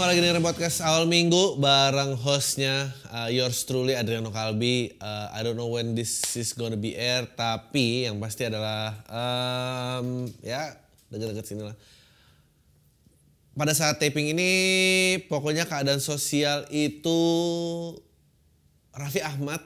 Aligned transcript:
kembali 0.00 0.16
lagi 0.16 0.24
dengerin 0.24 0.48
podcast 0.48 0.80
awal 0.80 1.04
minggu 1.04 1.60
bareng 1.60 2.16
hostnya 2.16 2.88
uh, 3.12 3.28
yours 3.28 3.68
truly 3.68 3.92
Adriano 3.92 4.32
Kalbi. 4.32 4.96
Uh, 4.96 5.28
I 5.28 5.44
don't 5.44 5.60
know 5.60 5.68
when 5.68 5.92
this 5.92 6.24
is 6.40 6.56
gonna 6.56 6.80
be 6.80 6.96
air, 6.96 7.28
tapi 7.28 8.08
yang 8.08 8.16
pasti 8.16 8.48
adalah 8.48 8.96
um, 9.12 10.24
ya 10.40 10.72
deket-deket 11.12 11.44
sini 11.44 11.68
lah. 11.68 11.76
Pada 13.52 13.76
saat 13.76 14.00
taping 14.00 14.32
ini, 14.32 14.52
pokoknya 15.28 15.68
keadaan 15.68 16.00
sosial 16.00 16.64
itu 16.72 17.20
Raffi 18.96 19.20
Ahmad 19.20 19.60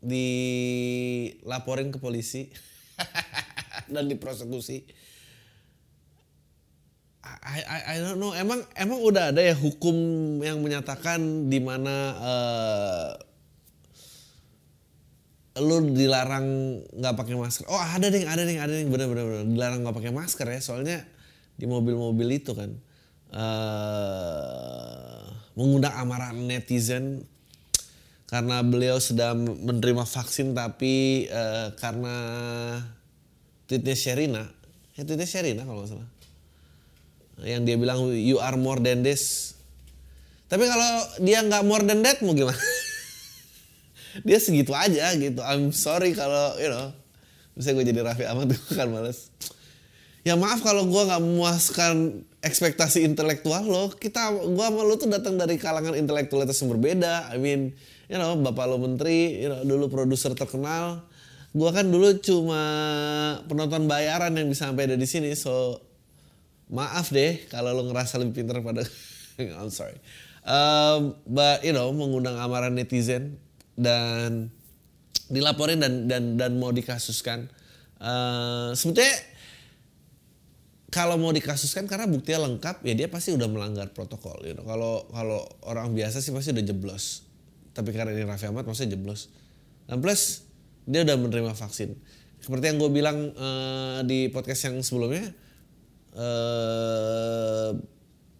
dilaporin 0.00 1.92
ke 1.92 2.00
polisi 2.00 2.48
dan 3.92 4.08
diprosekusi. 4.08 4.88
I, 7.38 7.60
I, 7.62 7.80
I 7.94 7.96
don't 8.02 8.18
know. 8.18 8.34
Emang 8.34 8.62
emang 8.74 8.98
udah 9.00 9.30
ada 9.30 9.40
ya 9.40 9.54
hukum 9.54 9.96
yang 10.42 10.60
menyatakan 10.60 11.46
di 11.46 11.62
mana 11.62 11.96
uh, 12.18 13.08
lu 15.62 15.94
dilarang 15.94 16.46
nggak 16.94 17.14
pakai 17.16 17.34
masker. 17.38 17.66
Oh 17.70 17.78
ada 17.78 18.10
deh, 18.10 18.26
ada 18.26 18.42
deh, 18.42 18.56
ada 18.58 18.72
deh, 18.72 18.86
bener-bener 18.86 19.46
dilarang 19.46 19.82
nggak 19.82 19.96
pakai 19.96 20.12
masker 20.12 20.46
ya. 20.46 20.60
Soalnya 20.62 21.02
di 21.58 21.66
mobil-mobil 21.68 22.40
itu 22.40 22.54
kan 22.56 22.70
uh, 23.34 25.22
mengundang 25.58 25.94
amarah 25.98 26.32
netizen 26.32 27.26
karena 28.30 28.62
beliau 28.62 29.02
sedang 29.02 29.42
menerima 29.42 30.06
vaksin 30.06 30.54
tapi 30.54 31.26
uh, 31.34 31.74
karena 31.74 32.16
tweetnya 33.66 33.98
Sherina, 33.98 34.46
ya 34.94 35.02
tweetnya 35.02 35.26
Sherina 35.26 35.66
kalau 35.66 35.82
nggak 35.82 35.90
salah 35.90 36.19
yang 37.44 37.64
dia 37.64 37.76
bilang 37.76 38.12
you 38.12 38.40
are 38.40 38.56
more 38.56 38.80
than 38.80 39.04
this. 39.04 39.54
Tapi 40.50 40.66
kalau 40.66 40.92
dia 41.22 41.40
nggak 41.46 41.62
more 41.62 41.84
than 41.86 42.02
that 42.02 42.18
mau 42.20 42.34
gimana? 42.34 42.58
dia 44.26 44.38
segitu 44.42 44.74
aja 44.74 45.14
gitu. 45.14 45.40
I'm 45.44 45.70
sorry 45.70 46.12
kalau 46.12 46.58
you 46.58 46.70
know 46.70 46.90
bisa 47.54 47.76
gue 47.76 47.84
jadi 47.86 48.00
Raffi 48.02 48.24
Ahmad 48.26 48.50
gue 48.54 48.74
kan 48.74 48.90
males. 48.90 49.30
Ya 50.20 50.36
maaf 50.36 50.60
kalau 50.60 50.84
gue 50.84 51.02
nggak 51.06 51.22
memuaskan 51.22 52.24
ekspektasi 52.44 53.04
intelektual 53.08 53.64
lo. 53.64 53.88
Kita 53.92 54.32
gue 54.36 54.64
sama 54.64 54.84
lo 54.84 54.96
tuh 55.00 55.08
datang 55.08 55.40
dari 55.40 55.56
kalangan 55.56 55.96
intelektualitas 55.96 56.60
yang 56.60 56.76
berbeda. 56.76 57.32
I 57.32 57.40
mean, 57.40 57.72
you 58.08 58.20
know, 58.20 58.36
bapak 58.36 58.68
lo 58.68 58.76
menteri, 58.76 59.40
you 59.40 59.48
know, 59.48 59.64
dulu 59.64 59.88
produser 59.88 60.36
terkenal. 60.36 61.04
Gue 61.56 61.70
kan 61.72 61.88
dulu 61.88 62.20
cuma 62.20 62.62
penonton 63.48 63.88
bayaran 63.88 64.36
yang 64.36 64.52
bisa 64.52 64.68
sampai 64.68 64.92
ada 64.92 64.96
di 65.00 65.08
sini. 65.08 65.32
So 65.32 65.80
maaf 66.70 67.10
deh 67.10 67.50
kalau 67.50 67.74
lo 67.74 67.82
ngerasa 67.90 68.22
lebih 68.22 68.46
pintar 68.46 68.62
pada 68.62 68.86
I'm 69.58 69.68
sorry. 69.74 69.98
Um, 70.46 71.18
but 71.28 71.60
you 71.66 71.74
know 71.74 71.90
mengundang 71.92 72.38
amarah 72.40 72.72
netizen 72.72 73.36
dan 73.76 74.48
dilaporin 75.28 75.82
dan 75.82 76.06
dan 76.06 76.38
dan 76.38 76.56
mau 76.56 76.72
dikasuskan. 76.72 77.50
Uh, 78.00 78.72
sebetulnya 78.72 79.12
kalau 80.88 81.20
mau 81.20 81.30
dikasuskan 81.30 81.84
karena 81.84 82.08
buktinya 82.08 82.48
lengkap 82.48 82.82
ya 82.82 82.94
dia 82.96 83.08
pasti 83.12 83.36
udah 83.36 83.46
melanggar 83.46 83.92
protokol 83.92 84.40
you 84.42 84.56
know. 84.56 84.64
kalau 84.64 85.04
kalau 85.12 85.44
orang 85.68 85.92
biasa 85.92 86.24
sih 86.24 86.32
pasti 86.32 86.54
udah 86.56 86.64
jeblos. 86.64 87.26
Tapi 87.70 87.94
karena 87.94 88.10
ini 88.10 88.26
Raffi 88.26 88.50
Ahmad 88.50 88.66
maksudnya 88.66 88.98
jeblos. 88.98 89.30
Dan 89.86 90.02
plus 90.02 90.46
dia 90.88 91.06
udah 91.06 91.16
menerima 91.18 91.52
vaksin. 91.54 91.94
Seperti 92.40 92.72
yang 92.72 92.78
gue 92.80 92.90
bilang 92.90 93.30
uh, 93.36 94.00
di 94.02 94.32
podcast 94.32 94.72
yang 94.72 94.80
sebelumnya 94.80 95.30
uh, 96.16 97.70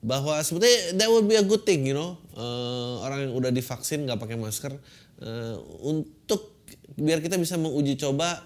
bahwa 0.01 0.41
sebetulnya 0.41 0.97
that 0.97 1.09
would 1.13 1.29
be 1.29 1.37
a 1.37 1.45
good 1.45 1.63
thing 1.63 1.85
you 1.85 1.95
know. 1.95 2.17
Uh, 2.33 3.05
orang 3.05 3.29
yang 3.29 3.33
udah 3.37 3.51
divaksin 3.53 4.09
nggak 4.09 4.17
pakai 4.17 4.41
masker. 4.41 4.73
Uh, 5.21 5.61
untuk 5.85 6.57
biar 6.97 7.21
kita 7.21 7.37
bisa 7.37 7.61
menguji 7.61 8.01
coba 8.01 8.41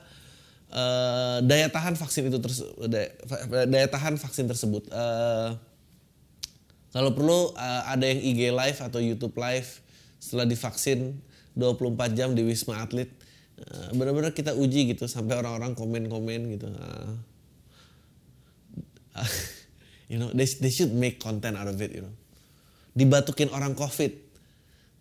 uh, 0.74 1.38
daya 1.46 1.70
tahan 1.70 1.94
vaksin 1.94 2.26
itu 2.26 2.38
terus 2.42 2.66
daya, 2.90 3.14
daya 3.70 3.86
tahan 3.86 4.18
vaksin 4.18 4.50
tersebut. 4.50 4.90
Uh, 4.90 5.54
kalau 6.90 7.10
perlu 7.14 7.54
uh, 7.54 7.82
ada 7.90 8.06
yang 8.06 8.22
IG 8.22 8.40
live 8.54 8.78
atau 8.78 9.02
YouTube 9.02 9.34
live 9.38 9.66
setelah 10.18 10.46
divaksin 10.46 11.18
24 11.54 12.18
jam 12.18 12.34
di 12.34 12.42
Wisma 12.42 12.82
Atlet. 12.82 13.10
Uh, 13.54 13.94
benar-benar 13.94 14.34
kita 14.34 14.50
uji 14.58 14.90
gitu 14.90 15.06
sampai 15.06 15.38
orang-orang 15.38 15.78
komen-komen 15.78 16.58
gitu 16.58 16.66
you 20.10 20.18
know 20.18 20.30
they 20.34 20.46
they 20.60 20.72
should 20.72 20.92
make 20.92 21.22
content 21.22 21.54
out 21.54 21.70
of 21.70 21.78
it 21.78 21.94
you 21.94 22.02
know. 22.02 22.14
Dibatukin 22.94 23.50
orang 23.50 23.74
covid. 23.74 24.14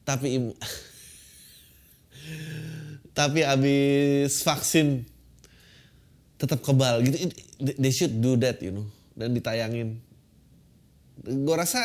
Tapi 0.04 0.38
tapi 3.18 3.40
abis 3.46 4.42
vaksin 4.42 5.06
tetap 6.38 6.62
kebal. 6.66 7.06
Gitu 7.06 7.30
they 7.62 7.94
should 7.94 8.18
do 8.20 8.36
that 8.38 8.62
you 8.62 8.74
know 8.74 8.88
dan 9.14 9.34
ditayangin. 9.34 10.02
Gue 11.24 11.56
rasa 11.56 11.80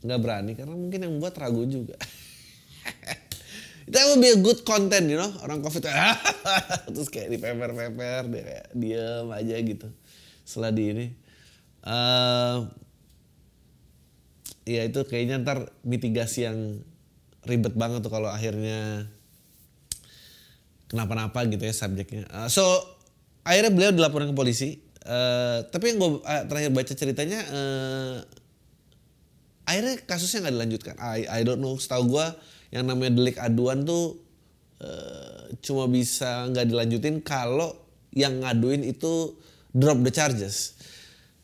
nggak 0.00 0.20
berani 0.20 0.52
karena 0.56 0.74
mungkin 0.74 1.00
yang 1.04 1.14
buat 1.20 1.36
ragu 1.36 1.64
juga. 1.68 1.96
Itu 3.86 3.94
would 3.94 4.18
be 4.18 4.34
good 4.42 4.66
content, 4.66 5.06
you 5.06 5.14
know. 5.14 5.30
Orang 5.46 5.62
covid 5.62 5.86
terus 6.90 7.06
kayak 7.06 7.30
di 7.30 7.38
paper 7.38 7.70
dia 7.70 8.42
kayak 8.42 8.66
diem 8.74 9.30
aja 9.30 9.54
gitu 9.62 9.86
setelah 10.46 10.70
ini. 10.70 11.10
Uh, 11.82 12.70
ya 14.66 14.86
itu 14.86 15.02
kayaknya 15.06 15.42
ntar 15.42 15.70
mitigasi 15.82 16.46
yang 16.46 16.82
ribet 17.46 17.74
banget 17.78 18.02
tuh 18.02 18.10
kalau 18.10 18.26
akhirnya 18.26 19.06
kenapa-napa 20.86 21.46
gitu 21.50 21.66
ya 21.66 21.74
subjeknya. 21.74 22.26
Uh, 22.30 22.46
so 22.46 22.62
akhirnya 23.42 23.74
beliau 23.74 23.92
dilaporkan 23.94 24.30
ke 24.30 24.36
polisi. 24.38 24.78
Uh, 25.06 25.62
tapi 25.70 25.94
yang 25.94 25.98
gue 26.02 26.10
uh, 26.18 26.44
terakhir 26.50 26.70
baca 26.74 26.92
ceritanya 26.98 27.40
uh, 27.46 28.16
akhirnya 29.66 30.02
kasusnya 30.02 30.46
nggak 30.46 30.54
dilanjutkan. 30.58 30.94
I 30.98 31.26
I 31.30 31.40
don't 31.46 31.62
know. 31.62 31.78
Setahu 31.78 32.10
gue 32.10 32.26
yang 32.74 32.90
namanya 32.90 33.14
delik 33.14 33.38
aduan 33.38 33.86
tuh 33.86 34.18
uh, 34.82 35.46
cuma 35.62 35.86
bisa 35.86 36.50
nggak 36.50 36.66
dilanjutin 36.66 37.22
kalau 37.22 37.70
yang 38.10 38.42
ngaduin 38.42 38.82
itu 38.82 39.38
drop 39.76 40.00
the 40.00 40.08
charges. 40.08 40.72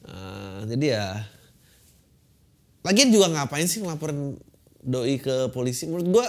Uh, 0.03 0.65
jadi 0.67 0.87
ya 0.99 1.23
lagian 2.83 3.15
juga 3.15 3.31
ngapain 3.31 3.69
sih 3.69 3.85
ngelaporin 3.85 4.41
doi 4.83 5.21
ke 5.21 5.53
polisi? 5.53 5.85
Menurut 5.87 6.09
gua 6.09 6.27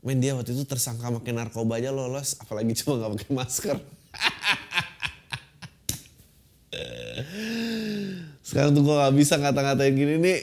main 0.00 0.16
dia 0.16 0.32
waktu 0.32 0.56
itu 0.56 0.64
tersangka 0.64 1.12
makin 1.12 1.36
narkoba 1.36 1.76
aja 1.76 1.92
lolos 1.92 2.40
apalagi 2.40 2.72
cuma 2.80 2.96
nggak 3.02 3.10
pakai 3.18 3.30
masker. 3.34 3.76
Sekarang 8.46 8.72
tuh 8.72 8.82
gua 8.86 9.04
nggak 9.04 9.14
bisa 9.18 9.34
ngata-ngatain 9.36 9.92
gini 9.92 10.14
nih. 10.16 10.38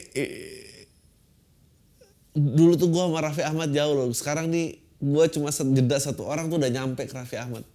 Dulu 2.38 2.78
tuh 2.78 2.92
gua 2.94 3.10
sama 3.10 3.26
Raffi 3.26 3.42
Ahmad 3.42 3.74
jauh 3.74 3.98
loh. 3.98 4.14
Sekarang 4.14 4.52
nih 4.54 4.78
gua 5.02 5.26
cuma 5.32 5.50
jeda 5.50 5.98
satu 5.98 6.28
orang 6.30 6.54
tuh 6.54 6.62
udah 6.62 6.70
nyampe 6.70 7.10
ke 7.10 7.16
Raffi 7.18 7.42
Ahmad. 7.42 7.66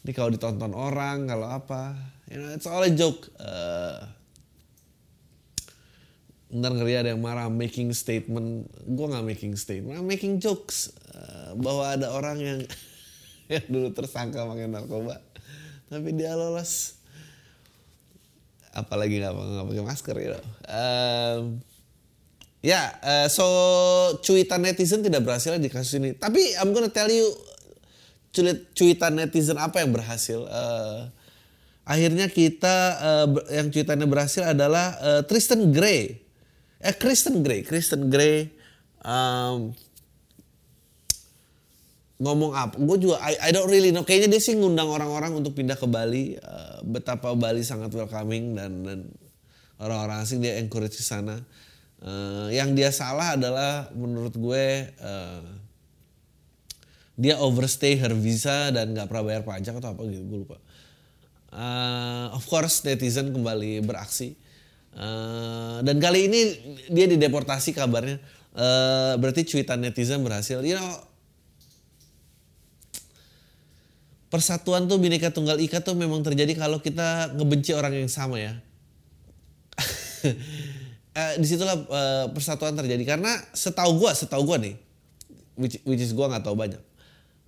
Ini 0.00 0.16
kalau 0.16 0.32
ditonton 0.32 0.72
orang 0.72 1.28
kalau 1.28 1.52
apa 1.52 1.92
You 2.30 2.38
know, 2.38 2.54
it's 2.54 2.66
all 2.70 2.78
a 2.86 2.90
joke. 2.94 3.26
Uh, 3.42 4.06
ntar 6.54 6.70
ngeri 6.78 6.94
ada 6.94 7.10
yang 7.10 7.18
marah 7.18 7.50
making 7.50 7.90
statement. 7.90 8.70
Gue 8.86 9.06
nggak 9.10 9.26
making 9.26 9.58
statement, 9.58 9.98
I'm 9.98 10.06
making 10.06 10.38
jokes. 10.38 10.94
Uh, 11.10 11.58
bahwa 11.58 11.90
ada 11.90 12.14
orang 12.14 12.38
yang 12.38 12.60
yang 13.52 13.66
dulu 13.66 13.90
tersangka 13.90 14.46
pakai 14.46 14.70
narkoba, 14.70 15.18
tapi 15.90 16.14
dia 16.14 16.38
lolos. 16.38 17.02
Apalagi 18.70 19.18
nggak 19.18 19.66
pakai 19.66 19.82
masker 19.82 20.16
you 20.22 20.30
know. 20.38 20.44
Um, 20.70 21.42
Ya, 22.60 22.76
yeah, 22.76 22.86
uh, 23.00 23.26
so 23.32 23.48
cuitan 24.20 24.60
netizen 24.60 25.00
tidak 25.00 25.24
berhasil 25.24 25.56
di 25.56 25.72
kasus 25.72 25.96
ini. 25.96 26.12
Tapi 26.12 26.60
I'm 26.60 26.76
gonna 26.76 26.92
tell 26.92 27.08
you 27.08 27.24
cuitan 28.76 29.16
netizen 29.16 29.56
apa 29.56 29.80
yang 29.80 29.96
berhasil. 29.96 30.44
Uh, 30.44 31.08
akhirnya 31.84 32.26
kita 32.30 32.76
uh, 33.00 33.28
yang 33.52 33.68
cuitannya 33.68 34.06
berhasil 34.06 34.44
adalah 34.44 34.96
uh, 35.00 35.22
Tristan 35.24 35.72
Gray. 35.72 36.20
Eh 36.80 36.96
Kristen 36.96 37.44
Gray, 37.44 37.60
Kristen 37.60 38.08
Gray 38.08 38.48
um, 39.04 39.72
ngomong 42.20 42.52
apa? 42.52 42.76
Gue 42.76 42.96
juga 43.00 43.16
I, 43.24 43.48
I 43.48 43.50
don't 43.50 43.68
really 43.68 43.90
know. 43.90 44.04
Kayaknya 44.04 44.36
dia 44.36 44.42
sih 44.44 44.54
ngundang 44.56 44.88
orang-orang 44.92 45.40
untuk 45.40 45.56
pindah 45.56 45.76
ke 45.76 45.88
Bali. 45.88 46.36
Uh, 46.36 46.84
betapa 46.84 47.32
Bali 47.32 47.64
sangat 47.64 47.92
welcoming 47.96 48.56
dan, 48.56 49.08
orang-orang 49.80 50.20
asing 50.20 50.44
dia 50.44 50.60
encourage 50.60 51.00
ke 51.00 51.04
sana. 51.04 51.40
Uh, 52.00 52.52
yang 52.52 52.76
dia 52.76 52.92
salah 52.92 53.36
adalah 53.36 53.88
menurut 53.96 54.36
gue 54.36 54.88
uh, 55.00 55.44
dia 57.20 57.36
overstay 57.40 58.00
her 58.00 58.12
visa 58.16 58.72
dan 58.72 58.96
nggak 58.96 59.04
pernah 59.04 59.24
bayar 59.28 59.44
pajak 59.44 59.76
atau 59.76 59.92
apa 59.92 60.08
gitu 60.08 60.24
gue 60.24 60.38
lupa 60.48 60.56
uh, 61.54 62.34
of 62.34 62.42
course 62.46 62.82
netizen 62.86 63.30
kembali 63.34 63.82
beraksi 63.82 64.34
Uh, 64.90 65.78
dan 65.86 66.02
kali 66.02 66.26
ini 66.26 66.40
dia 66.90 67.06
dideportasi 67.06 67.70
kabarnya. 67.70 68.18
Uh, 68.50 69.14
berarti 69.22 69.46
cuitan 69.46 69.78
netizen 69.78 70.18
berhasil. 70.26 70.58
You 70.66 70.74
know, 70.74 70.90
persatuan 74.34 74.90
tuh 74.90 74.98
bineka 74.98 75.30
tunggal 75.30 75.62
ika 75.62 75.78
tuh 75.86 75.94
memang 75.94 76.26
terjadi 76.26 76.58
kalau 76.58 76.82
kita 76.82 77.38
ngebenci 77.38 77.70
orang 77.70 78.02
yang 78.02 78.10
sama 78.10 78.42
ya. 78.42 78.58
uh, 81.14 81.32
di 81.38 81.46
situlah 81.46 81.78
uh, 81.86 82.26
persatuan 82.34 82.74
terjadi 82.74 83.06
karena 83.06 83.30
setahu 83.54 84.02
gua, 84.02 84.10
setahu 84.10 84.42
gua 84.42 84.58
nih, 84.58 84.74
which, 85.54 85.78
which 85.86 86.02
is 86.02 86.10
gua 86.10 86.26
nggak 86.34 86.50
tahu 86.50 86.58
banyak. 86.58 86.82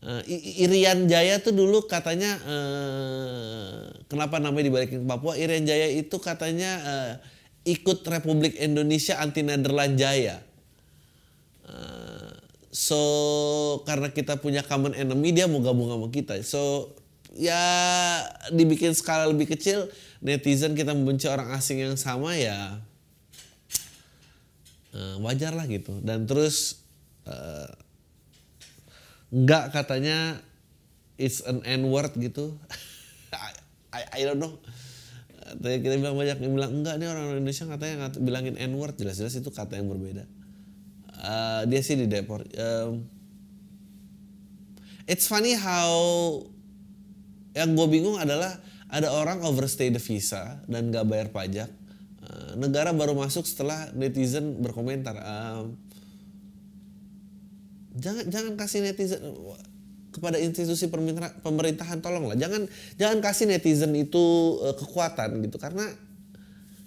Uh, 0.03 0.19
Irian 0.59 1.07
Jaya 1.07 1.39
tuh 1.39 1.55
dulu 1.55 1.87
katanya 1.87 2.35
uh, 2.43 3.87
kenapa 4.11 4.43
namanya 4.43 4.67
dibalikin 4.67 4.99
ke 5.03 5.07
Papua? 5.07 5.39
Irian 5.39 5.63
Jaya 5.63 5.95
itu 5.95 6.19
katanya 6.19 6.71
uh, 6.83 7.13
ikut 7.63 8.03
Republik 8.11 8.59
Indonesia 8.59 9.23
anti 9.23 9.47
Nederland 9.47 9.95
Jaya. 9.95 10.43
Uh, 11.71 12.35
so 12.75 13.01
karena 13.87 14.11
kita 14.11 14.43
punya 14.43 14.67
common 14.67 14.99
enemy 14.99 15.31
dia 15.31 15.47
mau 15.47 15.63
gabung 15.63 15.87
sama 15.87 16.11
kita. 16.11 16.35
So 16.43 16.91
ya 17.39 17.63
dibikin 18.51 18.99
skala 18.99 19.31
lebih 19.31 19.55
kecil 19.55 19.87
netizen 20.19 20.75
kita 20.75 20.99
membenci 20.99 21.31
orang 21.31 21.55
asing 21.55 21.79
yang 21.79 21.95
sama 21.95 22.35
ya 22.35 22.83
uh, 24.99 25.17
wajar 25.23 25.55
lah 25.55 25.71
gitu. 25.71 25.95
Dan 26.03 26.27
terus 26.27 26.83
uh, 27.31 27.71
nggak 29.33 29.73
katanya 29.73 30.39
it's 31.17 31.41
an 31.49 31.65
N 31.65 31.89
word 31.89 32.13
gitu. 32.21 32.55
I, 33.33 33.51
I, 33.93 34.01
I 34.21 34.21
don't 34.29 34.39
know 34.39 34.61
Tadi 35.43 35.83
kita 35.83 35.99
bilang 35.99 36.17
banyak 36.17 36.39
yang 36.39 36.53
bilang 36.55 36.73
enggak 36.81 36.95
nih 37.03 37.09
orang 37.11 37.37
Indonesia 37.37 37.65
katanya 37.67 37.95
ngat, 38.07 38.15
bilangin 38.23 38.57
N 38.57 38.73
word 38.79 38.95
jelas-jelas 38.97 39.35
itu 39.37 39.51
kata 39.51 39.77
yang 39.77 39.91
berbeda. 39.91 40.25
Uh, 41.23 41.63
dia 41.67 41.83
sih 41.83 41.99
di 41.99 42.07
deport. 42.07 42.47
Um, 42.55 43.05
it's 45.05 45.27
funny 45.27 45.59
how 45.59 45.91
yang 47.53 47.75
gue 47.75 47.89
bingung 47.91 48.17
adalah 48.17 48.55
ada 48.89 49.13
orang 49.13 49.45
overstay 49.45 49.93
the 49.93 50.01
visa 50.01 50.63
dan 50.71 50.95
gak 50.95 51.05
bayar 51.11 51.29
pajak. 51.35 51.69
Uh, 52.23 52.55
negara 52.57 52.95
baru 52.95 53.19
masuk 53.19 53.45
setelah 53.45 53.91
netizen 53.93 54.63
berkomentar. 54.63 55.19
Um, 55.21 55.77
jangan 57.97 58.25
jangan 58.29 58.53
kasih 58.57 58.81
netizen 58.85 59.21
kepada 60.13 60.37
institusi 60.37 60.93
pemerintahan 61.41 61.99
tolonglah. 62.05 62.37
Jangan 62.37 62.69
jangan 63.01 63.19
kasih 63.25 63.49
netizen 63.49 63.97
itu 63.97 64.57
uh, 64.61 64.77
kekuatan 64.77 65.41
gitu. 65.41 65.57
Karena 65.57 65.89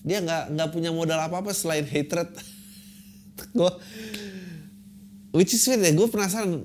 dia 0.05 0.21
nggak 0.21 0.53
nggak 0.53 0.69
punya 0.69 0.93
modal 0.93 1.17
apa 1.17 1.41
apa 1.41 1.51
selain 1.51 1.83
hatred. 1.89 2.29
Gue 3.57 3.71
which 5.35 5.51
is 5.51 5.65
weird 5.67 5.83
ya 5.83 5.91
gue 5.91 6.07
penasaran. 6.07 6.63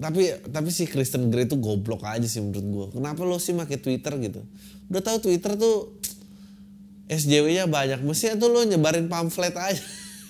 Tapi 0.00 0.48
tapi 0.48 0.70
si 0.72 0.88
Kristen 0.88 1.28
Grey 1.28 1.44
itu 1.44 1.60
goblok 1.60 2.08
aja 2.08 2.24
sih 2.24 2.40
menurut 2.40 2.64
gue 2.64 2.86
kenapa 2.96 3.20
lo 3.20 3.36
sih 3.36 3.52
pakai 3.52 3.76
Twitter 3.76 4.16
gitu? 4.16 4.40
Udah 4.88 5.04
tahu 5.04 5.28
Twitter 5.28 5.60
tuh 5.60 6.00
SJW-nya 7.12 7.68
banyak. 7.68 8.00
Mestinya 8.00 8.40
tuh 8.40 8.48
lo 8.48 8.64
nyebarin 8.64 9.12
pamflet 9.12 9.52
aja. 9.52 9.82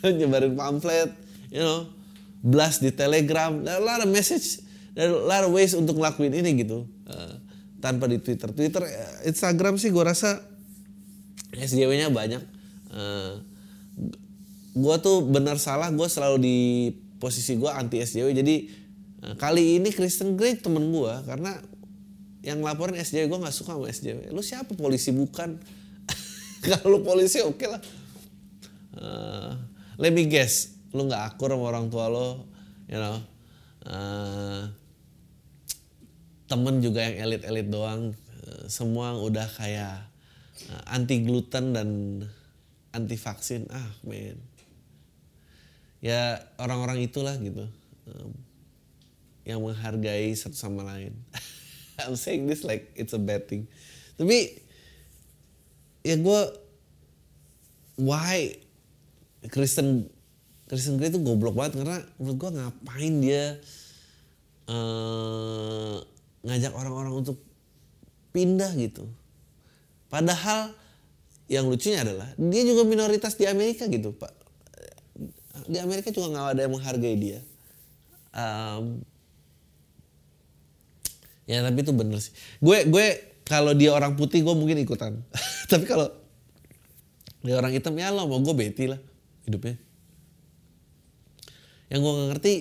Nyebarin 0.19 0.59
pamflet 0.59 1.15
you 1.55 1.63
know 1.63 2.00
blast 2.41 2.81
di 2.81 2.91
Telegram. 2.93 3.53
A 3.65 3.81
lot 3.81 4.01
of 4.05 4.11
message 4.11 4.65
ada 4.97 5.15
a 5.15 5.27
lot 5.29 5.43
of 5.47 5.53
ways 5.55 5.73
untuk 5.77 5.97
ngelakuin 5.97 6.35
ini 6.35 6.67
gitu. 6.67 6.89
Uh, 7.07 7.35
tanpa 7.81 8.11
di 8.11 8.21
Twitter. 8.21 8.51
Twitter 8.53 8.83
eh, 8.85 9.31
Instagram 9.31 9.81
sih 9.81 9.89
gue 9.89 10.05
rasa 10.05 10.43
SJW-nya 11.55 12.13
banyak. 12.13 12.43
Uh, 12.91 13.41
gue 14.75 14.97
tuh 15.03 15.27
benar 15.27 15.59
salah 15.59 15.91
gue 15.91 16.09
selalu 16.11 16.37
di 16.39 16.59
posisi 17.19 17.59
gue 17.59 17.69
anti 17.69 17.99
SJW 18.01 18.33
jadi 18.33 18.57
kali 19.37 19.83
ini 19.83 19.91
Kristen 19.93 20.39
Grey 20.39 20.57
temen 20.57 20.95
gue 20.95 21.13
karena 21.27 21.59
yang 22.41 22.65
laporin 22.65 22.97
SJW 22.97 23.29
gue 23.29 23.41
nggak 23.45 23.57
suka 23.57 23.77
sama 23.77 23.91
SJW 23.91 24.33
lu 24.33 24.41
siapa? 24.41 24.73
Polisi 24.73 25.13
bukan. 25.13 25.61
Kalau 26.65 27.05
polisi 27.05 27.41
oke 27.45 27.57
okay 27.61 27.69
lah. 27.69 27.83
Uh, 28.97 29.53
let 30.01 30.11
me 30.11 30.27
guess 30.27 30.80
lu 30.91 31.07
nggak 31.07 31.35
akur 31.35 31.55
sama 31.55 31.65
orang 31.71 31.87
tua 31.89 32.07
lo 32.11 32.29
you 32.91 32.99
know. 32.99 33.19
Uh, 33.81 34.69
temen 36.51 36.83
juga 36.83 37.07
yang 37.07 37.31
elit-elit 37.31 37.71
doang 37.71 38.11
eh, 38.43 38.67
semua 38.67 39.15
udah 39.15 39.47
kayak 39.55 40.03
eh, 40.67 40.83
anti 40.91 41.23
gluten 41.23 41.71
dan 41.71 41.89
anti 42.91 43.15
vaksin 43.15 43.71
ah 43.71 43.89
men. 44.03 44.37
Ya 46.03 46.43
orang-orang 46.59 47.07
itulah 47.07 47.39
gitu 47.39 47.71
yang 49.47 49.63
menghargai 49.63 50.35
satu 50.35 50.59
sama 50.59 50.83
lain. 50.83 51.15
I'm 52.03 52.17
saying 52.17 52.51
this 52.51 52.67
like 52.67 52.91
it's 52.97 53.15
a 53.15 53.21
bad 53.21 53.47
thing. 53.47 53.71
Tapi 54.17 54.59
ya 56.03 56.17
gue 56.17 56.41
why 58.01 58.57
Kristen 59.53 60.09
Kristen 60.71 61.03
Grey 61.03 61.11
itu 61.11 61.19
goblok 61.19 61.59
banget 61.59 61.83
karena 61.83 61.99
menurut 62.15 62.39
gue 62.39 62.51
ngapain 62.63 63.15
dia 63.19 63.59
uh, 64.71 65.99
ngajak 66.47 66.71
orang-orang 66.79 67.27
untuk 67.27 67.43
pindah 68.31 68.71
gitu. 68.79 69.11
Padahal 70.07 70.71
yang 71.51 71.67
lucunya 71.67 72.07
adalah 72.07 72.31
dia 72.39 72.63
juga 72.63 72.87
minoritas 72.87 73.35
di 73.35 73.51
Amerika 73.51 73.91
gitu 73.91 74.15
pak. 74.15 74.31
Di 75.67 75.83
Amerika 75.83 76.15
juga 76.15 76.39
nggak 76.39 76.47
ada 76.55 76.61
yang 76.63 76.73
menghargai 76.79 77.17
dia. 77.19 77.43
Um, 78.31 79.03
ya 81.51 81.67
tapi 81.67 81.83
itu 81.83 81.91
bener 81.91 82.23
sih. 82.23 82.31
Gue 82.63 82.87
gue 82.87 83.07
kalau 83.43 83.75
dia 83.75 83.91
orang 83.91 84.15
putih 84.15 84.47
gue 84.47 84.55
mungkin 84.55 84.79
ikutan. 84.79 85.19
tapi 85.71 85.83
kalau 85.83 86.15
dia 87.43 87.59
orang 87.59 87.75
hitam 87.75 87.99
ya 87.99 88.15
lo 88.15 88.31
mau 88.31 88.39
gue 88.39 88.55
beti 88.55 88.87
lah 88.87 89.03
hidupnya. 89.51 89.90
Yang 91.91 92.01
gue 92.07 92.13
gak 92.15 92.29
ngerti 92.33 92.55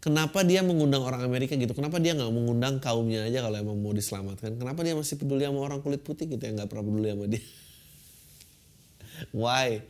kenapa 0.00 0.40
dia 0.42 0.64
mengundang 0.64 1.04
orang 1.04 1.22
Amerika 1.22 1.54
gitu? 1.54 1.76
Kenapa 1.76 2.00
dia 2.00 2.16
nggak 2.16 2.32
mengundang 2.32 2.80
kaumnya 2.80 3.28
aja 3.28 3.44
kalau 3.44 3.56
emang 3.60 3.76
mau 3.78 3.92
diselamatkan? 3.92 4.56
Kenapa 4.56 4.80
dia 4.80 4.96
masih 4.96 5.20
peduli 5.20 5.44
sama 5.44 5.60
orang 5.60 5.84
kulit 5.84 6.00
putih 6.00 6.26
gitu 6.26 6.40
yang 6.40 6.56
nggak 6.56 6.72
pernah 6.72 6.84
peduli 6.88 7.08
sama 7.12 7.24
dia? 7.28 7.44
Why? 9.36 9.84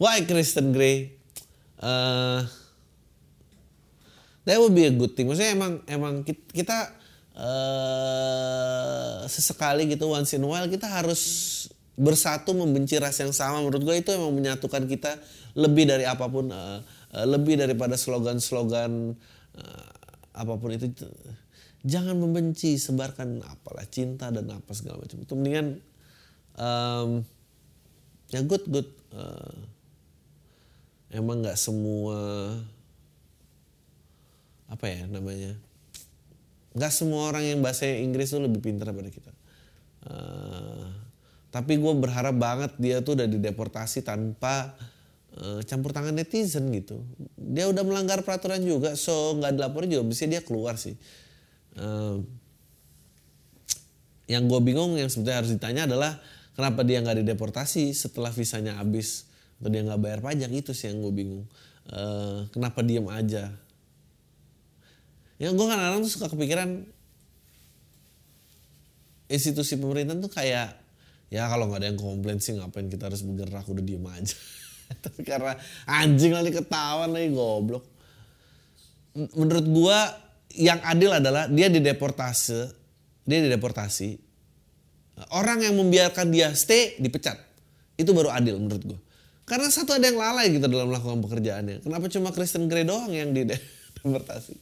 Why 0.00 0.24
Kristen 0.24 0.72
Grey? 0.72 1.12
Uh, 1.76 2.48
that 4.48 4.56
would 4.56 4.72
be 4.72 4.88
a 4.88 4.94
good 4.94 5.12
thing. 5.12 5.28
Maksudnya 5.28 5.52
emang 5.52 5.84
emang 5.84 6.14
kita 6.26 6.96
uh, 7.36 9.28
sesekali 9.28 9.86
gitu 9.92 10.08
once 10.08 10.32
in 10.32 10.42
a 10.42 10.48
while 10.48 10.66
kita 10.66 10.88
harus 10.88 11.20
bersatu 11.92 12.56
membenci 12.56 12.96
ras 12.96 13.20
yang 13.20 13.36
sama. 13.36 13.60
Menurut 13.60 13.84
gue 13.84 13.96
itu 14.00 14.10
emang 14.16 14.32
menyatukan 14.32 14.88
kita 14.88 15.20
lebih 15.52 15.84
dari 15.84 16.08
apa 16.08 16.24
pun 16.24 16.48
uh, 16.48 16.80
uh, 17.12 17.26
lebih 17.28 17.60
daripada 17.60 17.94
slogan-slogan 17.96 19.16
uh, 19.56 19.92
apa 20.32 20.52
pun 20.56 20.72
itu 20.72 20.88
jangan 21.84 22.16
membenci 22.16 22.80
sebarkan 22.80 23.44
apalah 23.44 23.84
cinta 23.90 24.32
dan 24.32 24.48
apa 24.48 24.70
segala 24.72 25.02
macam 25.02 25.18
itu. 25.20 25.32
Mendingan 25.36 25.66
um, 26.56 27.20
ya 28.32 28.40
good 28.44 28.64
good. 28.68 28.88
Uh, 29.12 29.68
emang 31.12 31.44
nggak 31.44 31.60
semua 31.60 32.16
apa 34.72 34.88
ya 34.88 35.04
namanya 35.04 35.52
nggak 36.72 36.92
semua 36.92 37.28
orang 37.28 37.44
yang 37.44 37.60
bahasa 37.60 37.84
Inggris 37.84 38.32
tuh 38.32 38.40
lebih 38.40 38.64
pintar 38.64 38.88
daripada 38.88 39.12
kita. 39.12 39.32
Uh, 40.02 40.88
tapi 41.52 41.76
gue 41.76 41.92
berharap 41.92 42.32
banget 42.32 42.72
dia 42.80 43.04
tuh 43.04 43.12
udah 43.12 43.28
dideportasi 43.28 44.00
tanpa 44.00 44.72
uh, 45.38 45.60
campur 45.64 45.94
tangan 45.94 46.12
netizen 46.12 46.68
gitu. 46.74 47.00
Dia 47.36 47.68
udah 47.70 47.84
melanggar 47.86 48.20
peraturan 48.26 48.60
juga, 48.60 48.98
so 48.98 49.36
nggak 49.38 49.56
dilaporin 49.56 49.88
juga, 49.88 50.04
bisa 50.08 50.28
dia 50.28 50.44
keluar 50.44 50.76
sih. 50.76 50.96
Uh, 51.76 52.20
yang 54.28 54.48
gue 54.48 54.60
bingung 54.64 54.96
yang 54.96 55.08
sebetulnya 55.12 55.44
harus 55.44 55.52
ditanya 55.52 55.84
adalah 55.88 56.20
kenapa 56.56 56.84
dia 56.84 57.00
nggak 57.04 57.24
dideportasi 57.24 57.92
setelah 57.92 58.32
visanya 58.32 58.80
habis 58.80 59.28
atau 59.60 59.68
dia 59.68 59.84
nggak 59.84 60.00
bayar 60.00 60.20
pajak 60.24 60.50
itu 60.52 60.72
sih 60.72 60.90
yang 60.92 61.00
gue 61.00 61.12
bingung. 61.12 61.44
Uh, 61.90 62.46
kenapa 62.54 62.80
diem 62.80 63.04
aja? 63.10 63.50
Ya 65.42 65.48
gue 65.50 65.66
kadang-kadang 65.66 66.06
tuh 66.06 66.12
suka 66.12 66.30
kepikiran 66.30 66.86
institusi 69.26 69.74
pemerintahan 69.80 70.20
tuh 70.22 70.30
kayak 70.30 70.76
ya 71.32 71.48
kalau 71.48 71.66
nggak 71.66 71.80
ada 71.82 71.88
yang 71.90 71.98
komplain 71.98 72.38
sih 72.38 72.54
ngapain 72.54 72.86
kita 72.86 73.08
harus 73.08 73.24
bergerak 73.26 73.66
udah 73.66 73.82
diem 73.82 74.06
aja. 74.06 74.36
karena 75.28 75.56
anjing 75.88 76.32
lagi 76.34 76.50
ketahuan 76.52 77.10
lagi 77.12 77.30
goblok. 77.32 77.84
Menurut 79.36 79.66
gua 79.68 79.98
yang 80.56 80.80
adil 80.84 81.12
adalah 81.12 81.48
dia 81.48 81.68
dideportasi 81.68 82.80
dia 83.22 83.38
dideportasi. 83.38 84.18
Orang 85.30 85.62
yang 85.62 85.78
membiarkan 85.78 86.32
dia 86.32 86.50
stay 86.56 86.98
dipecat. 86.98 87.38
Itu 87.94 88.10
baru 88.16 88.32
adil 88.32 88.58
menurut 88.58 88.82
gue 88.82 89.00
karena 89.42 89.68
satu 89.68 89.92
ada 89.92 90.06
yang 90.08 90.16
lalai 90.16 90.48
gitu 90.54 90.64
dalam 90.64 90.88
melakukan 90.88 91.18
pekerjaannya. 91.28 91.84
Kenapa 91.84 92.06
cuma 92.08 92.32
Kristen 92.32 92.70
Grey 92.70 92.88
doang 92.88 93.10
yang 93.12 93.36
di 93.36 93.44
deportasi 94.00 94.56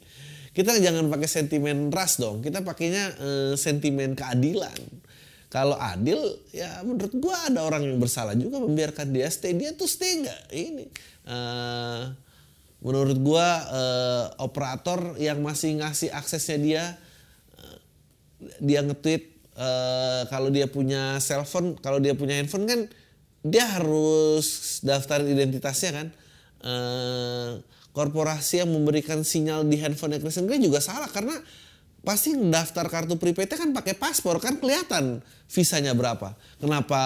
kita 0.50 0.82
jangan 0.82 1.06
pakai 1.06 1.28
sentimen 1.30 1.94
ras 1.94 2.18
dong. 2.18 2.42
Kita 2.42 2.66
pakainya 2.66 3.14
uh, 3.22 3.52
sentimen 3.54 4.18
keadilan 4.18 4.74
kalau 5.50 5.74
adil 5.74 6.38
ya 6.54 6.78
menurut 6.86 7.10
gue 7.10 7.36
ada 7.50 7.66
orang 7.66 7.82
yang 7.82 7.98
bersalah 7.98 8.38
juga 8.38 8.62
membiarkan 8.62 9.10
dia 9.10 9.26
stay. 9.26 9.50
Dia 9.58 9.74
tuh 9.74 9.90
stay 9.90 10.22
nggak? 10.22 10.42
Ini 10.54 10.84
uh, 11.26 12.02
menurut 12.78 13.18
gue 13.18 13.48
uh, 13.74 14.30
operator 14.38 15.18
yang 15.18 15.42
masih 15.42 15.82
ngasih 15.82 16.14
aksesnya 16.14 16.58
dia 16.62 16.84
uh, 17.58 17.78
dia 18.62 18.86
nge-tweet 18.86 19.26
uh, 19.58 20.30
kalau 20.30 20.54
dia 20.54 20.70
punya 20.70 21.18
cellphone 21.18 21.74
kalau 21.82 21.98
dia 21.98 22.14
punya 22.14 22.38
handphone 22.38 22.70
kan 22.70 22.80
dia 23.42 23.66
harus 23.66 24.78
daftar 24.86 25.18
identitasnya 25.26 25.90
kan. 25.90 26.08
Uh, 26.60 27.58
korporasi 27.90 28.62
yang 28.62 28.70
memberikan 28.70 29.26
sinyal 29.26 29.66
di 29.66 29.74
handphone 29.82 30.14
Kristen 30.22 30.46
Grey 30.46 30.62
juga 30.62 30.78
salah 30.78 31.10
karena 31.10 31.34
pasti 32.00 32.32
daftar 32.32 32.88
kartu 32.88 33.20
prepaidnya 33.20 33.60
kan 33.60 33.70
pakai 33.76 33.92
paspor 33.92 34.40
kan 34.40 34.56
kelihatan 34.56 35.20
visanya 35.48 35.92
berapa. 35.92 36.32
Kenapa 36.56 37.02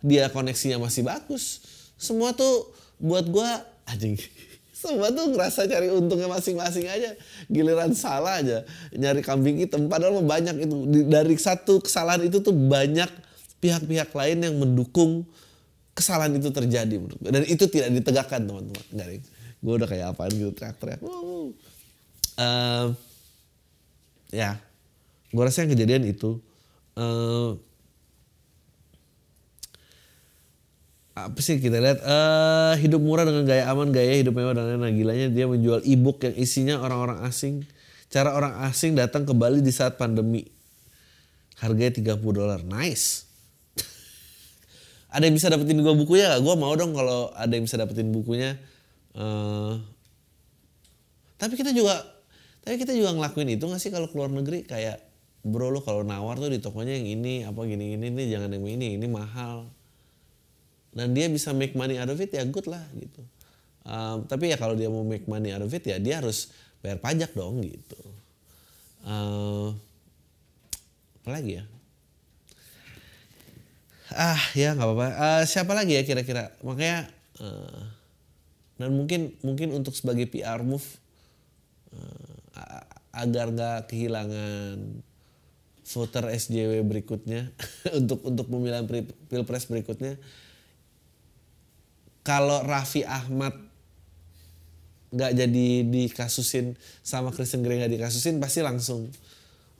dia 0.00 0.32
koneksinya 0.32 0.80
masih 0.80 1.04
bagus? 1.04 1.60
Semua 2.00 2.32
tuh 2.32 2.72
buat 2.96 3.28
gua 3.28 3.64
anjing. 3.84 4.16
Semua 4.80 5.12
tuh 5.12 5.28
ngerasa 5.36 5.68
cari 5.68 5.92
untungnya 5.92 6.24
masing-masing 6.24 6.88
aja. 6.88 7.12
Giliran 7.52 7.92
salah 7.92 8.40
aja 8.40 8.64
nyari 8.96 9.20
kambing 9.20 9.60
hitam 9.60 9.92
padahal 9.92 10.24
banyak 10.24 10.64
itu 10.64 10.76
dari 11.04 11.36
satu 11.36 11.84
kesalahan 11.84 12.24
itu 12.24 12.40
tuh 12.40 12.56
banyak 12.56 13.08
pihak-pihak 13.60 14.08
lain 14.16 14.38
yang 14.40 14.56
mendukung 14.56 15.28
kesalahan 15.92 16.32
itu 16.32 16.48
terjadi 16.48 16.96
dan 17.20 17.44
itu 17.44 17.68
tidak 17.68 17.92
ditegakkan 17.92 18.40
teman-teman 18.48 18.86
dari 18.88 19.20
gue 19.60 19.74
udah 19.76 19.84
kayak 19.84 20.16
apaan 20.16 20.32
gitu 20.32 20.48
teriak-teriak 20.56 21.00
uh, 21.04 22.96
ya. 24.30 24.58
Gue 25.30 25.42
rasa 25.46 25.62
yang 25.62 25.70
kejadian 25.74 26.10
itu 26.10 26.42
uh, 26.98 27.54
apa 31.14 31.38
sih 31.42 31.60
kita 31.60 31.78
lihat? 31.78 32.00
Uh, 32.00 32.74
hidup 32.80 33.02
murah 33.02 33.28
dengan 33.28 33.44
gaya 33.44 33.68
aman 33.68 33.92
gaya 33.92 34.16
hidup 34.16 34.32
mewah 34.32 34.56
dan 34.56 34.70
lain-lain. 34.72 34.94
Gilanya 34.96 35.26
dia 35.28 35.44
menjual 35.44 35.84
ebook 35.84 36.24
yang 36.24 36.34
isinya 36.38 36.80
orang-orang 36.80 37.22
asing. 37.28 37.66
Cara 38.10 38.34
orang 38.34 38.58
asing 38.66 38.98
datang 38.98 39.22
ke 39.22 39.32
Bali 39.36 39.62
di 39.62 39.70
saat 39.70 39.94
pandemi. 40.00 40.46
Harganya 41.60 42.16
30 42.16 42.18
dolar. 42.24 42.60
Nice. 42.64 43.28
Ada 45.14 45.28
yang 45.28 45.36
bisa 45.36 45.52
dapetin 45.52 45.78
gue 45.78 45.94
bukunya 45.94 46.34
gak? 46.34 46.42
Gue 46.42 46.54
mau 46.56 46.72
dong 46.74 46.96
kalau 46.96 47.34
ada 47.34 47.50
yang 47.50 47.66
bisa 47.68 47.76
dapetin 47.76 48.14
bukunya. 48.14 48.56
Uh, 49.10 49.82
tapi 51.34 51.58
kita 51.58 51.74
juga 51.74 51.98
tapi 52.60 52.76
kita 52.76 52.92
juga 52.92 53.16
ngelakuin 53.16 53.56
itu 53.56 53.64
nggak 53.64 53.80
sih 53.80 53.88
kalau 53.88 54.08
keluar 54.12 54.28
negeri? 54.28 54.68
Kayak 54.68 55.00
bro 55.40 55.72
lo 55.72 55.80
kalau 55.80 56.04
nawar 56.04 56.36
tuh 56.36 56.52
di 56.52 56.60
tokonya 56.60 56.92
yang 56.92 57.08
ini 57.08 57.48
apa 57.48 57.64
gini 57.64 57.96
gini 57.96 58.12
nih 58.12 58.36
jangan 58.36 58.52
yang 58.52 58.68
ini 58.68 59.00
ini 59.00 59.06
mahal. 59.08 59.72
Dan 60.92 61.16
dia 61.16 61.30
bisa 61.30 61.56
make 61.56 61.72
money 61.72 61.96
out 61.96 62.10
of 62.12 62.20
it 62.20 62.34
ya 62.34 62.44
good 62.44 62.68
lah 62.68 62.82
gitu. 62.98 63.22
Um, 63.88 64.28
tapi 64.28 64.52
ya 64.52 64.60
kalau 64.60 64.76
dia 64.76 64.92
mau 64.92 65.00
make 65.00 65.24
money 65.24 65.56
out 65.56 65.64
of 65.64 65.72
it 65.72 65.80
ya 65.88 65.96
dia 65.96 66.20
harus 66.20 66.52
bayar 66.84 67.00
pajak 67.00 67.32
dong 67.32 67.64
gitu. 67.64 68.00
Uh, 69.08 69.72
apa 71.24 71.30
lagi 71.32 71.62
ya? 71.62 71.64
Ah 74.12 74.42
ya 74.52 74.76
nggak 74.76 74.84
apa-apa. 74.84 75.08
Uh, 75.16 75.42
siapa 75.48 75.72
lagi 75.72 75.96
ya 75.96 76.04
kira-kira? 76.04 76.52
Makanya 76.60 77.08
uh, 77.40 77.80
dan 78.76 78.92
mungkin 78.92 79.32
mungkin 79.40 79.72
untuk 79.72 79.96
sebagai 79.96 80.28
PR 80.28 80.60
move 80.60 80.99
agar 83.10 83.50
nggak 83.50 83.90
kehilangan 83.90 85.02
voter 85.90 86.30
SJW 86.30 86.86
berikutnya 86.86 87.50
untuk 88.00 88.22
untuk 88.22 88.46
pemilihan 88.46 88.86
pilpres 89.26 89.66
berikutnya. 89.66 90.16
Kalau 92.20 92.62
Raffi 92.62 93.02
Ahmad 93.02 93.56
nggak 95.10 95.32
jadi 95.34 95.68
dikasusin 95.90 96.78
sama 97.02 97.34
Kristen 97.34 97.66
Grey 97.66 97.82
nggak 97.82 97.98
dikasusin 97.98 98.38
pasti 98.38 98.62
langsung 98.62 99.10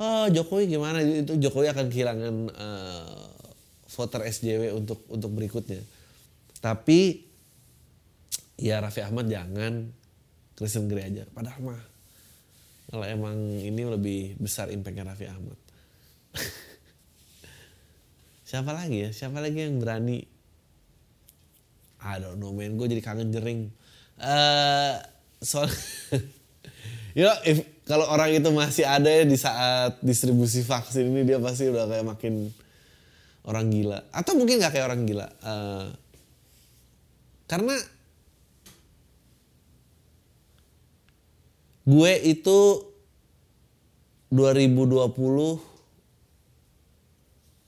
oh 0.03 0.27
Jokowi 0.27 0.67
gimana? 0.67 1.05
Itu 1.05 1.39
Jokowi 1.39 1.71
akan 1.71 1.87
kehilangan 1.87 2.35
uh, 2.51 3.31
voter 3.87 4.27
SJW 4.27 4.75
untuk 4.75 5.07
untuk 5.07 5.31
berikutnya. 5.31 5.79
Tapi 6.59 7.31
ya 8.59 8.83
Raffi 8.83 9.05
Ahmad 9.05 9.31
jangan 9.31 9.93
Kristen 10.59 10.91
Grey 10.91 11.07
aja. 11.07 11.29
Padahal 11.31 11.61
mah 11.63 11.90
kalau 12.91 13.07
emang 13.07 13.39
ini 13.63 13.87
lebih 13.87 14.35
besar 14.43 14.67
impactnya 14.75 15.07
Raffi 15.07 15.31
Ahmad. 15.31 15.55
Siapa 18.51 18.75
lagi 18.75 19.07
ya? 19.07 19.11
Siapa 19.15 19.39
lagi 19.39 19.63
yang 19.63 19.79
berani? 19.79 20.27
I 22.03 22.19
don't 22.19 22.43
know 22.43 22.51
man. 22.51 22.75
Gue 22.75 22.91
jadi 22.91 22.99
kangen 22.99 23.31
jering. 23.31 23.71
Uh, 24.19 24.99
soal 25.39 25.71
ya 27.17 27.33
if 27.47 27.63
kalau 27.87 28.11
orang 28.11 28.35
itu 28.35 28.51
masih 28.51 28.85
ada 28.85 29.09
ya 29.09 29.25
di 29.25 29.39
saat 29.39 29.97
distribusi 30.05 30.61
vaksin 30.61 31.09
ini 31.09 31.25
dia 31.25 31.41
pasti 31.41 31.71
udah 31.71 31.87
kayak 31.87 32.07
makin 32.11 32.51
orang 33.47 33.71
gila. 33.71 34.03
Atau 34.11 34.35
mungkin 34.35 34.59
nggak 34.59 34.75
kayak 34.75 34.87
orang 34.91 35.07
gila. 35.07 35.31
Uh, 35.47 35.87
karena 37.47 37.79
gue 41.91 42.13
itu 42.23 42.59
2020 44.31 45.11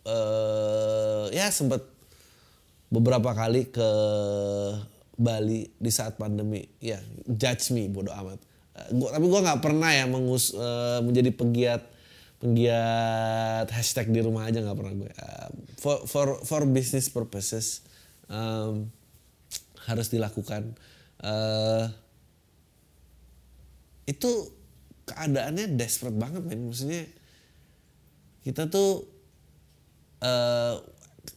uh, 0.06 1.26
ya 1.34 1.50
sempat 1.50 1.82
beberapa 2.86 3.34
kali 3.34 3.66
ke 3.66 3.88
Bali 5.18 5.68
di 5.76 5.90
saat 5.90 6.14
pandemi. 6.16 6.62
Ya 6.78 7.02
judge 7.26 7.74
me 7.74 7.90
bodoh 7.90 8.14
amat. 8.14 8.38
Uh, 8.78 8.88
gua, 8.94 9.08
tapi 9.10 9.26
gue 9.26 9.40
nggak 9.42 9.60
pernah 9.60 9.90
ya 9.90 10.06
mengus, 10.06 10.54
uh, 10.54 11.02
menjadi 11.02 11.34
penggiat 11.34 11.82
penggiat 12.42 13.70
hashtag 13.70 14.10
di 14.10 14.18
rumah 14.18 14.50
aja 14.50 14.58
nggak 14.58 14.74
pernah 14.74 14.94
gue 14.98 15.12
uh, 15.14 15.50
for 15.78 16.02
for 16.10 16.42
for 16.42 16.66
business 16.66 17.06
purposes 17.06 17.82
um, 18.30 18.86
harus 19.86 20.10
dilakukan. 20.10 20.74
Uh, 21.22 21.86
itu 24.06 24.30
keadaannya 25.06 25.74
desperate 25.78 26.16
banget 26.16 26.42
men. 26.46 26.70
Maksudnya 26.70 27.06
kita 28.42 28.66
tuh 28.70 29.06
uh, 30.22 30.76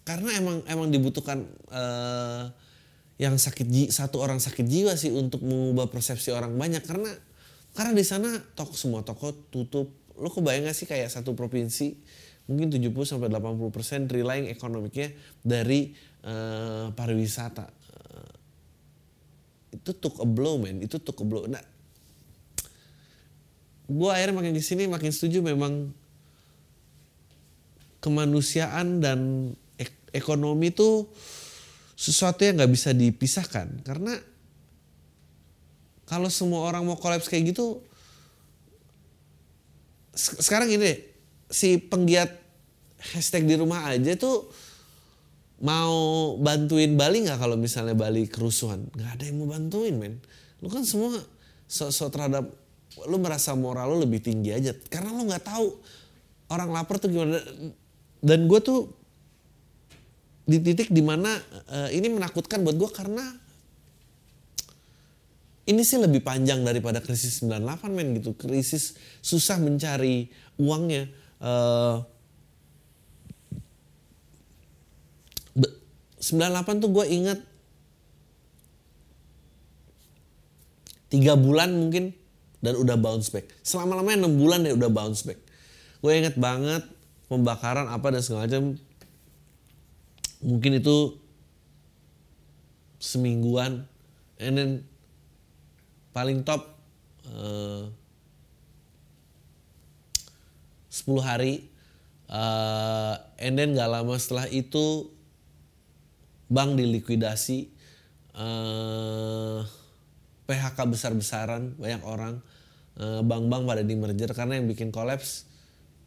karena 0.05 0.29
emang 0.37 0.57
emang 0.65 0.87
dibutuhkan 0.89 1.45
uh, 1.69 2.49
yang 3.15 3.37
sakit 3.39 3.67
ji 3.69 3.83
satu 3.93 4.19
orang 4.19 4.43
sakit 4.43 4.65
jiwa 4.67 4.97
sih 4.99 5.13
untuk 5.13 5.45
mengubah 5.45 5.89
persepsi 5.89 6.33
orang 6.33 6.57
banyak. 6.57 6.81
Karena 6.85 7.09
karena 7.75 7.91
di 7.93 8.05
sana 8.05 8.29
toko 8.55 8.73
semua 8.73 9.01
toko 9.05 9.33
tutup. 9.49 9.91
Lo 10.15 10.31
kebayang 10.31 10.71
gak 10.71 10.77
sih 10.79 10.87
kayak 10.87 11.11
satu 11.11 11.35
provinsi 11.35 11.91
mungkin 12.47 12.71
70 12.71 12.93
sampai 13.03 13.27
80 13.27 13.75
persen 13.75 14.07
relying 14.07 14.47
ekonomiknya 14.47 15.11
dari 15.43 15.91
uh, 16.23 16.87
pariwisata. 16.95 17.67
Uh, 17.67 18.31
itu 19.75 19.91
took 19.99 20.23
a 20.23 20.27
blow 20.29 20.55
man 20.55 20.79
itu 20.79 20.95
took 21.03 21.19
a 21.19 21.25
blow. 21.27 21.43
Nah 21.51 21.74
gue 23.85 24.09
akhirnya 24.09 24.35
makin 24.41 24.53
ke 24.57 24.63
sini 24.65 24.89
makin 24.89 25.13
setuju 25.13 25.45
memang 25.45 25.93
kemanusiaan 28.01 29.01
dan 29.01 29.51
ek 29.81 29.93
ekonomi 30.13 30.69
itu 30.73 31.09
sesuatu 31.95 32.43
yang 32.45 32.61
nggak 32.61 32.73
bisa 32.73 32.91
dipisahkan. 32.91 33.81
Karena 33.81 34.13
kalau 36.05 36.29
semua 36.29 36.69
orang 36.69 36.85
mau 36.85 36.99
kolaps 36.99 37.25
kayak 37.25 37.55
gitu 37.55 37.81
sekarang 40.15 40.71
ini 40.71 41.01
si 41.51 41.81
penggiat 41.81 42.31
hashtag 43.13 43.45
di 43.45 43.55
rumah 43.59 43.89
aja 43.89 44.15
tuh 44.15 44.47
mau 45.59 46.35
bantuin 46.39 46.93
Bali 46.95 47.25
nggak 47.25 47.39
kalau 47.39 47.57
misalnya 47.57 47.95
Bali 47.95 48.27
kerusuhan? 48.27 48.85
Nggak 48.91 49.09
ada 49.17 49.23
yang 49.23 49.37
mau 49.43 49.49
bantuin 49.49 49.95
men. 49.97 50.21
Lu 50.61 50.69
kan 50.69 50.85
semua 50.85 51.15
sok-sok 51.65 52.09
terhadap 52.11 52.45
lu 53.03 53.19
merasa 53.19 53.51
moral 53.53 53.95
lu 53.95 54.07
lebih 54.07 54.23
tinggi 54.23 54.55
aja. 54.55 54.71
Karena 54.87 55.11
lu 55.11 55.27
nggak 55.27 55.43
tahu 55.43 55.67
orang 56.51 56.69
lapar 56.71 56.95
tuh 56.97 57.11
gimana. 57.11 57.39
Dan 58.23 58.47
gue 58.47 58.59
tuh 58.63 58.87
di 60.45 60.61
titik 60.61 60.93
di 60.93 61.03
mana 61.03 61.35
uh, 61.73 61.89
ini 61.91 62.07
menakutkan 62.07 62.61
buat 62.61 62.77
gue 62.77 62.89
karena 62.93 63.25
ini 65.65 65.81
sih 65.81 65.97
lebih 65.97 66.21
panjang 66.21 66.61
daripada 66.61 67.01
krisis 67.01 67.41
98 67.43 67.89
men 67.91 68.15
gitu. 68.21 68.37
Krisis 68.37 68.95
susah 69.19 69.57
mencari 69.57 70.29
uangnya. 70.61 71.09
Uh, 71.41 72.05
98 76.25 76.81
tuh 76.81 76.89
gue 76.89 77.05
inget 77.05 77.39
tiga 81.13 81.37
bulan 81.37 81.69
mungkin 81.69 82.17
dan 82.65 82.73
udah 82.73 82.97
bounce 82.97 83.29
back. 83.29 83.45
Selama-lamanya 83.61 84.25
enam 84.25 84.33
bulan 84.41 84.65
deh 84.65 84.73
udah 84.73 84.89
bounce 84.89 85.21
back. 85.21 85.37
Gue 86.01 86.17
inget 86.17 86.33
banget 86.37 86.81
pembakaran 87.29 87.85
apa 87.85 88.07
dan 88.09 88.21
segala 88.25 88.49
macam. 88.49 88.81
Mungkin 90.41 90.81
itu 90.81 91.17
semingguan, 93.01 93.85
and 94.41 94.53
then 94.57 94.71
paling 96.13 96.41
top 96.41 96.77
uh, 97.29 97.89
10 100.89 101.21
hari, 101.21 101.69
uh, 102.29 103.19
and 103.37 103.57
then 103.59 103.75
gak 103.77 103.89
lama 103.89 104.15
setelah 104.17 104.47
itu 104.49 105.11
bank 106.49 106.77
dilikuidasi, 106.77 107.69
uh, 108.37 109.65
PHK 110.45 110.77
besar-besaran 110.85 111.73
banyak 111.77 112.01
orang, 112.05 112.39
bank-bank 112.99 113.63
pada 113.67 113.83
di 113.83 113.95
merger 113.99 114.31
karena 114.31 114.55
yang 114.55 114.71
bikin 114.71 114.87
kolaps 114.87 115.43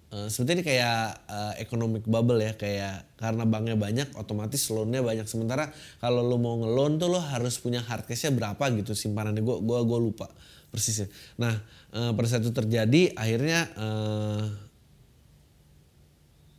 Uh, 0.08 0.24
sebetulnya 0.32 0.64
ini 0.64 0.64
kayak 0.64 1.00
uh, 1.28 1.52
economic 1.60 2.00
bubble 2.08 2.40
ya 2.40 2.56
kayak 2.56 3.04
karena 3.20 3.44
banknya 3.44 3.76
banyak 3.76 4.08
otomatis 4.16 4.64
loannya 4.72 5.04
banyak. 5.04 5.28
Sementara 5.28 5.68
kalau 6.00 6.24
lo 6.24 6.40
mau 6.40 6.56
ngeloan 6.56 6.96
tuh 6.96 7.12
lo 7.12 7.20
harus 7.20 7.60
punya 7.60 7.84
hard 7.84 8.08
cashnya 8.08 8.32
berapa 8.32 8.64
gitu 8.80 8.96
simpanannya. 8.96 9.44
Gue 9.44 9.60
gua 9.60 9.84
gua 9.84 10.00
lupa 10.00 10.32
persisnya. 10.72 11.12
Nah 11.36 11.60
uh, 11.92 12.16
pada 12.16 12.24
saat 12.24 12.40
itu 12.40 12.56
terjadi 12.56 13.12
akhirnya 13.20 13.68
uh, 13.76 14.48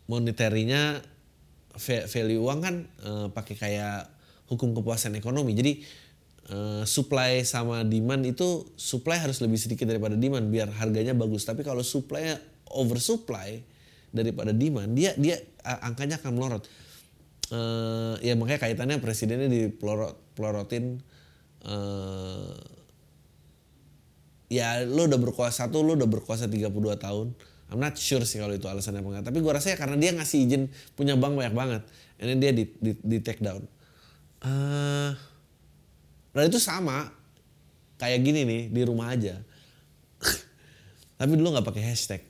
moneterinya 0.05 1.01
value 1.81 2.41
uang 2.43 2.59
kan 2.59 2.75
pakai 3.31 3.55
kayak 3.55 4.11
hukum 4.51 4.77
kepuasan 4.77 5.15
ekonomi. 5.15 5.55
Jadi 5.55 5.79
uh, 6.49 6.83
supply 6.85 7.41
sama 7.45 7.85
demand 7.85 8.25
itu 8.25 8.65
supply 8.75 9.21
harus 9.21 9.39
lebih 9.39 9.57
sedikit 9.57 9.85
daripada 9.89 10.17
demand 10.17 10.49
biar 10.49 10.69
harganya 10.81 11.13
bagus. 11.13 11.45
Tapi 11.45 11.61
kalau 11.61 11.85
supply 11.85 12.35
oversupply 12.69 13.61
daripada 14.09 14.53
demand 14.53 14.93
dia 14.97 15.13
dia 15.15 15.37
angkanya 15.63 16.17
akan 16.21 16.31
melorot. 16.33 16.63
Uh, 17.49 18.13
ya 18.21 18.37
makanya 18.37 18.61
kaitannya 18.69 19.01
presidennya 19.01 19.49
dipelorotin 19.49 21.01
uh, 21.65 22.53
ya 24.53 24.85
lo 24.85 25.09
udah 25.09 25.17
berkuasa 25.17 25.65
tuh 25.73 25.81
lo 25.81 25.97
udah 25.97 26.09
berkuasa 26.09 26.45
32 26.45 26.69
tahun. 26.97 27.33
I'm 27.69 27.77
not 27.77 28.01
sure 28.01 28.25
sih 28.25 28.41
kalau 28.41 28.57
itu 28.57 28.65
alasannya 28.65 29.05
apa 29.05 29.29
tapi 29.29 29.45
gue 29.45 29.51
rasa 29.53 29.73
ya 29.73 29.77
karena 29.77 29.93
dia 29.93 30.09
ngasih 30.17 30.49
izin 30.49 30.73
punya 30.97 31.13
bank 31.13 31.37
banyak 31.37 31.53
banget. 31.53 31.81
Ini 32.17 32.33
dia 32.41 32.51
di, 32.51 32.65
di, 32.81 32.91
di 32.97 33.17
take 33.21 33.41
down. 33.45 33.61
Uh, 34.41 35.13
dan 36.33 36.43
itu 36.49 36.59
sama 36.61 37.09
kayak 37.99 38.19
gini 38.23 38.41
nih 38.45 38.61
di 38.71 38.81
rumah 38.85 39.11
aja. 39.11 39.41
Tapi 41.19 41.31
dulu 41.35 41.51
nggak 41.57 41.67
pakai 41.67 41.83
hashtag. 41.83 42.21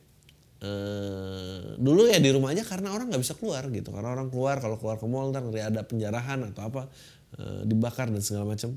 Uh, 0.59 1.79
dulu 1.79 2.03
ya 2.11 2.19
di 2.19 2.35
rumah 2.35 2.51
aja 2.51 2.67
karena 2.67 2.91
orang 2.91 3.07
nggak 3.07 3.23
bisa 3.23 3.35
keluar 3.37 3.63
gitu. 3.71 3.93
Karena 3.93 4.11
orang 4.11 4.27
keluar 4.27 4.59
kalau 4.59 4.75
keluar 4.75 4.97
ke 4.99 5.07
mall 5.07 5.31
ntar 5.31 5.45
ada 5.47 5.81
penjarahan 5.85 6.51
atau 6.51 6.61
apa 6.67 6.81
uh, 7.39 7.61
dibakar 7.63 8.11
dan 8.11 8.19
segala 8.19 8.49
macam. 8.49 8.75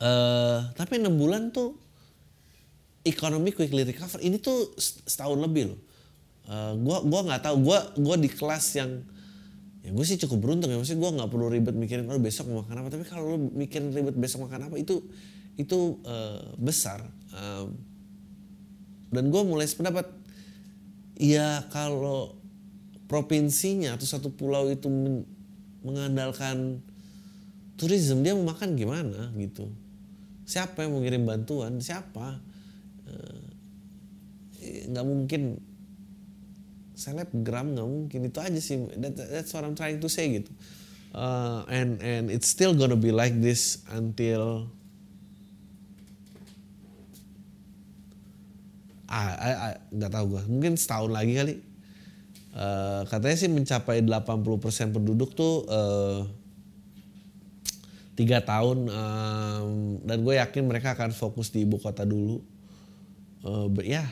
Uh, 0.00 0.64
tapi 0.74 0.96
enam 0.96 1.12
bulan 1.20 1.52
tuh 1.52 1.76
ekonomi 3.04 3.52
quickly 3.52 3.84
recover. 3.84 4.18
Ini 4.18 4.40
tuh 4.40 4.72
setahun 4.80 5.36
lebih 5.36 5.76
loh. 5.76 5.80
Uh, 6.48 6.72
gua 6.80 7.04
gua 7.04 7.20
nggak 7.30 7.42
tahu. 7.44 7.56
Gua 7.60 7.78
gua 8.00 8.16
di 8.16 8.32
kelas 8.32 8.64
yang 8.80 9.04
ya 9.80 9.90
gue 9.90 10.04
sih 10.04 10.20
cukup 10.20 10.38
beruntung 10.44 10.68
ya. 10.68 10.76
Maksudnya 10.76 11.00
gue 11.00 11.10
nggak 11.20 11.30
perlu 11.30 11.46
ribet 11.48 11.74
mikirin 11.76 12.06
oh 12.08 12.20
besok 12.20 12.52
mau 12.52 12.62
makan 12.64 12.84
apa? 12.84 12.88
Tapi 12.92 13.04
kalau 13.08 13.24
lo 13.34 13.38
mikirin 13.40 13.92
ribet 13.92 14.16
besok 14.16 14.48
makan 14.48 14.68
apa 14.68 14.76
itu 14.76 15.00
itu 15.56 16.00
uh, 16.04 16.56
besar. 16.60 17.04
Uh, 17.32 17.72
dan 19.10 19.28
gue 19.28 19.42
mulai 19.42 19.66
sependapat. 19.66 20.06
Ya 21.20 21.68
kalau 21.68 22.40
provinsinya 23.04 24.00
atau 24.00 24.08
satu 24.08 24.32
pulau 24.32 24.72
itu 24.72 24.88
mengandalkan 25.84 26.80
turisme 27.76 28.24
dia 28.24 28.32
mau 28.32 28.56
makan 28.56 28.72
gimana 28.72 29.28
gitu? 29.36 29.68
Siapa 30.48 30.84
yang 30.84 30.96
mau 30.96 31.04
ngirim 31.04 31.28
bantuan? 31.28 31.76
Siapa? 31.76 32.40
Eh, 34.64 34.88
nggak 34.88 35.06
mungkin 35.06 35.56
selebgram 37.00 37.72
nggak 37.72 37.88
mungkin. 37.88 38.28
Itu 38.28 38.44
aja 38.44 38.60
sih. 38.60 38.76
That, 39.00 39.16
that's 39.16 39.56
what 39.56 39.64
I'm 39.64 39.72
trying 39.72 40.04
to 40.04 40.08
say 40.12 40.28
gitu. 40.36 40.52
Uh, 41.10 41.64
and 41.66 41.98
and 42.04 42.28
it's 42.28 42.46
still 42.46 42.76
gonna 42.76 42.94
be 42.94 43.10
like 43.10 43.34
this 43.40 43.82
until 43.90 44.70
ah, 49.10 49.74
nggak 49.90 50.12
tahu 50.14 50.38
gue 50.38 50.42
mungkin 50.46 50.78
setahun 50.78 51.10
lagi 51.10 51.34
kali. 51.34 51.54
Uh, 52.50 53.02
katanya 53.10 53.36
sih 53.38 53.50
mencapai 53.50 54.02
80% 54.02 54.94
penduduk 54.94 55.34
tuh 55.34 55.66
uh, 55.66 56.28
tiga 58.14 58.44
tahun. 58.44 58.86
Um, 58.86 59.98
dan 60.06 60.22
gue 60.22 60.38
yakin 60.38 60.62
mereka 60.68 60.94
akan 60.94 61.10
fokus 61.10 61.50
di 61.50 61.66
ibu 61.66 61.80
kota 61.82 62.06
dulu. 62.06 62.38
Uh, 63.40 63.66
but 63.66 63.88
yeah 63.88 64.06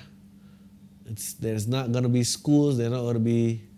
it's 1.08 1.40
there's 1.40 1.66
not 1.66 1.88
gonna 1.90 2.12
be 2.12 2.22
schools 2.22 2.76
there's 2.76 2.92
not 2.92 3.02
gonna 3.02 3.22
be 3.22 3.68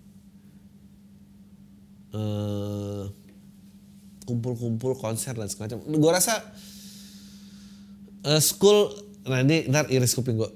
kumpul-kumpul 4.31 4.95
konser 4.95 5.35
dan 5.35 5.51
semacam. 5.51 5.83
Gue 5.91 6.13
rasa 6.15 6.39
uh, 8.31 8.39
school 8.39 8.95
ini 9.27 9.67
ntar 9.67 9.91
iris 9.91 10.15
kuping 10.15 10.39
gue 10.39 10.51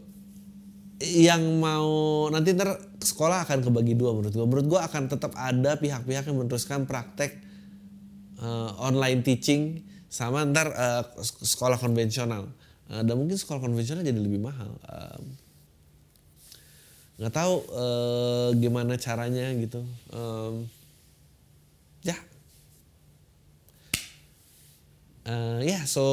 yang 1.04 1.42
mau 1.58 2.26
nanti 2.30 2.54
ntar 2.54 2.78
sekolah 3.02 3.44
akan 3.44 3.66
kebagi 3.66 3.98
dua 3.98 4.14
menurut 4.14 4.30
gue. 4.30 4.46
Menurut 4.46 4.66
gue 4.70 4.80
akan 4.80 5.10
tetap 5.10 5.34
ada 5.34 5.74
pihak-pihak 5.74 6.30
yang 6.30 6.38
meneruskan 6.38 6.86
praktek 6.86 7.42
uh, 8.38 8.78
online 8.78 9.26
teaching 9.26 9.82
sama 10.06 10.46
ntar 10.46 10.70
uh, 10.70 11.02
sekolah 11.42 11.76
konvensional. 11.82 12.46
Uh, 12.86 13.02
dan 13.02 13.18
mungkin 13.18 13.34
sekolah 13.34 13.58
konvensional 13.58 14.06
jadi 14.06 14.16
lebih 14.16 14.38
mahal. 14.38 14.78
Nggak 17.14 17.32
uh, 17.32 17.36
tahu 17.36 17.54
uh, 17.70 18.48
gimana 18.58 18.98
caranya 18.98 19.50
gitu. 19.54 19.86
Um, 20.10 20.66
ya. 22.02 22.18
Uh, 25.24 25.64
ya, 25.64 25.80
yeah, 25.80 25.82
so 25.88 26.04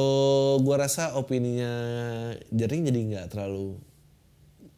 gue 0.64 0.72
rasa 0.72 1.20
opininya 1.20 1.68
Jering 2.48 2.88
jadi 2.88 3.00
nggak 3.12 3.26
terlalu 3.28 3.76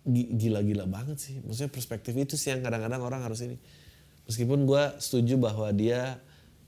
gila-gila 0.08 0.84
banget 0.84 1.16
sih. 1.16 1.34
Maksudnya 1.40 1.72
perspektif 1.72 2.12
itu 2.12 2.36
sih 2.36 2.52
yang 2.52 2.60
kadang-kadang 2.60 3.00
orang 3.00 3.24
harus 3.24 3.40
ini. 3.40 3.56
Meskipun 4.28 4.68
gue 4.68 4.82
setuju 5.00 5.36
bahwa 5.40 5.68
dia 5.72 6.20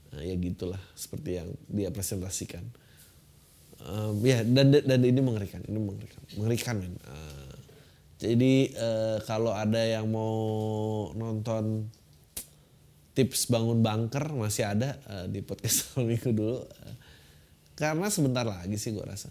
nah 0.07 0.23
ya 0.23 0.39
gitulah 0.39 0.79
seperti 0.95 1.43
yang 1.43 1.49
dia 1.67 1.89
presentasikan. 1.91 2.63
Um, 3.77 4.17
ya 4.25 4.41
dan 4.41 4.73
dan 4.73 5.01
ini 5.05 5.21
mengerikan, 5.21 5.61
ini 5.69 5.77
mengerikan, 5.77 6.21
mengerikan 6.33 6.75
men. 6.81 6.95
Uh, 7.05 7.46
jadi 8.17 8.73
uh, 8.73 9.17
kalau 9.29 9.53
ada 9.53 9.77
yang 9.77 10.09
mau 10.09 10.33
nonton 11.13 11.85
tips 13.13 13.49
bangun 13.49 13.85
bunker 13.85 14.33
masih 14.33 14.65
ada 14.65 14.97
uh, 15.05 15.25
di 15.29 15.45
podcast 15.45 15.93
minggu 16.01 16.33
dulu. 16.33 16.65
Uh, 16.65 16.95
karena 17.77 18.09
sebentar 18.09 18.41
lagi 18.41 18.73
sih 18.81 18.89
gue 18.89 19.05
rasa. 19.05 19.29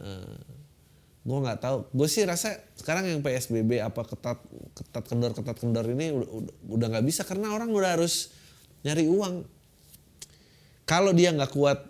Uh, 0.00 0.40
gue 1.28 1.38
nggak 1.44 1.60
tahu 1.60 1.76
gue 1.92 2.08
sih 2.08 2.24
rasa 2.24 2.56
sekarang 2.80 3.04
yang 3.04 3.20
psbb 3.20 3.84
apa 3.84 4.00
ketat 4.00 4.40
ketat 4.72 5.04
kendor 5.04 5.36
ketat 5.36 5.60
kendor 5.60 5.84
ini 5.84 6.16
udah 6.64 6.86
nggak 6.88 7.04
bisa 7.04 7.20
karena 7.28 7.52
orang 7.52 7.68
udah 7.68 8.00
harus 8.00 8.32
nyari 8.80 9.04
uang 9.04 9.44
kalau 10.88 11.12
dia 11.12 11.28
nggak 11.36 11.52
kuat 11.52 11.84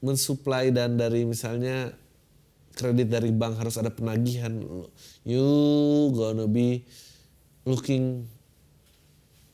mensuplai 0.00 0.72
dan 0.72 0.96
dari 0.96 1.28
misalnya 1.28 1.92
kredit 2.78 3.10
dari 3.10 3.34
bank 3.34 3.58
harus 3.58 3.74
ada 3.74 3.90
penagihan. 3.90 4.54
You 5.26 5.42
gonna 6.14 6.46
be 6.46 6.86
looking 7.66 8.30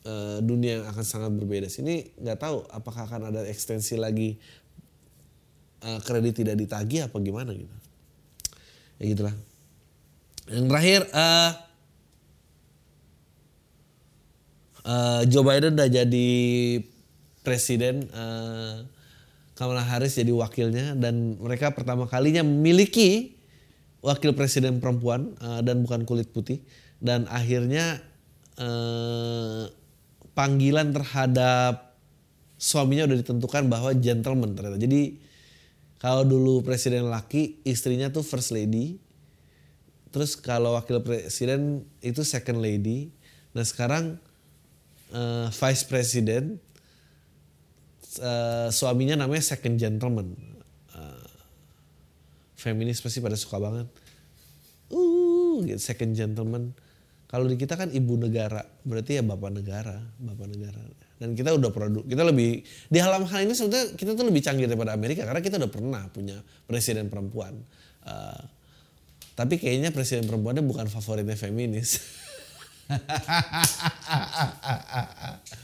uh, 0.04 0.44
dunia 0.44 0.84
yang 0.84 0.86
akan 0.92 1.04
sangat 1.04 1.32
berbeda. 1.32 1.72
Sini 1.72 2.12
nggak 2.20 2.36
tahu 2.36 2.68
apakah 2.68 3.08
akan 3.08 3.32
ada 3.32 3.40
ekstensi 3.48 3.96
lagi 3.96 4.36
uh, 5.88 5.98
kredit 6.04 6.44
tidak 6.44 6.60
ditagih 6.60 7.08
apa 7.08 7.16
gimana 7.24 7.56
gitu. 7.56 7.76
Ya 9.00 9.04
gitulah. 9.08 9.34
Yang 10.44 10.66
terakhir 10.68 11.00
uh, 11.16 11.50
uh, 14.84 15.22
Joe 15.24 15.44
Biden 15.48 15.80
udah 15.80 15.88
jadi 15.88 16.30
presiden 17.40 18.08
uh, 18.12 18.84
Kamala 19.54 19.86
Harris 19.86 20.18
jadi 20.18 20.34
wakilnya 20.34 20.98
dan 20.98 21.38
mereka 21.38 21.70
pertama 21.70 22.10
kalinya 22.10 22.42
memiliki 22.42 23.38
wakil 24.02 24.34
presiden 24.34 24.82
perempuan 24.82 25.32
uh, 25.38 25.62
dan 25.62 25.86
bukan 25.86 26.02
kulit 26.02 26.34
putih 26.34 26.58
dan 26.98 27.30
akhirnya 27.30 28.02
uh, 28.58 29.70
panggilan 30.34 30.90
terhadap 30.90 31.94
suaminya 32.58 33.06
udah 33.06 33.18
ditentukan 33.22 33.70
bahwa 33.70 33.94
gentleman 33.94 34.58
ternyata. 34.58 34.80
Jadi 34.82 35.22
kalau 36.02 36.26
dulu 36.26 36.60
presiden 36.60 37.08
laki, 37.08 37.64
istrinya 37.64 38.12
tuh 38.12 38.20
first 38.20 38.52
lady. 38.52 39.00
Terus 40.12 40.36
kalau 40.36 40.76
wakil 40.76 41.00
presiden 41.00 41.84
itu 42.04 42.22
second 42.22 42.60
lady. 42.60 43.10
Nah 43.56 43.64
sekarang 43.64 44.18
uh, 45.14 45.48
vice 45.50 45.84
president 45.86 46.60
uh, 48.20 48.68
suaminya 48.70 49.26
namanya 49.26 49.42
second 49.42 49.80
gentleman. 49.80 50.34
Uh, 50.92 51.26
feminis 52.58 53.00
pasti 53.00 53.22
pada 53.22 53.38
suka 53.38 53.58
banget. 53.58 53.88
Uh, 54.92 55.64
gitu, 55.64 55.80
second 55.80 56.12
gentleman. 56.14 56.74
Kalau 57.26 57.50
di 57.50 57.58
kita 57.58 57.74
kan 57.74 57.90
ibu 57.90 58.14
negara, 58.14 58.62
berarti 58.86 59.18
ya 59.18 59.22
bapak 59.26 59.58
negara, 59.58 59.98
bapak 60.22 60.48
negara. 60.54 60.78
Dan 61.18 61.34
kita 61.34 61.50
udah 61.50 61.70
produk, 61.74 62.06
kita 62.06 62.22
lebih 62.22 62.62
di 62.62 62.98
hal 63.02 63.26
hal 63.26 63.40
ini 63.42 63.54
sebetulnya 63.56 63.90
kita 63.98 64.14
tuh 64.14 64.26
lebih 64.28 64.42
canggih 64.44 64.70
daripada 64.70 64.94
Amerika 64.94 65.26
karena 65.26 65.42
kita 65.42 65.58
udah 65.58 65.72
pernah 65.72 66.02
punya 66.14 66.38
presiden 66.68 67.10
perempuan. 67.10 67.58
Uh, 68.06 68.38
tapi 69.34 69.58
kayaknya 69.58 69.90
presiden 69.90 70.30
perempuannya 70.30 70.62
bukan 70.62 70.86
favoritnya 70.86 71.34
feminis. 71.34 71.98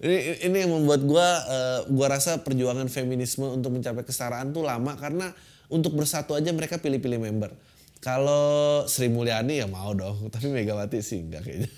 ini 0.00 0.40
ini 0.48 0.56
yang 0.64 0.72
membuat 0.72 1.04
gue 1.04 1.28
uh, 1.44 1.80
gue 1.84 2.06
rasa 2.08 2.40
perjuangan 2.40 2.88
feminisme 2.88 3.44
untuk 3.44 3.76
mencapai 3.76 4.00
kesetaraan 4.00 4.48
tuh 4.48 4.64
lama 4.64 4.96
karena 4.96 5.28
untuk 5.68 5.92
bersatu 5.92 6.32
aja 6.32 6.48
mereka 6.56 6.80
pilih-pilih 6.80 7.20
member. 7.20 7.52
Kalau 8.00 8.88
Sri 8.88 9.12
Mulyani 9.12 9.60
ya 9.60 9.68
mau 9.68 9.92
dong, 9.92 10.24
tapi 10.32 10.48
Megawati 10.48 11.04
sih 11.04 11.20
enggak 11.20 11.44
kayaknya. 11.44 11.70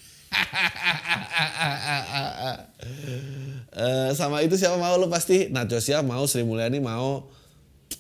uh, 3.75 4.11
sama 4.19 4.41
itu 4.47 4.55
siapa 4.55 4.79
mau 4.79 4.95
lu 5.03 5.11
pasti? 5.11 5.51
Najwa 5.51 5.83
siapa 5.83 6.07
mau 6.07 6.23
Sri 6.31 6.47
Mulyani 6.47 6.79
mau. 6.79 7.27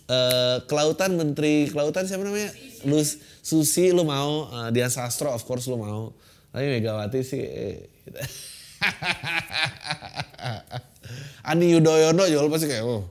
Uh, 0.06 0.62
kelautan 0.70 1.18
menteri 1.18 1.66
kelautan 1.66 2.06
siapa 2.06 2.22
namanya? 2.22 2.54
Lu 2.86 3.02
Susi 3.42 3.90
lu 3.90 4.06
mau. 4.06 4.46
Uh, 4.54 4.70
Dian 4.70 4.88
Sastro 4.88 5.34
of 5.34 5.42
course 5.42 5.66
lu 5.66 5.82
mau. 5.82 6.14
Tapi 6.54 6.78
Megawati 6.78 7.20
sih 7.26 7.42
eh. 7.42 7.90
Ani 11.50 11.74
Yudhoyono 11.74 12.22
juga 12.30 12.54
pasti 12.54 12.66
kayak 12.70 12.84
oh. 12.86 13.10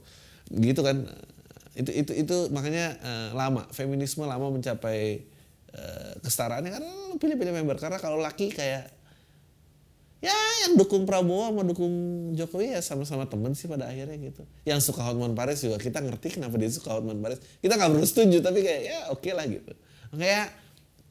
Gitu 0.51 0.81
kan. 0.83 1.07
Itu 1.75 1.91
itu 1.91 2.11
itu 2.15 2.35
makanya 2.51 2.95
uh, 2.99 3.29
lama 3.35 3.67
feminisme 3.71 4.27
lama 4.27 4.51
mencapai 4.51 5.23
uh, 5.75 6.13
kesetaraannya 6.23 6.71
karena 6.71 6.91
pilih-pilih 7.19 7.53
member. 7.63 7.77
Karena 7.79 7.99
kalau 7.99 8.19
laki 8.19 8.51
kayak 8.51 8.91
ya 10.21 10.37
yang 10.69 10.77
dukung 10.77 11.09
Prabowo 11.09 11.49
sama 11.49 11.65
dukung 11.65 11.93
Jokowi 12.37 12.77
ya 12.77 12.81
sama-sama 12.85 13.25
temen 13.25 13.57
sih 13.57 13.65
pada 13.65 13.89
akhirnya 13.89 14.15
gitu. 14.21 14.45
Yang 14.67 14.93
suka 14.93 15.01
Hotman 15.01 15.33
Paris 15.33 15.65
juga 15.65 15.81
kita 15.81 15.97
ngerti 15.97 16.37
kenapa 16.37 16.61
dia 16.61 16.69
suka 16.69 16.93
Hotman 16.93 17.17
Paris. 17.19 17.41
Kita 17.57 17.79
nggak 17.79 17.89
perlu 17.89 18.05
setuju 18.05 18.37
tapi 18.43 18.59
kayak 18.61 18.81
ya 18.85 18.99
oke 19.09 19.23
okay 19.23 19.33
lah 19.33 19.45
gitu. 19.49 19.73
Kayak 20.13 20.47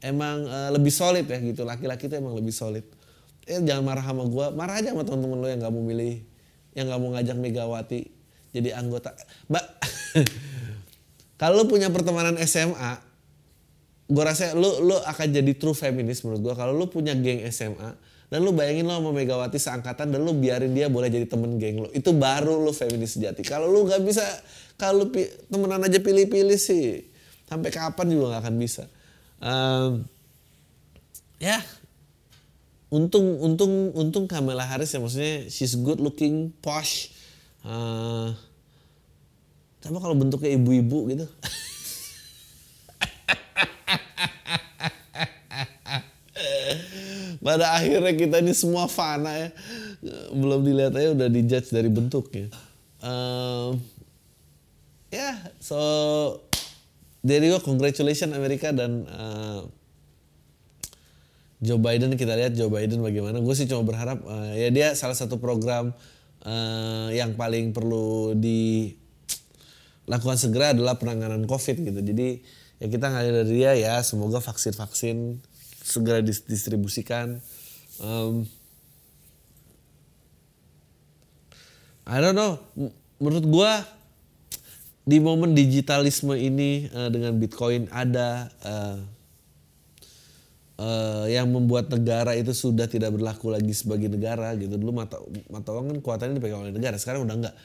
emang 0.04 0.46
uh, 0.46 0.70
lebih 0.70 0.94
solid 0.94 1.26
ya 1.26 1.38
gitu. 1.42 1.66
Laki-laki 1.66 2.06
itu 2.06 2.14
emang 2.14 2.38
lebih 2.38 2.54
solid 2.54 2.86
eh 3.50 3.60
jangan 3.66 3.82
marah 3.82 4.04
sama 4.06 4.24
gue 4.30 4.46
marah 4.54 4.78
aja 4.78 4.94
sama 4.94 5.02
teman-teman 5.02 5.38
lo 5.42 5.46
yang 5.50 5.60
nggak 5.60 5.74
mau 5.74 5.82
milih 5.82 6.14
yang 6.78 6.84
nggak 6.86 7.00
mau 7.02 7.10
ngajak 7.18 7.36
Megawati 7.36 8.00
jadi 8.50 8.74
anggota. 8.78 9.14
Mbak 9.50 9.64
kalau 11.40 11.62
lu 11.62 11.64
punya 11.66 11.90
pertemanan 11.90 12.38
SMA 12.46 12.98
gue 14.10 14.24
rasa 14.26 14.54
lu 14.58 14.82
lu 14.82 14.98
akan 14.98 15.28
jadi 15.30 15.52
true 15.54 15.74
feminis 15.74 16.26
menurut 16.26 16.50
gue 16.50 16.54
kalau 16.58 16.74
lu 16.74 16.90
punya 16.90 17.14
geng 17.14 17.46
SMA 17.54 17.94
dan 18.30 18.38
lu 18.42 18.54
bayangin 18.54 18.86
lo 18.86 18.98
sama 18.98 19.10
Megawati 19.10 19.58
seangkatan 19.58 20.14
dan 20.14 20.20
lu 20.22 20.34
biarin 20.34 20.70
dia 20.70 20.86
boleh 20.86 21.10
jadi 21.10 21.26
temen 21.26 21.58
geng 21.58 21.86
lo 21.86 21.88
itu 21.90 22.10
baru 22.14 22.58
lu 22.58 22.70
feminis 22.70 23.18
sejati. 23.18 23.42
Kalau 23.42 23.70
lu 23.70 23.86
nggak 23.86 24.02
bisa 24.06 24.22
kalau 24.78 25.10
temenan 25.50 25.82
aja 25.82 25.98
pilih-pilih 25.98 26.58
sih 26.58 27.06
sampai 27.50 27.70
kapan 27.74 28.06
juga 28.14 28.34
nggak 28.34 28.42
akan 28.46 28.56
bisa. 28.58 28.84
Um, 29.40 30.04
ya 31.40 31.58
untung 32.90 33.38
untung 33.38 33.94
untung 33.94 34.24
Kamala 34.26 34.66
Harris 34.66 34.90
ya 34.90 34.98
maksudnya 34.98 35.46
she's 35.46 35.78
good 35.78 36.02
looking 36.02 36.50
posh 36.58 37.14
uh, 37.62 38.34
Coba 39.80 39.96
kalau 40.04 40.12
bentuknya 40.12 40.60
ibu-ibu 40.60 41.08
gitu. 41.08 41.24
Pada 47.40 47.72
akhirnya 47.72 48.12
kita 48.12 48.44
ini 48.44 48.52
semua 48.52 48.84
fana 48.92 49.32
ya. 49.32 49.48
Belum 50.36 50.60
dilihat 50.60 50.92
aja 50.92 51.16
udah 51.16 51.32
dijudge 51.32 51.72
dari 51.72 51.88
bentuknya. 51.88 52.52
Um, 53.00 53.80
ya, 55.08 55.32
yeah, 55.32 55.40
so 55.56 55.80
there 57.24 57.40
you 57.40 57.56
go. 57.56 57.64
Congratulations 57.64 58.36
Amerika 58.36 58.76
dan 58.76 59.08
uh, 59.08 59.59
Joe 61.60 61.76
Biden 61.76 62.16
kita 62.16 62.32
lihat 62.40 62.56
Joe 62.56 62.72
Biden 62.72 63.04
bagaimana. 63.04 63.36
Gue 63.44 63.52
sih 63.52 63.68
cuma 63.68 63.84
berharap 63.84 64.24
uh, 64.24 64.56
ya 64.56 64.72
dia 64.72 64.96
salah 64.96 65.12
satu 65.12 65.36
program 65.36 65.92
uh, 66.48 67.08
yang 67.12 67.36
paling 67.36 67.76
perlu 67.76 68.32
di 68.32 68.96
lakukan 70.08 70.40
segera 70.40 70.72
adalah 70.72 70.96
penanganan 70.96 71.44
COVID 71.44 71.76
gitu. 71.84 72.00
Jadi 72.00 72.28
ya 72.80 72.86
kita 72.88 73.12
nggak 73.12 73.24
dari 73.28 73.52
dia 73.52 73.76
ya 73.76 74.00
semoga 74.00 74.40
vaksin-vaksin 74.40 75.36
segera 75.84 76.24
distribusikan. 76.24 77.44
Um, 78.00 78.48
I 82.08 82.24
don't 82.24 82.32
know. 82.32 82.56
Menurut 83.20 83.44
gua 83.44 83.84
di 85.04 85.20
momen 85.20 85.52
digitalisme 85.52 86.32
ini 86.40 86.88
uh, 86.88 87.12
dengan 87.12 87.36
Bitcoin 87.36 87.92
ada 87.92 88.48
uh, 88.64 89.19
uh, 90.80 91.26
yang 91.28 91.46
membuat 91.52 91.92
negara 91.92 92.32
itu 92.32 92.56
sudah 92.56 92.88
tidak 92.88 93.12
berlaku 93.12 93.52
lagi 93.52 93.70
sebagai 93.76 94.08
negara 94.08 94.56
gitu. 94.56 94.80
Dulu 94.80 94.92
mata 94.96 95.20
mata 95.52 95.68
uang 95.76 95.92
kan 95.92 95.98
kuatannya 96.00 96.40
dipegang 96.40 96.64
oleh 96.64 96.72
negara, 96.72 96.96
sekarang 96.96 97.28
udah 97.28 97.36
enggak 97.36 97.56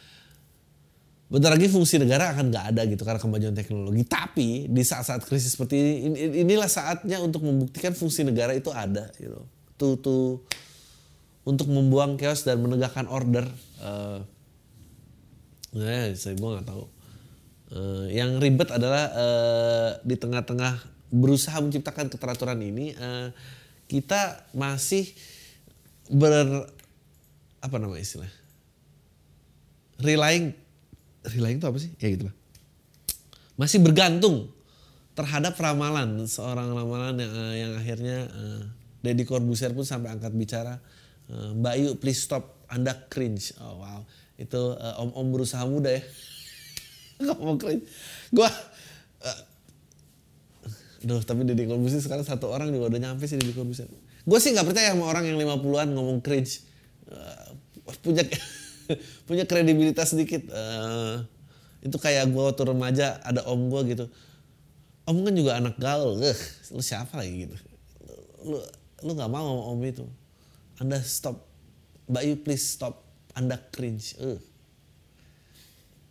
bentar 1.26 1.50
lagi 1.50 1.66
fungsi 1.66 1.98
negara 1.98 2.38
akan 2.38 2.54
nggak 2.54 2.66
ada 2.76 2.82
gitu 2.86 3.02
karena 3.02 3.18
kemajuan 3.18 3.56
teknologi. 3.58 4.04
Tapi 4.06 4.70
di 4.70 4.84
saat-saat 4.86 5.26
krisis 5.26 5.58
seperti 5.58 6.06
ini, 6.06 6.46
inilah 6.46 6.70
saatnya 6.70 7.18
untuk 7.24 7.42
membuktikan 7.42 7.96
fungsi 7.98 8.22
negara 8.22 8.54
itu 8.54 8.70
ada 8.70 9.10
gitu. 9.18 9.42
Tuh 9.80 9.96
tuh 9.98 10.46
untuk 11.46 11.70
membuang 11.70 12.18
chaos 12.18 12.46
dan 12.46 12.62
menegakkan 12.62 13.10
order. 13.10 13.46
Uh, 13.82 14.22
eh, 15.78 16.14
saya 16.14 16.38
gue 16.38 16.50
nggak 16.50 16.68
tahu. 16.68 16.84
Uh, 17.74 18.06
yang 18.14 18.38
ribet 18.38 18.70
adalah 18.70 19.10
uh, 19.10 19.90
di 20.06 20.14
tengah-tengah 20.14 20.95
berusaha 21.16 21.56
menciptakan 21.64 22.12
keteraturan 22.12 22.60
ini, 22.60 22.92
uh, 23.00 23.32
kita 23.88 24.52
masih 24.52 25.16
ber 26.12 26.68
apa 27.64 27.76
nama 27.80 27.96
istilah? 27.96 28.30
Relying 30.04 30.52
relying 31.32 31.58
itu 31.58 31.68
apa 31.68 31.78
sih? 31.80 31.92
Ya 31.98 32.12
gitu 32.12 32.28
lah. 32.30 32.36
Masih 33.56 33.80
bergantung 33.80 34.52
terhadap 35.16 35.56
ramalan 35.56 36.28
seorang 36.28 36.76
ramalan 36.76 37.16
yang, 37.16 37.32
uh, 37.32 37.56
yang 37.56 37.72
akhirnya 37.80 38.18
uh, 38.28 38.62
Deddy 39.00 39.24
Corbuzier 39.24 39.72
pun 39.72 39.88
sampai 39.88 40.12
angkat 40.12 40.36
bicara 40.36 40.84
uh, 41.32 41.56
Mbak 41.56 41.76
Yu 41.80 41.90
please 41.98 42.22
stop. 42.22 42.54
Anda 42.66 42.98
cringe. 42.98 43.54
Oh 43.62 43.78
wow. 43.78 44.02
Itu 44.36 44.74
uh, 44.74 44.98
om 44.98 45.14
om 45.14 45.28
berusaha 45.30 45.64
muda 45.70 45.94
ya. 45.94 46.02
Ngomong 47.26 47.62
cringe. 47.62 47.86
Gua 48.34 48.50
Duh, 51.06 51.22
tapi 51.22 51.46
Deddy 51.46 51.70
Corbuzier 51.70 52.02
sekarang 52.02 52.26
satu 52.26 52.50
orang 52.50 52.74
juga 52.74 52.90
udah 52.90 52.98
nyampe 52.98 53.30
sih 53.30 53.38
Deddy 53.38 53.54
Corbuzier. 53.54 53.86
Gue 54.26 54.42
sih 54.42 54.58
nggak 54.58 54.66
percaya 54.66 54.90
sama 54.90 55.06
orang 55.06 55.30
yang 55.30 55.38
50-an 55.38 55.94
ngomong 55.94 56.18
cringe. 56.26 56.66
Uh, 57.06 57.54
punya 58.02 58.26
punya 59.30 59.46
kredibilitas 59.46 60.18
sedikit. 60.18 60.50
Uh, 60.50 61.22
itu 61.86 61.94
kayak 62.02 62.34
gue 62.34 62.42
waktu 62.42 62.66
remaja 62.66 63.22
ada 63.22 63.46
om 63.46 63.70
gue 63.70 63.82
gitu. 63.94 64.06
Om 65.06 65.22
kan 65.22 65.34
juga 65.38 65.62
anak 65.62 65.78
gaul. 65.78 66.18
Uh, 66.18 66.38
lu 66.74 66.82
siapa 66.82 67.22
lagi 67.22 67.46
gitu? 67.46 67.56
Lu 68.42 68.58
lu 69.06 69.12
nggak 69.14 69.30
mau 69.30 69.46
sama 69.46 69.64
om 69.78 69.82
itu. 69.86 70.10
Anda 70.82 70.98
stop. 71.06 71.46
Mbak 72.10 72.24
you 72.26 72.36
please 72.42 72.66
stop. 72.66 73.06
Anda 73.38 73.62
cringe. 73.62 74.18
Uh. 74.18 74.42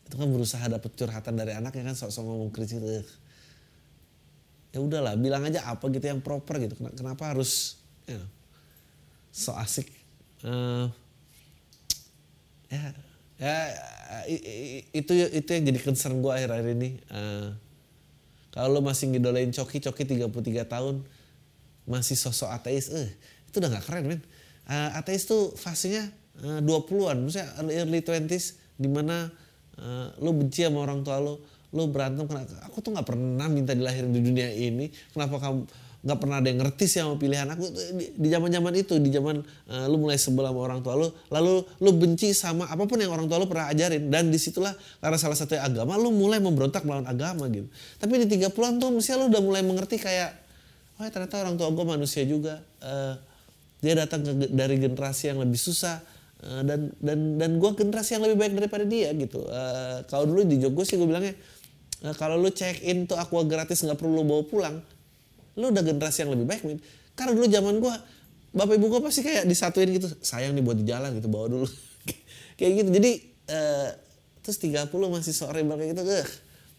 itu 0.04 0.20
kan 0.20 0.28
berusaha 0.28 0.60
dapet 0.68 0.94
curhatan 1.00 1.34
dari 1.34 1.56
anaknya 1.56 1.90
kan 1.90 1.96
sok-sok 1.96 2.22
ngomong 2.22 2.52
cringe 2.54 2.78
uh. 2.78 3.23
Ya 4.74 4.82
udahlah 4.82 5.14
bilang 5.14 5.46
aja 5.46 5.62
apa 5.70 5.86
gitu 5.86 6.02
yang 6.02 6.18
proper 6.18 6.58
gitu. 6.58 6.74
Kenapa 6.98 7.30
harus 7.30 7.78
you 8.10 8.18
know, 8.18 8.28
so 9.30 9.54
asik. 9.54 9.86
Uh, 10.42 10.90
ya 12.66 12.82
ya 13.38 13.56
itu 14.90 15.12
itu 15.14 15.50
yang 15.54 15.64
jadi 15.70 15.80
concern 15.80 16.18
gue 16.18 16.32
akhir-akhir 16.34 16.74
ini. 16.74 16.98
Uh, 17.06 17.54
kalau 18.50 18.78
lo 18.78 18.80
masih 18.82 19.14
ngidolain 19.14 19.54
Coki 19.54 19.78
Coki 19.78 20.02
33 20.06 20.66
tahun 20.66 21.06
masih 21.84 22.16
sosok 22.16 22.48
ateis 22.50 22.88
eh 22.90 23.10
itu 23.46 23.62
udah 23.62 23.70
nggak 23.70 23.84
keren 23.86 24.04
men. 24.10 24.20
Uh, 24.66 24.90
ateis 24.98 25.28
tuh 25.28 25.54
fasenya 25.54 26.10
uh, 26.42 26.58
20-an, 26.58 27.22
misalnya 27.22 27.50
early 27.70 28.02
20s 28.02 28.58
di 28.74 28.88
mana 28.90 29.30
uh, 29.78 30.10
lo 30.18 30.34
benci 30.34 30.66
sama 30.66 30.82
orang 30.82 31.06
tua 31.06 31.22
lo, 31.22 31.38
lo 31.74 31.90
berantem 31.90 32.24
kenapa? 32.30 32.54
Aku 32.70 32.78
tuh 32.78 32.94
nggak 32.94 33.06
pernah 33.10 33.50
minta 33.50 33.74
dilahirin 33.74 34.14
di 34.14 34.22
dunia 34.22 34.48
ini, 34.54 34.86
kenapa 35.10 35.42
kamu 35.42 35.66
nggak 36.04 36.20
pernah 36.20 36.36
ada 36.36 36.52
yang 36.52 36.60
ngerti 36.60 36.84
sih 36.84 37.00
sama 37.00 37.16
pilihan 37.16 37.48
aku? 37.48 37.64
Di 37.96 38.28
zaman 38.28 38.52
zaman 38.52 38.72
itu 38.76 39.00
di 39.00 39.08
zaman 39.08 39.40
uh, 39.40 39.86
lu 39.88 39.96
mulai 39.96 40.20
sebel 40.20 40.44
sama 40.44 40.60
orang 40.60 40.84
tua 40.84 41.00
lu 41.00 41.08
lalu 41.32 41.64
lu 41.80 41.90
benci 41.96 42.36
sama 42.36 42.68
apa 42.68 42.84
pun 42.84 43.00
yang 43.00 43.08
orang 43.08 43.24
tua 43.24 43.40
lu 43.40 43.48
pernah 43.48 43.72
ajarin. 43.72 44.12
Dan 44.12 44.28
di 44.28 44.36
situlah 44.36 44.76
karena 45.00 45.16
salah 45.16 45.32
satu 45.32 45.56
agama 45.56 45.96
lu 45.96 46.12
mulai 46.12 46.44
memberontak 46.44 46.84
melawan 46.84 47.08
agama 47.08 47.48
gitu. 47.48 47.64
Tapi 47.96 48.20
di 48.20 48.36
tiga 48.36 48.52
puluhan 48.52 48.76
tuh 48.76 48.92
misalnya 48.92 49.24
lu 49.24 49.26
udah 49.32 49.42
mulai 49.42 49.62
mengerti 49.64 49.96
kayak 49.96 50.36
oh 51.00 51.08
ternyata 51.08 51.40
orang 51.40 51.56
tua 51.56 51.72
gue 51.72 51.84
manusia 51.88 52.22
juga. 52.28 52.60
Uh, 52.84 53.16
dia 53.80 53.96
datang 53.96 54.24
dari 54.52 54.76
generasi 54.80 55.32
yang 55.32 55.40
lebih 55.40 55.60
susah 55.60 56.04
uh, 56.44 56.62
dan 56.68 56.92
dan 57.00 57.40
dan 57.40 57.50
gue 57.56 57.70
generasi 57.80 58.20
yang 58.20 58.28
lebih 58.28 58.44
baik 58.44 58.52
daripada 58.60 58.84
dia 58.84 59.08
gitu. 59.16 59.40
Uh, 59.48 60.04
kalau 60.12 60.28
dulu 60.28 60.44
di 60.44 60.60
Jogja 60.60 60.84
sih 60.84 61.00
gue 61.00 61.08
bilangnya 61.08 61.32
uh, 62.02 62.14
kalau 62.18 62.34
lu 62.40 62.50
check 62.50 62.82
in 62.82 63.06
tuh 63.06 63.14
aqua 63.14 63.46
gratis 63.46 63.86
nggak 63.86 64.00
perlu 64.00 64.18
lu 64.20 64.24
bawa 64.26 64.42
pulang 64.42 64.76
lu 65.54 65.70
udah 65.70 65.82
generasi 65.86 66.26
yang 66.26 66.34
lebih 66.34 66.46
baik 66.50 66.62
min. 66.66 66.78
Karena 67.14 67.30
dulu 67.30 67.46
zaman 67.46 67.74
gua 67.78 67.94
bapak 68.54 68.74
ibu 68.78 68.86
gua 68.90 69.00
pasti 69.06 69.22
kayak 69.22 69.46
disatuin 69.46 69.90
gitu 69.94 70.10
sayang 70.22 70.54
nih 70.54 70.62
buat 70.62 70.78
di 70.78 70.86
jalan 70.86 71.14
gitu 71.18 71.30
bawa 71.30 71.46
dulu. 71.46 71.68
Kayak 72.58 72.72
gitu. 72.82 72.90
Jadi 72.90 73.12
uh, 73.50 73.88
terus 74.44 74.58
30 74.62 74.90
masih 74.92 75.34
sore 75.34 75.64
kayak 75.64 75.88
gitu 75.94 76.02
uh, 76.06 76.28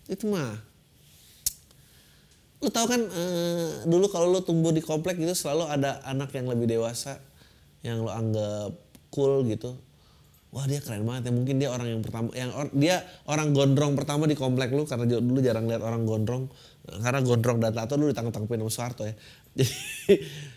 itu 0.07 0.23
mah. 0.27 0.55
Lu 2.63 2.71
tahu 2.71 2.85
kan 2.87 3.01
uh, 3.03 3.83
dulu 3.83 4.07
kalau 4.07 4.31
lu 4.31 4.39
tumbuh 4.39 4.71
di 4.71 4.79
komplek 4.79 5.19
gitu 5.19 5.35
selalu 5.35 5.67
ada 5.67 5.99
anak 6.07 6.31
yang 6.31 6.47
lebih 6.47 6.67
dewasa 6.67 7.19
yang 7.83 8.03
lu 8.03 8.11
anggap 8.11 8.71
cool 9.11 9.43
gitu 9.47 9.75
wah 10.55 10.63
dia 10.63 10.79
keren 10.79 11.03
banget 11.03 11.27
ya. 11.27 11.31
Mungkin 11.35 11.55
dia 11.59 11.67
orang 11.67 11.87
yang 11.91 11.99
pertama 11.99 12.31
yang 12.31 12.47
or, 12.55 12.71
dia 12.71 13.03
orang 13.27 13.51
gondrong 13.51 13.99
pertama 13.99 14.23
di 14.23 14.39
komplek 14.39 14.71
lu 14.71 14.87
karena 14.87 15.03
dulu 15.03 15.43
jarang 15.43 15.67
lihat 15.67 15.83
orang 15.83 16.07
gondrong. 16.07 16.47
Karena 16.85 17.19
gondrong 17.19 17.59
dan 17.59 17.75
tato 17.75 17.99
lu 17.99 18.07
ditangkap 18.07 18.39
tangkapin 18.39 18.63
sama 18.63 18.71
Soeharto 18.71 19.03
ya. 19.03 19.15
Jadi 19.59 19.75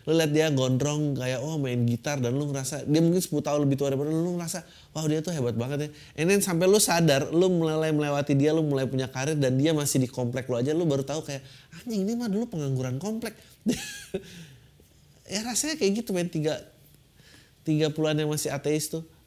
lu 0.06 0.12
lihat 0.14 0.30
dia 0.30 0.46
gondrong 0.54 1.18
kayak 1.18 1.42
oh 1.42 1.58
main 1.58 1.82
gitar 1.82 2.22
dan 2.22 2.38
lu 2.38 2.46
ngerasa 2.46 2.86
dia 2.86 3.00
mungkin 3.02 3.18
10 3.18 3.42
tahun 3.42 3.58
lebih 3.66 3.76
tua 3.80 3.90
daripada 3.90 4.10
lu, 4.14 4.22
lu 4.22 4.32
ngerasa 4.38 4.62
wah 4.94 5.02
dia 5.10 5.18
tuh 5.18 5.34
hebat 5.34 5.58
banget 5.58 5.78
ya. 5.82 5.88
And 6.22 6.30
then 6.30 6.38
sampai 6.46 6.70
lu 6.70 6.78
sadar 6.78 7.34
lu 7.34 7.50
mulai 7.50 7.90
melewati 7.90 8.38
dia 8.38 8.54
lu 8.54 8.62
mulai 8.62 8.86
punya 8.86 9.10
karir 9.10 9.34
dan 9.34 9.58
dia 9.58 9.74
masih 9.74 9.98
di 9.98 10.06
komplek 10.06 10.46
lu 10.46 10.54
aja 10.54 10.70
lu 10.70 10.86
baru 10.86 11.02
tahu 11.02 11.26
kayak 11.26 11.42
anjing 11.74 12.06
ini 12.06 12.14
mah 12.14 12.30
dulu 12.30 12.46
pengangguran 12.46 13.02
komplek. 13.02 13.34
Ya 15.28 15.44
rasanya 15.44 15.76
kayak 15.76 15.92
gitu 15.92 16.16
main 16.16 16.32
tiga 16.32 16.56
tiga 17.60 17.92
puluhan 17.92 18.16
yang 18.16 18.32
masih 18.32 18.48
ateis 18.48 18.88
tuh. 18.88 19.04
uh, 19.04 19.17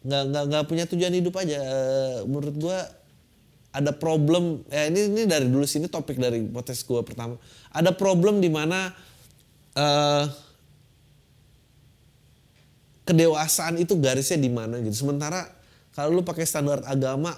nggak 0.00 0.22
nggak 0.32 0.44
nggak 0.48 0.64
punya 0.68 0.84
tujuan 0.88 1.12
hidup 1.12 1.34
aja. 1.40 1.58
Uh, 1.60 2.18
menurut 2.28 2.56
gua 2.56 2.78
ada 3.70 3.94
problem 3.94 4.66
ya 4.66 4.90
ini 4.90 5.06
ini 5.06 5.22
dari 5.30 5.46
dulu 5.46 5.62
sini 5.62 5.86
topik 5.86 6.18
dari 6.18 6.42
podcast 6.50 6.82
gue 6.82 7.00
pertama. 7.06 7.38
Ada 7.70 7.94
problem 7.94 8.42
di 8.42 8.50
mana 8.50 8.90
uh, 9.78 10.26
kedewasaan 13.06 13.78
itu 13.78 13.94
garisnya 13.94 14.42
di 14.42 14.50
mana 14.50 14.82
gitu. 14.82 15.06
Sementara 15.06 15.46
kalau 15.94 16.18
lu 16.18 16.22
pakai 16.26 16.42
standar 16.42 16.82
agama 16.82 17.30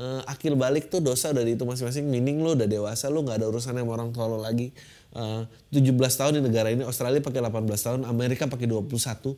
uh, 0.00 0.24
akil 0.24 0.56
balik 0.56 0.88
tuh 0.88 1.04
dosa 1.04 1.36
udah 1.36 1.44
di 1.44 1.52
itu 1.52 1.68
masing-masing. 1.68 2.08
Meaning 2.08 2.40
lu 2.40 2.56
udah 2.56 2.64
dewasa 2.64 3.12
lu 3.12 3.20
nggak 3.20 3.44
ada 3.44 3.46
urusan 3.52 3.76
sama 3.76 3.92
orang 3.92 4.08
tua 4.08 4.24
lu 4.24 4.40
lagi. 4.40 4.72
Uh, 5.14 5.46
17 5.70 5.94
tahun 5.94 6.32
di 6.40 6.42
negara 6.42 6.74
ini 6.74 6.82
Australia 6.82 7.22
pakai 7.22 7.38
18 7.38 7.70
tahun 7.70 8.00
Amerika 8.08 8.50
pakai 8.50 8.66
21 8.66 9.36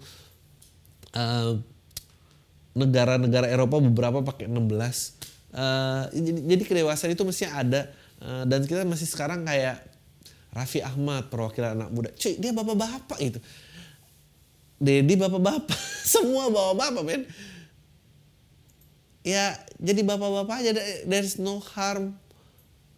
uh, 1.15 1.61
negara-negara 2.77 3.47
Eropa 3.49 3.81
beberapa 3.81 4.21
pakai 4.21 4.51
16 4.51 4.57
uh, 5.57 6.05
jadi, 6.13 6.41
jadi 6.45 6.63
kedewasaan 6.65 7.13
itu 7.15 7.25
mesti 7.25 7.45
ada. 7.47 7.89
Uh, 8.17 8.49
dan 8.49 8.65
kita 8.65 8.81
masih 8.89 9.05
sekarang 9.05 9.45
kayak 9.45 9.85
Raffi 10.57 10.81
Ahmad 10.81 11.29
perwakilan 11.29 11.77
anak 11.77 11.91
muda. 11.93 12.09
Cuy 12.17 12.41
dia 12.41 12.57
bapak-bapak 12.57 13.19
itu 13.21 13.41
Dedi 14.77 15.17
bapak-bapak. 15.17 15.77
Semua 16.17 16.53
bapak-bapak 16.53 17.05
men. 17.05 17.23
Ya 19.25 19.57
jadi 19.81 20.05
bapak-bapak 20.05 20.57
aja. 20.65 20.71
There's 21.09 21.41
no 21.41 21.61
harm. 21.61 22.17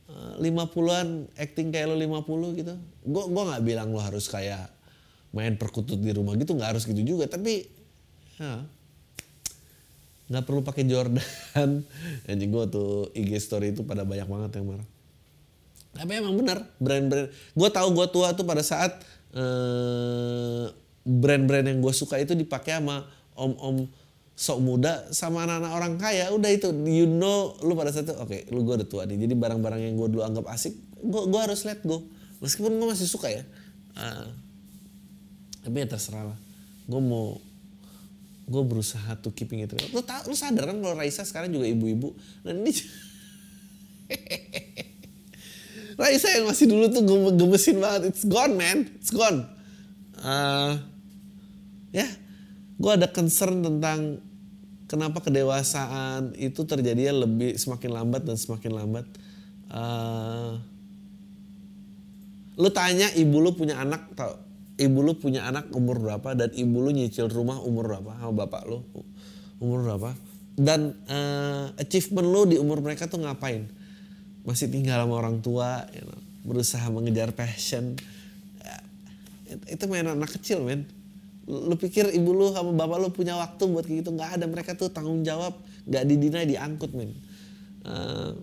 Eh, 0.09 0.35
lima 0.41 0.67
puluhan 0.67 1.29
acting 1.37 1.71
kayak 1.71 1.93
lo 1.93 1.97
50 2.01 2.59
gitu. 2.59 2.75
Gue 3.07 3.43
nggak 3.45 3.63
bilang 3.63 3.95
lo 3.95 4.03
harus 4.03 4.27
kayak 4.27 4.73
main 5.37 5.55
perkutut 5.61 6.01
di 6.01 6.11
rumah 6.17 6.35
gitu 6.35 6.57
nggak 6.59 6.75
harus 6.75 6.85
gitu 6.89 6.99
juga. 7.05 7.31
Tapi 7.31 7.78
ya, 8.39 8.65
nggak 10.31 10.45
perlu 10.47 10.63
pakai 10.63 10.87
Jordan. 10.87 11.23
Anjing 12.31 12.51
gue 12.51 12.65
tuh 12.71 13.11
IG 13.15 13.37
story 13.43 13.75
itu 13.75 13.83
pada 13.83 14.07
banyak 14.07 14.27
banget 14.31 14.63
yang 14.63 14.67
marah 14.71 14.89
tapi 15.99 16.15
emang 16.15 16.39
benar 16.39 16.63
brand-brand. 16.79 17.29
Gue 17.59 17.69
tahu 17.75 17.89
gue 17.91 18.07
tua 18.15 18.31
tuh 18.37 18.47
pada 18.47 18.63
saat 18.63 19.03
brand 19.35 20.71
brand-brand 21.05 21.67
yang 21.67 21.79
gue 21.83 21.95
suka 21.95 22.23
itu 22.23 22.39
dipakai 22.39 22.79
sama 22.79 23.05
om-om 23.35 23.91
sok 24.39 24.59
muda 24.63 25.11
sama 25.11 25.43
anak-anak 25.43 25.73
orang 25.75 25.93
kaya. 25.99 26.31
Udah 26.31 26.51
itu 26.55 26.71
you 26.87 27.11
know 27.11 27.59
lu 27.67 27.75
pada 27.75 27.91
saat 27.91 28.07
itu 28.07 28.15
oke 28.15 28.31
okay, 28.31 28.47
lu 28.55 28.63
gue 28.63 28.79
udah 28.79 28.89
tua 28.89 29.03
nih. 29.11 29.19
Jadi 29.27 29.35
barang-barang 29.35 29.81
yang 29.83 29.99
gue 29.99 30.09
dulu 30.15 30.23
anggap 30.23 30.47
asik 30.55 30.79
gue 31.03 31.23
gue 31.27 31.41
harus 31.43 31.67
let 31.67 31.83
go. 31.83 32.07
Meskipun 32.39 32.79
gue 32.79 32.87
masih 32.87 33.11
suka 33.11 33.35
ya. 33.35 33.43
Uh, 33.99 34.31
tapi 35.67 35.83
ya 35.83 35.87
terserah 35.91 36.31
lah. 36.31 36.39
Gue 36.87 37.03
mau 37.03 37.43
gue 38.49 38.63
berusaha 38.65 39.13
to 39.21 39.29
keeping 39.37 39.61
it 39.61 39.69
real. 39.69 39.85
Lu, 39.93 40.01
tau, 40.01 40.25
lu 40.25 40.33
sadar 40.33 40.65
kan 40.73 40.81
kalau 40.81 40.97
Raisa 40.97 41.21
sekarang 41.23 41.53
juga 41.53 41.69
ibu-ibu. 41.69 42.17
Dan 42.41 42.65
ini 42.65 42.73
Raisa 46.01 46.33
yang 46.33 46.49
masih 46.49 46.65
dulu 46.65 46.89
tuh 46.89 47.05
gemesin 47.37 47.77
banget. 47.77 48.17
It's 48.17 48.25
gone 48.25 48.57
man, 48.57 48.89
it's 48.97 49.13
gone. 49.13 49.45
Uh, 50.19 50.81
ya, 51.93 52.09
gue 52.81 52.91
ada 52.91 53.05
concern 53.13 53.61
tentang 53.61 54.25
kenapa 54.89 55.21
kedewasaan 55.21 56.33
itu 56.41 56.65
terjadinya 56.65 57.29
lebih 57.29 57.61
semakin 57.61 57.91
lambat 57.93 58.25
dan 58.25 58.41
semakin 58.41 58.73
lambat. 58.73 59.05
Uh, 59.69 60.57
lu 62.57 62.73
tanya 62.73 63.13
ibu 63.13 63.39
lu 63.39 63.53
punya 63.53 63.79
anak 63.79 64.09
tau 64.17 64.48
ibu 64.79 64.99
lu 65.03 65.13
punya 65.19 65.45
anak 65.45 65.75
umur 65.75 65.99
berapa 65.99 66.39
dan 66.39 66.55
ibu 66.55 66.79
lu 66.79 66.95
nyicil 66.95 67.27
rumah 67.27 67.59
umur 67.59 67.91
berapa? 67.91 68.15
Sama 68.23 68.47
bapak 68.47 68.63
lu 68.71 68.87
umur 69.59 69.83
berapa? 69.83 70.15
Dan 70.55 70.95
uh, 71.11 71.75
achievement 71.79 72.27
lu 72.27 72.47
di 72.47 72.57
umur 72.57 72.79
mereka 72.79 73.11
tuh 73.11 73.19
ngapain? 73.19 73.67
Masih 74.47 74.71
tinggal 74.71 75.03
sama 75.03 75.19
orang 75.19 75.43
tua 75.43 75.83
you 75.91 76.03
know, 76.07 76.19
berusaha 76.47 76.87
mengejar 76.95 77.35
passion. 77.35 77.99
Ya, 78.63 78.79
itu 79.67 79.85
main 79.91 80.07
anak 80.07 80.39
kecil 80.39 80.63
men. 80.63 80.87
Lu 81.51 81.75
pikir 81.75 82.15
ibu 82.15 82.31
lu 82.31 82.55
sama 82.55 82.71
bapak 82.71 82.99
lu 83.03 83.09
punya 83.11 83.35
waktu 83.35 83.63
buat 83.67 83.83
kayak 83.83 84.07
gitu? 84.07 84.11
Nggak 84.15 84.39
ada. 84.39 84.45
Mereka 84.47 84.79
tuh 84.79 84.95
tanggung 84.95 85.27
jawab. 85.27 85.59
Nggak 85.91 86.05
didinai 86.07 86.47
diangkut 86.47 86.95
men. 86.95 87.11
Uh, 87.83 88.35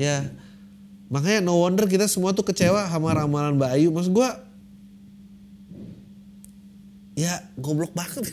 ya. 0.00 0.24
Makanya 1.12 1.44
no 1.44 1.60
wonder 1.60 1.84
kita 1.84 2.08
semua 2.08 2.32
tuh 2.32 2.48
kecewa 2.48 2.88
sama 2.88 3.12
ramalan 3.12 3.60
Mbak 3.60 3.70
Ayu 3.76 3.92
maksud 3.92 4.16
gue 4.16 4.28
ya 7.16 7.44
goblok 7.60 7.92
banget. 7.92 8.28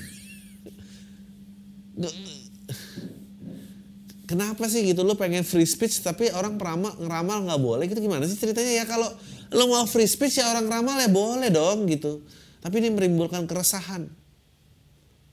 Kenapa 4.29 4.69
sih 4.69 4.85
gitu? 4.85 5.01
Lo 5.01 5.17
pengen 5.17 5.41
free 5.41 5.65
speech 5.65 6.05
tapi 6.05 6.29
orang 6.29 6.61
peramal 6.61 6.93
ngeramal 7.01 7.49
nggak 7.49 7.61
boleh 7.61 7.85
gitu? 7.89 7.97
Gimana 7.97 8.29
sih 8.29 8.37
ceritanya? 8.37 8.71
Ya 8.71 8.85
kalau 8.85 9.09
lo 9.49 9.63
mau 9.65 9.85
free 9.89 10.05
speech 10.05 10.37
ya 10.37 10.53
orang 10.53 10.69
ramal 10.69 11.01
ya 11.01 11.09
boleh 11.09 11.49
dong 11.49 11.89
gitu. 11.89 12.21
Tapi 12.61 12.77
ini 12.77 12.93
menimbulkan 12.93 13.49
keresahan. 13.49 14.05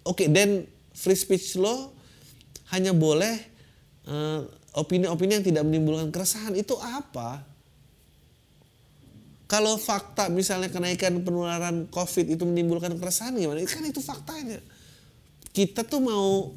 Oke 0.06 0.24
okay, 0.24 0.28
dan 0.32 0.64
free 0.96 1.18
speech 1.18 1.60
lo 1.60 1.92
hanya 2.72 2.96
boleh 2.96 3.36
uh, 4.08 4.48
opini-opini 4.72 5.38
yang 5.38 5.44
tidak 5.44 5.62
menimbulkan 5.68 6.08
keresahan. 6.08 6.56
Itu 6.56 6.80
apa 6.80 7.44
kalau 9.46 9.78
fakta 9.78 10.26
misalnya 10.26 10.66
kenaikan 10.66 11.22
penularan 11.22 11.86
COVID 11.94 12.34
itu 12.34 12.42
menimbulkan 12.42 12.90
keresahan 12.98 13.38
gimana? 13.38 13.62
Kan 13.62 13.86
itu 13.86 14.02
faktanya. 14.02 14.58
Kita 15.54 15.86
tuh 15.86 16.02
mau, 16.02 16.50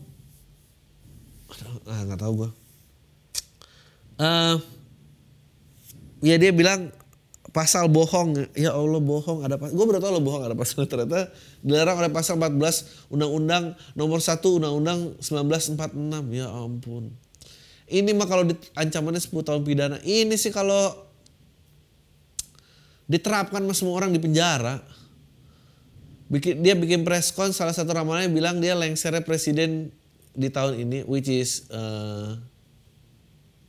ah 1.86 2.02
nggak 2.10 2.20
tahu 2.20 2.34
gue. 2.46 2.50
Uh, 4.20 4.58
ya 6.20 6.36
dia 6.36 6.52
bilang 6.52 6.92
pasal 7.50 7.90
bohong 7.90 8.54
ya 8.54 8.76
Allah 8.76 9.02
bohong 9.02 9.42
ada 9.42 9.58
pasal 9.58 9.74
gue 9.74 9.86
baru 9.90 10.00
tahu 10.04 10.12
lo 10.20 10.22
bohong 10.22 10.44
ada 10.46 10.56
pasal 10.60 10.86
ternyata 10.92 11.34
dilarang 11.66 11.98
oleh 11.98 12.12
pasal 12.14 12.38
14 12.38 13.10
undang-undang 13.10 13.74
nomor 13.98 14.22
1 14.22 14.38
undang-undang 14.44 15.18
1946 15.18 16.36
ya 16.36 16.46
ampun 16.52 17.10
ini 17.90 18.12
mah 18.14 18.30
kalau 18.30 18.46
ancamannya 18.78 19.22
10 19.24 19.34
tahun 19.42 19.62
pidana 19.66 19.98
ini 20.06 20.38
sih 20.38 20.54
kalau 20.54 21.09
diterapkan 23.10 23.66
sama 23.66 23.74
semua 23.74 23.98
orang 23.98 24.14
di 24.14 24.22
penjara. 24.22 24.86
Bikin 26.30 26.62
dia 26.62 26.78
bikin 26.78 27.02
press 27.02 27.34
con 27.34 27.50
salah 27.50 27.74
satu 27.74 27.90
ramalannya 27.90 28.30
bilang 28.30 28.62
dia 28.62 28.78
lengsernya 28.78 29.26
presiden 29.26 29.90
di 30.38 30.46
tahun 30.54 30.78
ini 30.78 30.98
which 31.10 31.26
is 31.26 31.66
uh, 31.74 32.38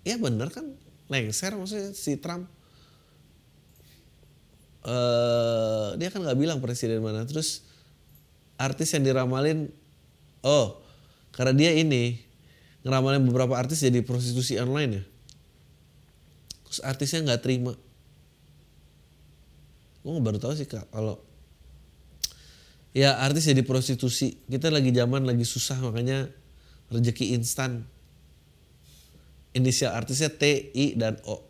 ya 0.04 0.20
bener 0.20 0.52
kan 0.52 0.68
lengser 1.08 1.56
maksudnya 1.56 1.96
si 1.96 2.20
Trump. 2.20 2.44
Uh, 4.84 5.96
dia 5.96 6.12
kan 6.12 6.20
nggak 6.20 6.36
bilang 6.36 6.60
presiden 6.60 7.00
mana 7.00 7.24
terus 7.24 7.64
artis 8.56 8.92
yang 8.96 9.04
diramalin 9.04 9.68
oh 10.40 10.80
karena 11.36 11.52
dia 11.52 11.72
ini 11.76 12.16
ngeramalin 12.80 13.24
beberapa 13.28 13.56
artis 13.56 13.80
jadi 13.80 14.04
prostitusi 14.04 14.60
online 14.60 15.00
ya. 15.00 15.04
Terus 16.68 16.80
artisnya 16.84 17.24
nggak 17.24 17.40
terima 17.40 17.72
gue 20.00 20.20
baru 20.24 20.40
tahu 20.40 20.56
sih 20.56 20.64
kak 20.64 20.88
kalau 20.88 21.20
ya 22.96 23.18
artis 23.20 23.46
jadi 23.46 23.62
prostitusi. 23.62 24.40
Kita 24.48 24.72
lagi 24.72 24.90
zaman 24.94 25.26
lagi 25.26 25.44
susah 25.46 25.78
makanya 25.82 26.30
rezeki 26.90 27.36
instan. 27.36 27.86
Inisial 29.50 29.94
artisnya 29.98 30.30
T 30.30 30.70
I 30.72 30.94
dan 30.94 31.18
O. 31.26 31.42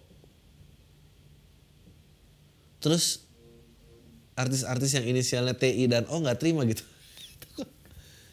Terus 2.81 3.29
artis-artis 4.41 4.97
yang 4.97 5.05
inisialnya 5.05 5.53
T 5.53 5.69
I 5.69 5.85
dan 5.85 6.09
O 6.09 6.17
nggak 6.17 6.41
terima 6.41 6.65
gitu. 6.65 6.81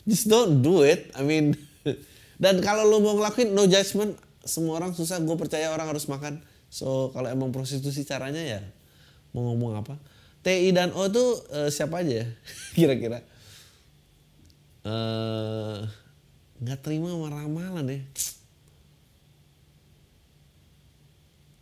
Just 0.08 0.32
don't 0.32 0.64
do 0.64 0.88
it 0.88 1.12
I 1.14 1.24
mean. 1.24 1.56
Dan 2.38 2.62
kalau 2.62 2.86
lo 2.86 3.02
mau 3.02 3.18
ngelakuin 3.18 3.50
no 3.52 3.66
judgment. 3.66 4.14
Semua 4.48 4.80
orang 4.80 4.96
susah 4.96 5.20
gue 5.20 5.36
percaya 5.36 5.74
orang 5.74 5.92
harus 5.92 6.08
makan. 6.08 6.40
So 6.72 7.12
kalau 7.12 7.28
emang 7.28 7.52
prostitusi 7.52 8.08
caranya 8.08 8.40
ya 8.40 8.62
mau 9.38 9.54
ngomong 9.54 9.86
apa. 9.86 9.94
TI 10.42 10.74
dan 10.74 10.90
O 10.98 11.06
tuh 11.14 11.46
uh, 11.54 11.70
siapa 11.70 12.02
aja 12.02 12.26
ya? 12.26 12.28
Kira-kira. 12.78 13.22
Uh, 14.82 15.86
nggak 16.58 16.82
terima 16.82 17.14
sama 17.14 17.30
ramalan 17.30 17.86
ya. 17.86 18.02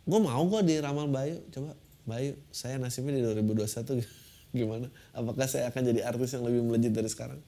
Gue 0.08 0.20
mau 0.22 0.40
gue 0.48 0.60
di 0.64 0.74
ramal 0.80 1.12
Bayu. 1.12 1.44
Coba 1.52 1.76
Bayu 2.08 2.38
saya 2.48 2.80
nasibnya 2.80 3.20
di 3.20 3.22
2021 3.44 4.00
gimana? 4.56 4.88
Apakah 5.12 5.44
saya 5.44 5.68
akan 5.68 5.82
jadi 5.92 6.00
artis 6.08 6.32
yang 6.32 6.48
lebih 6.48 6.64
melejit 6.64 6.96
dari 6.96 7.10
sekarang? 7.12 7.42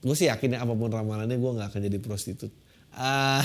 Gue 0.00 0.14
sih 0.16 0.30
yakin 0.30 0.56
ya 0.56 0.64
apa 0.64 0.72
pun 0.72 0.88
ramalannya 0.88 1.36
gue 1.36 1.50
nggak 1.52 1.68
akan 1.74 1.80
jadi 1.84 1.98
prostitut. 2.00 2.54
Uh, 2.94 3.42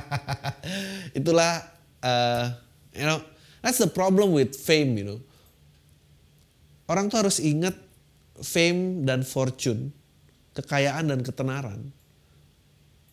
itulah 1.20 1.60
uh, 2.00 2.56
you 2.96 3.04
know 3.04 3.20
that's 3.60 3.78
the 3.78 3.88
problem 3.88 4.32
with 4.32 4.56
fame 4.56 4.96
you 4.96 5.04
know 5.04 5.20
Orang 6.90 7.06
tuh 7.06 7.22
harus 7.22 7.38
ingat 7.38 7.78
fame 8.42 9.06
dan 9.06 9.22
fortune, 9.22 9.94
kekayaan 10.58 11.06
dan 11.06 11.22
ketenaran. 11.22 11.94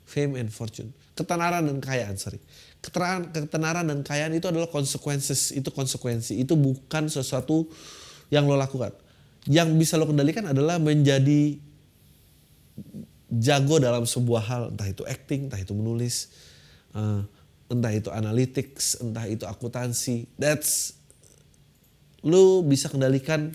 Fame 0.01 0.33
and 0.41 0.49
fortune. 0.49 0.97
Ketenaran 1.13 1.61
dan 1.61 1.77
kekayaan, 1.77 2.17
sorry. 2.17 2.41
Ketenaran, 2.81 3.29
ketenaran 3.29 3.85
dan 3.85 4.01
kekayaan 4.01 4.33
itu 4.33 4.49
adalah 4.49 4.65
consequences, 4.73 5.53
itu 5.53 5.69
konsekuensi. 5.69 6.41
Itu 6.41 6.57
bukan 6.57 7.05
sesuatu 7.05 7.69
yang 8.33 8.49
lo 8.49 8.57
lakukan. 8.57 8.97
Yang 9.45 9.77
bisa 9.77 9.93
lo 10.01 10.09
kendalikan 10.09 10.49
adalah 10.49 10.81
menjadi 10.81 11.61
jago 13.29 13.77
dalam 13.77 14.09
sebuah 14.09 14.41
hal. 14.41 14.63
Entah 14.73 14.89
itu 14.89 15.05
acting, 15.05 15.53
entah 15.53 15.61
itu 15.61 15.77
menulis, 15.77 16.33
uh, 16.97 17.21
entah 17.67 17.91
itu 17.91 18.09
analytics, 18.11 19.03
entah 19.03 19.27
itu 19.27 19.43
akuntansi. 19.43 20.27
That's 20.39 20.95
lo 22.23 22.63
bisa 22.63 22.87
kendalikan 22.87 23.53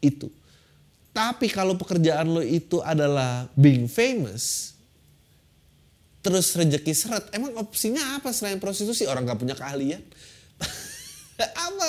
itu. 0.00 0.30
Tapi 1.16 1.48
kalau 1.48 1.80
pekerjaan 1.80 2.28
lo 2.28 2.44
itu 2.44 2.84
adalah 2.84 3.48
being 3.56 3.88
famous, 3.88 4.76
terus 6.20 6.52
rezeki 6.52 6.92
seret, 6.92 7.24
emang 7.32 7.56
opsinya 7.56 8.20
apa 8.20 8.36
selain 8.36 8.60
prostitusi? 8.60 9.08
Orang 9.08 9.24
gak 9.24 9.40
punya 9.40 9.56
keahlian. 9.56 10.04
apa? 11.66 11.88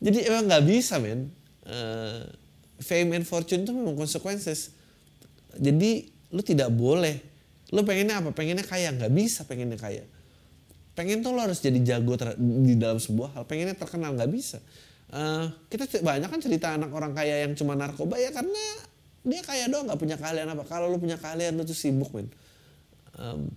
Jadi 0.00 0.24
emang 0.24 0.48
gak 0.48 0.64
bisa 0.64 0.96
men. 0.96 1.28
Uh, 1.66 2.24
fame 2.80 3.20
and 3.20 3.28
fortune 3.28 3.68
itu 3.68 3.76
memang 3.76 3.92
consequences. 3.92 4.72
Jadi 5.52 6.08
lo 6.32 6.40
tidak 6.40 6.72
boleh. 6.72 7.20
Lo 7.76 7.84
pengennya 7.84 8.24
apa? 8.24 8.32
Pengennya 8.32 8.64
kaya? 8.64 8.88
Gak 8.96 9.12
bisa 9.12 9.44
pengennya 9.44 9.76
kaya. 9.76 10.04
Pengen 10.96 11.20
tuh 11.20 11.36
lo 11.36 11.44
harus 11.44 11.60
jadi 11.60 11.76
jago 11.84 12.16
di 12.40 12.74
dalam 12.74 12.96
sebuah 12.96 13.36
hal. 13.36 13.42
Pengennya 13.44 13.76
terkenal? 13.76 14.16
Gak 14.16 14.32
bisa 14.32 14.58
uh, 15.12 15.46
kita 15.70 15.86
banyak 16.02 16.28
kan 16.30 16.40
cerita 16.42 16.74
anak 16.74 16.90
orang 16.90 17.12
kaya 17.14 17.46
yang 17.46 17.52
cuma 17.54 17.78
narkoba 17.78 18.18
ya 18.18 18.32
karena 18.34 18.64
dia 19.26 19.42
kaya 19.42 19.66
doang 19.66 19.90
nggak 19.90 20.00
punya 20.00 20.16
keahlian 20.18 20.48
apa 20.50 20.64
kalau 20.66 20.86
lu 20.90 20.98
punya 21.02 21.18
keahlian 21.18 21.54
lu 21.58 21.66
tuh 21.66 21.76
sibuk 21.76 22.10
men 22.14 22.30
um, 23.18 23.50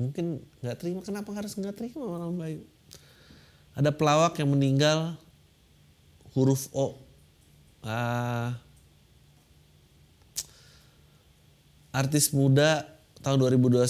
mungkin 0.00 0.40
nggak 0.64 0.76
terima 0.80 1.00
kenapa 1.04 1.30
harus 1.36 1.52
nggak 1.56 1.76
terima 1.76 2.04
orang 2.08 2.32
bayu 2.36 2.62
ada 3.76 3.92
pelawak 3.92 4.36
yang 4.40 4.48
meninggal 4.52 5.16
huruf 6.32 6.68
O 6.72 6.96
uh, 7.84 8.48
artis 11.92 12.32
muda 12.32 12.88
tahun 13.22 13.38
2021 13.38 13.86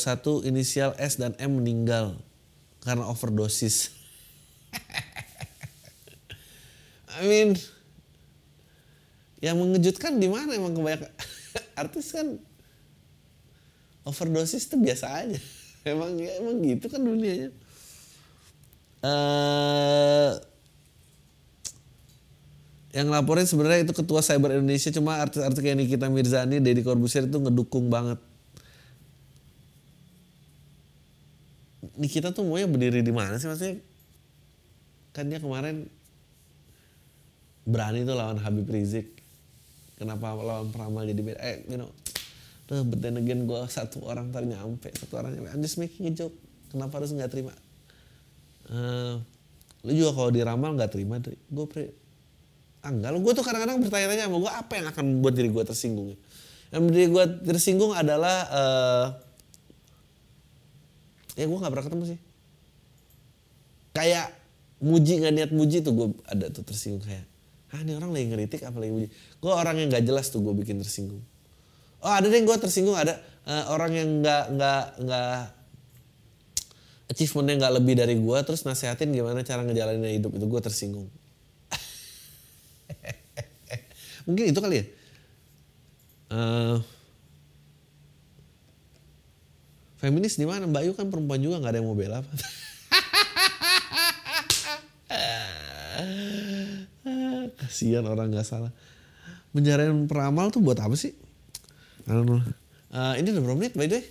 inisial 0.49 0.93
S 1.01 1.17
dan 1.17 1.33
M 1.41 1.59
meninggal 1.59 2.21
karena 2.85 3.09
overdosis 3.09 3.91
I 7.13 7.29
mean, 7.29 7.55
yang 9.45 9.59
mengejutkan 9.61 10.17
di 10.17 10.27
mana 10.31 10.57
emang 10.57 10.73
kebanyakan 10.73 11.13
artis 11.83 12.15
kan 12.15 12.41
overdosis 14.03 14.67
itu 14.67 14.77
biasa 14.79 15.07
aja. 15.23 15.39
Emang 15.83 16.15
ya, 16.15 16.39
emang 16.39 16.63
gitu 16.63 16.87
kan 16.87 17.03
dunianya. 17.03 17.51
Uh, 19.03 20.39
yang 22.95 23.11
laporin 23.11 23.43
sebenarnya 23.43 23.83
itu 23.83 23.91
ketua 23.91 24.23
Cyber 24.23 24.55
Indonesia 24.55 24.95
cuma 24.95 25.19
artis-artis 25.19 25.59
kayak 25.59 25.83
Nikita 25.83 26.07
Mirzani, 26.07 26.63
Deddy 26.63 26.87
Corbuzier 26.87 27.27
itu 27.27 27.35
ngedukung 27.35 27.91
banget. 27.91 28.23
Nikita 31.97 32.33
tuh 32.33 32.45
maunya 32.47 32.69
berdiri 32.69 33.05
di 33.05 33.13
mana 33.13 33.37
sih? 33.37 33.49
Maksudnya? 33.49 33.81
Kan 35.13 35.29
dia 35.29 35.39
kemarin 35.43 35.89
berani 37.69 38.03
tuh 38.09 38.17
lawan 38.17 38.41
Habib 38.41 38.67
Rizik. 38.69 39.13
Kenapa 40.01 40.35
lawan 40.35 40.73
Pramal 40.73 41.07
jadi 41.07 41.21
beda? 41.21 41.41
Eh 41.41 41.69
you 41.69 41.79
know 41.79 41.93
tuh 42.67 42.87
but 42.89 43.05
gue 43.05 43.61
satu 43.69 44.07
orang 44.07 44.33
tadi 44.33 44.51
nyampe 44.55 44.89
satu 44.97 45.21
orang 45.21 45.37
nyampe. 45.37 45.51
I'm 45.53 45.61
just 45.61 45.77
making 45.77 46.09
a 46.09 46.13
joke. 46.15 46.35
Kenapa 46.73 47.03
harus 47.03 47.13
nggak 47.13 47.29
terima? 47.29 47.53
Uh, 48.73 49.21
lu 49.83 49.93
juga 49.99 50.11
kalau 50.15 50.31
diramal 50.31 50.71
nggak 50.79 50.93
terima 50.95 51.19
gue 51.19 51.67
pre 51.67 51.91
ah, 52.87 52.91
lu 52.91 53.19
gue 53.23 53.33
tuh 53.35 53.43
kadang-kadang 53.43 53.83
bertanya-tanya 53.83 54.31
sama 54.31 54.39
gue 54.39 54.53
apa 54.53 54.73
yang 54.79 54.87
akan 54.95 55.05
buat 55.19 55.35
diri 55.35 55.51
gue 55.51 55.65
tersinggung 55.67 56.15
yang 56.71 56.81
buat 56.87 56.95
diri 56.95 57.09
gue 57.11 57.25
tersinggung 57.51 57.93
adalah 57.95 58.37
uh, 58.49 59.07
ya 61.39 61.45
gue 61.49 61.59
nggak 61.59 61.73
pernah 61.73 61.87
ketemu 61.87 62.05
sih. 62.17 62.21
Kayak 63.93 64.27
muji 64.83 65.23
nggak 65.23 65.33
niat 65.33 65.51
muji 65.55 65.79
tuh 65.81 65.95
gue 65.95 66.09
ada 66.27 66.51
tuh 66.51 66.67
tersinggung 66.67 67.07
kayak 67.07 67.25
ah 67.73 67.81
ini 67.81 67.97
orang 67.97 68.13
lagi 68.13 68.27
ngeritik 68.29 68.61
apa 68.67 68.77
lagi 68.83 69.09
gue 69.15 69.53
orang 69.53 69.79
yang 69.79 69.89
nggak 69.89 70.05
jelas 70.05 70.29
tuh 70.29 70.43
gue 70.45 70.53
bikin 70.53 70.83
tersinggung. 70.83 71.23
Oh 72.03 72.11
ada 72.11 72.27
deh 72.27 72.43
gue 72.43 72.57
tersinggung 72.59 72.99
ada 72.99 73.17
uh, 73.47 73.73
orang 73.73 73.93
yang 73.95 74.09
nggak 74.21 74.45
nggak 74.59 74.85
nggak 75.07 75.39
achievementnya 77.15 77.55
nggak 77.63 77.75
lebih 77.79 77.95
dari 77.95 78.15
gue 78.19 78.39
terus 78.43 78.67
nasehatin 78.67 79.13
gimana 79.13 79.47
cara 79.47 79.63
ngejalanin 79.63 80.19
hidup 80.19 80.35
itu 80.35 80.47
gue 80.49 80.61
tersinggung. 80.61 81.07
Mungkin 84.27 84.45
itu 84.51 84.59
kali 84.59 84.83
ya? 84.83 84.85
Uh, 86.33 86.81
feminis 90.03 90.35
di 90.35 90.43
mana 90.43 90.67
Mbak 90.67 90.83
Yu 90.83 90.93
kan 90.99 91.07
perempuan 91.07 91.39
juga 91.39 91.63
nggak 91.63 91.71
ada 91.71 91.79
yang 91.79 91.87
mau 91.87 91.95
bela 91.95 92.27
Kasihan 97.63 98.03
orang 98.05 98.35
nggak 98.35 98.47
salah. 98.47 98.75
Menjarain 99.55 99.95
peramal 100.11 100.51
tuh 100.51 100.59
buat 100.59 100.79
apa 100.83 100.99
sih? 100.99 101.15
I 102.09 102.11
don't 102.11 102.27
know. 102.27 102.43
Uh, 102.93 103.15
ini 103.17 103.31
udah 103.31 103.43
berapa 103.47 103.59
menit 103.59 103.75
by 103.79 103.87
the 103.87 104.03
way? 104.03 104.05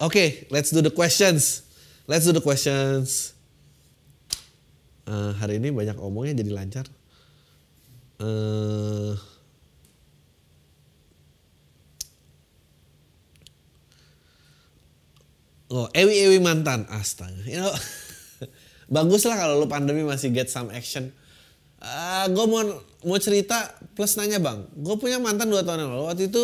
Oke, 0.00 0.16
okay, 0.16 0.28
let's 0.48 0.72
do 0.72 0.80
the 0.80 0.90
questions. 0.90 1.60
Let's 2.08 2.24
do 2.24 2.32
the 2.32 2.40
questions. 2.40 3.36
Uh, 5.04 5.36
hari 5.36 5.60
ini 5.60 5.68
banyak 5.68 6.00
omongnya 6.00 6.40
jadi 6.40 6.56
lancar. 6.56 6.88
Uh, 8.16 9.12
oh, 15.70 15.86
Ewi 15.94 16.26
Ewi 16.26 16.38
mantan, 16.42 16.84
astaga. 16.90 17.40
You 17.46 17.58
know, 17.62 17.72
bagus 18.90 19.22
lah 19.24 19.38
kalau 19.38 19.62
lu 19.62 19.66
pandemi 19.70 20.02
masih 20.02 20.34
get 20.34 20.50
some 20.50 20.68
action. 20.74 21.14
Uh, 21.80 22.28
gue 22.28 22.44
mau 22.44 22.60
mau 23.08 23.18
cerita 23.22 23.72
plus 23.96 24.18
nanya 24.18 24.36
bang. 24.36 24.66
Gue 24.76 25.00
punya 25.00 25.16
mantan 25.16 25.48
dua 25.48 25.64
tahun 25.64 25.86
yang 25.86 25.90
lalu. 25.96 26.04
Waktu 26.12 26.22
itu 26.28 26.42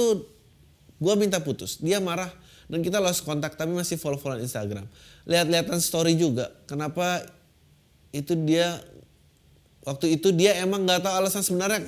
gue 0.96 1.14
minta 1.18 1.42
putus. 1.44 1.76
Dia 1.82 2.00
marah 2.00 2.32
dan 2.66 2.80
kita 2.80 3.02
lost 3.02 3.26
kontak 3.26 3.54
tapi 3.54 3.74
masih 3.76 4.00
follow 4.00 4.16
followan 4.16 4.40
Instagram. 4.40 4.88
Lihat-lihatan 5.28 5.76
story 5.82 6.16
juga. 6.16 6.48
Kenapa 6.64 7.20
itu 8.16 8.32
dia 8.32 8.80
waktu 9.84 10.16
itu 10.16 10.32
dia 10.32 10.56
emang 10.64 10.88
nggak 10.88 11.04
tahu 11.04 11.14
alasan 11.20 11.44
sebenarnya 11.44 11.84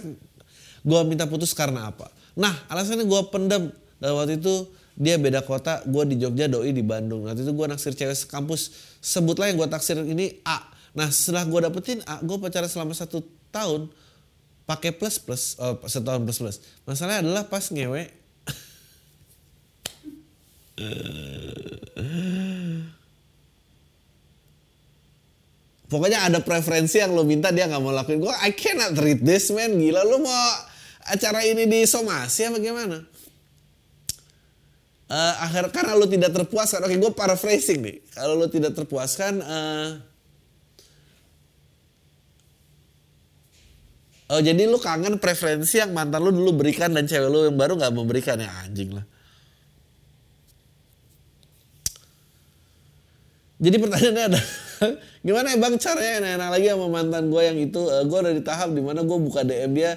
gue 0.85 1.01
minta 1.09 1.25
putus 1.25 1.57
karena 1.57 1.89
apa. 1.89 2.13
Nah 2.37 2.53
alasannya 2.69 3.09
gue 3.09 3.21
pendam 3.33 3.73
dan 3.99 4.11
waktu 4.13 4.39
itu 4.39 4.69
dia 4.99 5.15
beda 5.15 5.47
kota 5.47 5.87
gue 5.87 6.03
di 6.11 6.19
Jogja 6.19 6.51
doi 6.51 6.75
di 6.75 6.83
Bandung 6.83 7.31
waktu 7.31 7.47
itu 7.47 7.55
gue 7.55 7.67
naksir 7.71 7.95
cewek 7.95 8.19
sekampus 8.19 8.75
sebutlah 8.99 9.47
yang 9.47 9.63
gue 9.63 9.71
taksir 9.71 9.95
ini 10.03 10.43
A 10.43 10.67
nah 10.99 11.07
setelah 11.07 11.47
gue 11.47 11.61
dapetin 11.71 12.03
A 12.03 12.19
gue 12.19 12.35
pacaran 12.35 12.67
selama 12.67 12.99
satu 12.99 13.23
tahun 13.55 13.87
pakai 14.67 14.91
plus 14.91 15.23
plus 15.23 15.55
oh, 15.63 15.79
setahun 15.87 16.27
plus 16.27 16.39
plus 16.43 16.57
masalahnya 16.83 17.23
adalah 17.23 17.47
pas 17.47 17.63
ngewe 17.71 18.11
Pokoknya 25.89 26.29
ada 26.29 26.39
preferensi 26.45 27.01
yang 27.01 27.17
lo 27.17 27.25
minta 27.25 27.49
dia 27.49 27.65
nggak 27.65 27.81
mau 27.81 27.91
lakuin. 27.91 28.21
Gue 28.21 28.31
I 28.45 28.53
cannot 28.53 28.93
read 29.01 29.25
this 29.25 29.49
man. 29.49 29.73
Gila 29.73 30.05
lo 30.05 30.21
mau 30.21 30.37
acara 31.09 31.41
ini 31.49 31.65
di 31.65 31.89
somasi 31.89 32.45
apa 32.45 32.61
gimana? 32.61 33.01
Uh, 35.09 35.35
akhir 35.41 35.73
karena 35.73 35.97
lo 35.97 36.05
tidak 36.05 36.37
terpuaskan. 36.37 36.85
Oke 36.85 37.01
gue 37.01 37.13
paraphrasing 37.17 37.81
nih. 37.81 37.97
Kalau 38.13 38.37
lo 38.37 38.47
tidak 38.53 38.77
terpuaskan. 38.77 39.41
Uh, 39.41 39.91
Oh 44.29 44.45
jadi 44.45 44.69
lu 44.69 44.77
kangen 44.77 45.17
preferensi 45.17 45.81
yang 45.81 45.97
mantan 45.97 46.21
lu 46.21 46.29
dulu 46.29 46.61
berikan 46.61 46.93
dan 46.93 47.09
cewek 47.09 47.33
lu 47.33 47.49
yang 47.49 47.57
baru 47.57 47.81
nggak 47.81 47.97
memberikan 47.97 48.37
ya 48.37 48.53
anjing 48.61 48.93
lah. 48.93 49.05
Jadi 53.59 53.77
pertanyaannya 53.81 54.25
ada 54.29 54.41
gimana 55.27 55.47
ya 55.51 55.59
bang 55.59 55.75
caranya 55.81 56.13
enak-enak 56.23 56.49
lagi 56.55 56.67
sama 56.71 56.87
mantan 56.93 57.25
gue 57.33 57.43
yang 57.43 57.59
itu 57.59 57.81
uh, 57.83 57.99
eh, 57.99 58.03
gue 58.07 58.19
udah 58.21 58.35
di 58.37 58.43
tahap 58.45 58.69
di 58.77 58.83
mana 58.85 59.01
gue 59.03 59.19
buka 59.19 59.43
DM 59.43 59.73
dia 59.73 59.97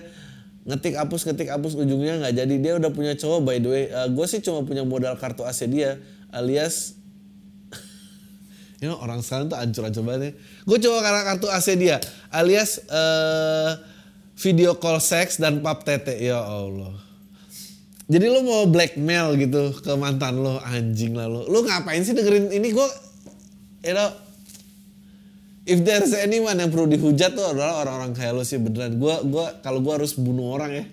ngetik 0.61 0.93
hapus 0.93 1.25
ngetik 1.25 1.49
hapus 1.49 1.73
ujungnya 1.73 2.21
nggak 2.21 2.33
jadi. 2.37 2.55
Dia 2.61 2.73
udah 2.77 2.91
punya 2.93 3.13
cowok 3.17 3.39
by 3.41 3.57
the 3.57 3.69
way. 3.69 3.83
Uh, 3.89 4.05
eh, 4.05 4.07
gue 4.13 4.25
sih 4.29 4.39
cuma 4.45 4.61
punya 4.61 4.85
modal 4.85 5.17
kartu 5.17 5.41
AC 5.41 5.65
dia 5.65 5.97
alias 6.31 6.95
you 8.81 8.87
know, 8.87 8.97
orang 9.01 9.19
sekarang 9.25 9.51
tuh 9.51 9.59
ancur-ancur 9.59 10.03
banget 10.05 10.21
ya. 10.21 10.31
gue 10.63 10.77
coba 10.87 10.97
karena 11.03 11.21
kartu 11.27 11.47
AC 11.51 11.67
dia 11.75 11.97
alias 12.31 12.79
uh, 12.87 13.75
video 14.39 14.77
call 14.77 15.01
seks 15.01 15.37
dan 15.37 15.61
pap 15.61 15.85
tete 15.85 16.17
ya 16.17 16.41
Allah. 16.41 16.97
Jadi 18.11 18.27
lo 18.27 18.43
mau 18.43 18.67
blackmail 18.67 19.39
gitu 19.39 19.71
ke 19.79 19.91
mantan 19.95 20.43
lo 20.43 20.59
anjing 20.67 21.15
lah 21.15 21.31
lo 21.31 21.47
lo 21.47 21.63
ngapain 21.63 22.03
sih 22.03 22.11
dengerin 22.11 22.51
ini? 22.53 22.73
Gue 22.73 22.87
you 23.85 23.93
know 23.97 24.30
if 25.65 25.79
there's 25.85 26.13
anyone 26.17 26.57
yang 26.57 26.73
perlu 26.73 26.89
dihujat 26.89 27.37
tuh 27.37 27.45
adalah 27.53 27.85
orang-orang 27.85 28.17
kayak 28.17 28.33
lo 28.33 28.41
sih 28.41 28.57
beneran. 28.57 28.97
Gue 28.97 29.13
gua 29.29 29.61
kalau 29.61 29.79
gue 29.81 29.93
harus 29.93 30.17
bunuh 30.17 30.57
orang 30.57 30.71
ya. 30.73 30.85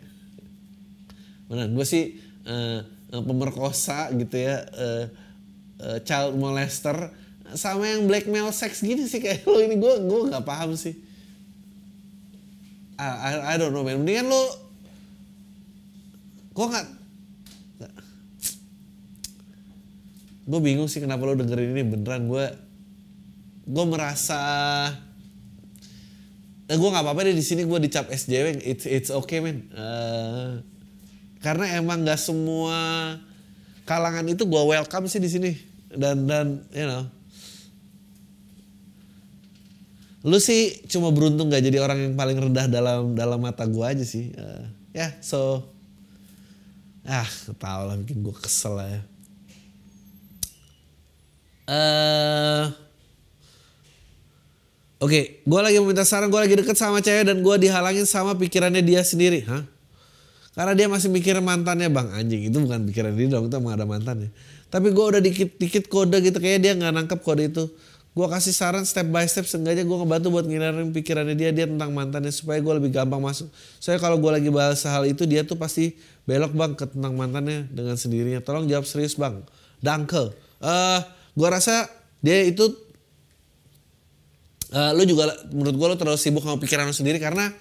Beneran 1.48 1.72
gue 1.72 1.86
sih 1.88 2.20
uh, 2.44 2.84
pemerkosa 3.08 4.12
gitu 4.12 4.36
ya 4.36 4.68
uh, 4.68 5.04
uh, 5.80 5.98
child 6.04 6.36
molester 6.36 7.12
sama 7.56 7.88
yang 7.88 8.04
blackmail 8.04 8.52
seks 8.52 8.84
gini 8.84 9.08
sih 9.08 9.24
kayak 9.24 9.48
lo. 9.48 9.56
Ini 9.56 9.76
gue 9.80 9.94
gue 10.04 10.20
nggak 10.28 10.44
paham 10.44 10.76
sih. 10.76 10.92
I, 13.00 13.08
I, 13.08 13.32
I 13.52 13.54
don't 13.56 13.72
know 13.72 13.86
man. 13.86 14.04
Mendingan 14.04 14.28
lo 14.28 14.42
gue 16.52 16.66
nggak 16.68 16.86
gue 20.48 20.60
bingung 20.64 20.88
sih 20.92 21.00
kenapa 21.00 21.24
lo 21.24 21.32
dengerin 21.32 21.72
ini. 21.72 21.82
Beneran 21.88 22.28
gue 22.28 22.67
gue 23.68 23.84
merasa 23.84 24.40
eh, 26.64 26.76
gue 26.76 26.88
nggak 26.88 27.04
apa-apa 27.04 27.28
deh 27.28 27.36
di 27.36 27.44
sini 27.44 27.68
gue 27.68 27.78
dicap 27.84 28.08
SJW 28.08 28.64
it's 28.64 28.88
it's 28.88 29.10
okay 29.12 29.44
man 29.44 29.68
uh, 29.76 30.64
karena 31.44 31.76
emang 31.76 32.02
nggak 32.02 32.16
semua 32.16 32.80
kalangan 33.88 34.28
itu 34.28 34.44
gue 34.44 34.62
welcome 34.68 35.08
sih 35.08 35.16
di 35.16 35.32
sini. 35.32 35.52
Dan 35.88 36.28
dan 36.28 36.60
you 36.76 36.84
know. 36.84 37.08
Lu 40.28 40.36
sih 40.36 40.84
cuma 40.92 41.08
beruntung 41.08 41.48
gak 41.48 41.64
jadi 41.64 41.80
orang 41.80 42.10
yang 42.10 42.14
paling 42.18 42.36
rendah 42.36 42.68
dalam 42.68 43.16
dalam 43.16 43.40
mata 43.40 43.64
gue 43.64 43.80
aja 43.80 44.04
sih. 44.04 44.36
Uh, 44.36 44.68
ya 44.92 45.08
yeah, 45.08 45.10
so 45.24 45.64
ah 47.08 47.24
tau 47.56 47.88
lah 47.88 47.96
bikin 47.96 48.20
gue 48.20 48.36
kesel 48.36 48.76
ya. 48.76 49.00
Uh, 51.68 52.68
Oke, 54.98 55.14
okay, 55.14 55.24
gue 55.46 55.60
lagi 55.62 55.78
meminta 55.78 56.02
saran, 56.02 56.26
gue 56.26 56.40
lagi 56.42 56.58
deket 56.58 56.74
sama 56.74 56.98
cewek 56.98 57.22
dan 57.22 57.38
gue 57.38 57.54
dihalangin 57.62 58.02
sama 58.02 58.34
pikirannya 58.34 58.82
dia 58.82 59.06
sendiri. 59.06 59.46
Hah? 59.46 59.62
Karena 60.58 60.74
dia 60.74 60.90
masih 60.90 61.06
mikir 61.06 61.38
mantannya 61.38 61.86
bang 61.86 62.10
anjing 62.18 62.50
itu 62.50 62.58
bukan 62.58 62.82
pikiran 62.90 63.14
dia 63.14 63.30
dong, 63.30 63.46
itu 63.46 63.54
emang 63.62 63.78
ada 63.78 63.86
mantannya. 63.86 64.34
Tapi 64.66 64.90
gue 64.90 65.04
udah 65.14 65.22
dikit-dikit 65.22 65.86
kode 65.86 66.18
gitu, 66.18 66.42
kayak 66.42 66.58
dia 66.66 66.74
nggak 66.74 66.90
nangkep 66.90 67.20
kode 67.22 67.46
itu. 67.46 67.70
Gue 68.10 68.26
kasih 68.26 68.50
saran 68.50 68.82
step 68.82 69.06
by 69.14 69.22
step, 69.30 69.46
sengaja 69.46 69.86
gue 69.86 69.96
ngebantu 70.02 70.34
buat 70.34 70.50
nginarin 70.50 70.90
pikirannya 70.90 71.38
dia, 71.38 71.54
dia 71.54 71.70
tentang 71.70 71.94
mantannya 71.94 72.34
supaya 72.34 72.58
gue 72.58 72.74
lebih 72.82 72.90
gampang 72.90 73.22
masuk. 73.22 73.46
Soalnya 73.78 74.02
kalau 74.02 74.18
gue 74.18 74.34
lagi 74.34 74.50
bahas 74.50 74.82
hal 74.82 75.06
itu 75.06 75.22
dia 75.30 75.46
tuh 75.46 75.54
pasti 75.54 75.94
belok 76.26 76.50
bang 76.58 76.74
ke 76.74 76.90
tentang 76.90 77.14
mantannya 77.14 77.70
dengan 77.70 77.94
sendirinya. 77.94 78.42
Tolong 78.42 78.66
jawab 78.66 78.82
serius 78.82 79.14
bang. 79.14 79.46
Danke. 79.78 80.34
Uh, 80.58 80.98
gue 81.38 81.46
rasa 81.46 81.86
dia 82.18 82.42
itu 82.42 82.87
uh, 84.72 84.92
lu 84.92 85.04
juga 85.08 85.32
menurut 85.52 85.74
gue 85.76 85.86
lu 85.94 85.96
terlalu 85.96 86.18
sibuk 86.20 86.44
sama 86.44 86.60
pikiran 86.60 86.88
lu 86.88 86.96
sendiri 86.96 87.16
karena 87.20 87.52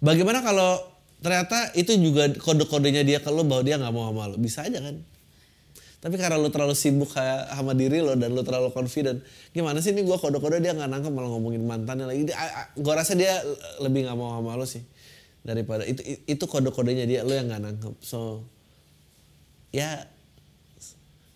bagaimana 0.00 0.40
kalau 0.40 0.80
ternyata 1.20 1.72
itu 1.74 1.96
juga 1.96 2.28
kode-kodenya 2.36 3.02
dia 3.02 3.18
ke 3.20 3.28
lu 3.32 3.44
bahwa 3.44 3.64
dia 3.64 3.76
nggak 3.80 3.92
mau 3.92 4.12
sama 4.12 4.30
lu? 4.30 4.36
Bisa 4.40 4.64
aja 4.64 4.78
kan? 4.80 5.00
Tapi 5.96 6.14
karena 6.20 6.38
lu 6.38 6.52
terlalu 6.52 6.76
sibuk 6.76 7.10
sama 7.16 7.72
diri 7.72 8.04
lo 8.04 8.14
dan 8.14 8.30
lu 8.30 8.44
terlalu 8.44 8.70
confident 8.70 9.24
gimana 9.50 9.80
sih 9.80 9.96
ini 9.96 10.04
gue 10.04 10.16
kode-kode 10.16 10.60
dia 10.60 10.76
nggak 10.76 10.86
nangkep 10.86 11.12
malah 11.12 11.30
ngomongin 11.32 11.64
mantannya 11.64 12.06
lagi? 12.06 12.30
Gue 12.76 12.94
rasa 12.94 13.16
dia 13.16 13.42
lebih 13.82 14.06
nggak 14.06 14.16
mau 14.16 14.38
sama 14.38 14.54
lu 14.54 14.68
sih 14.68 14.84
daripada 15.42 15.86
itu 15.86 16.02
itu 16.26 16.44
kode-kodenya 16.46 17.04
dia 17.08 17.20
lu 17.24 17.32
yang 17.34 17.48
nggak 17.48 17.62
nangkep. 17.64 17.94
So 18.04 18.44
ya 19.72 20.06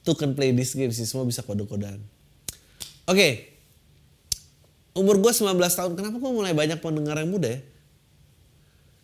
tuh 0.06 0.16
can 0.16 0.32
play 0.36 0.52
this 0.52 0.76
game 0.76 0.92
sih 0.92 1.08
semua 1.08 1.26
bisa 1.26 1.42
kode-kodean. 1.42 1.98
Oke. 3.08 3.16
okay 3.16 3.49
umur 4.94 5.16
gue 5.22 5.32
19 5.32 5.56
tahun, 5.56 5.92
kenapa 5.94 6.16
gue 6.18 6.32
mulai 6.32 6.52
banyak 6.54 6.78
pendengar 6.82 7.18
yang 7.18 7.30
muda 7.30 7.58
ya? 7.58 7.60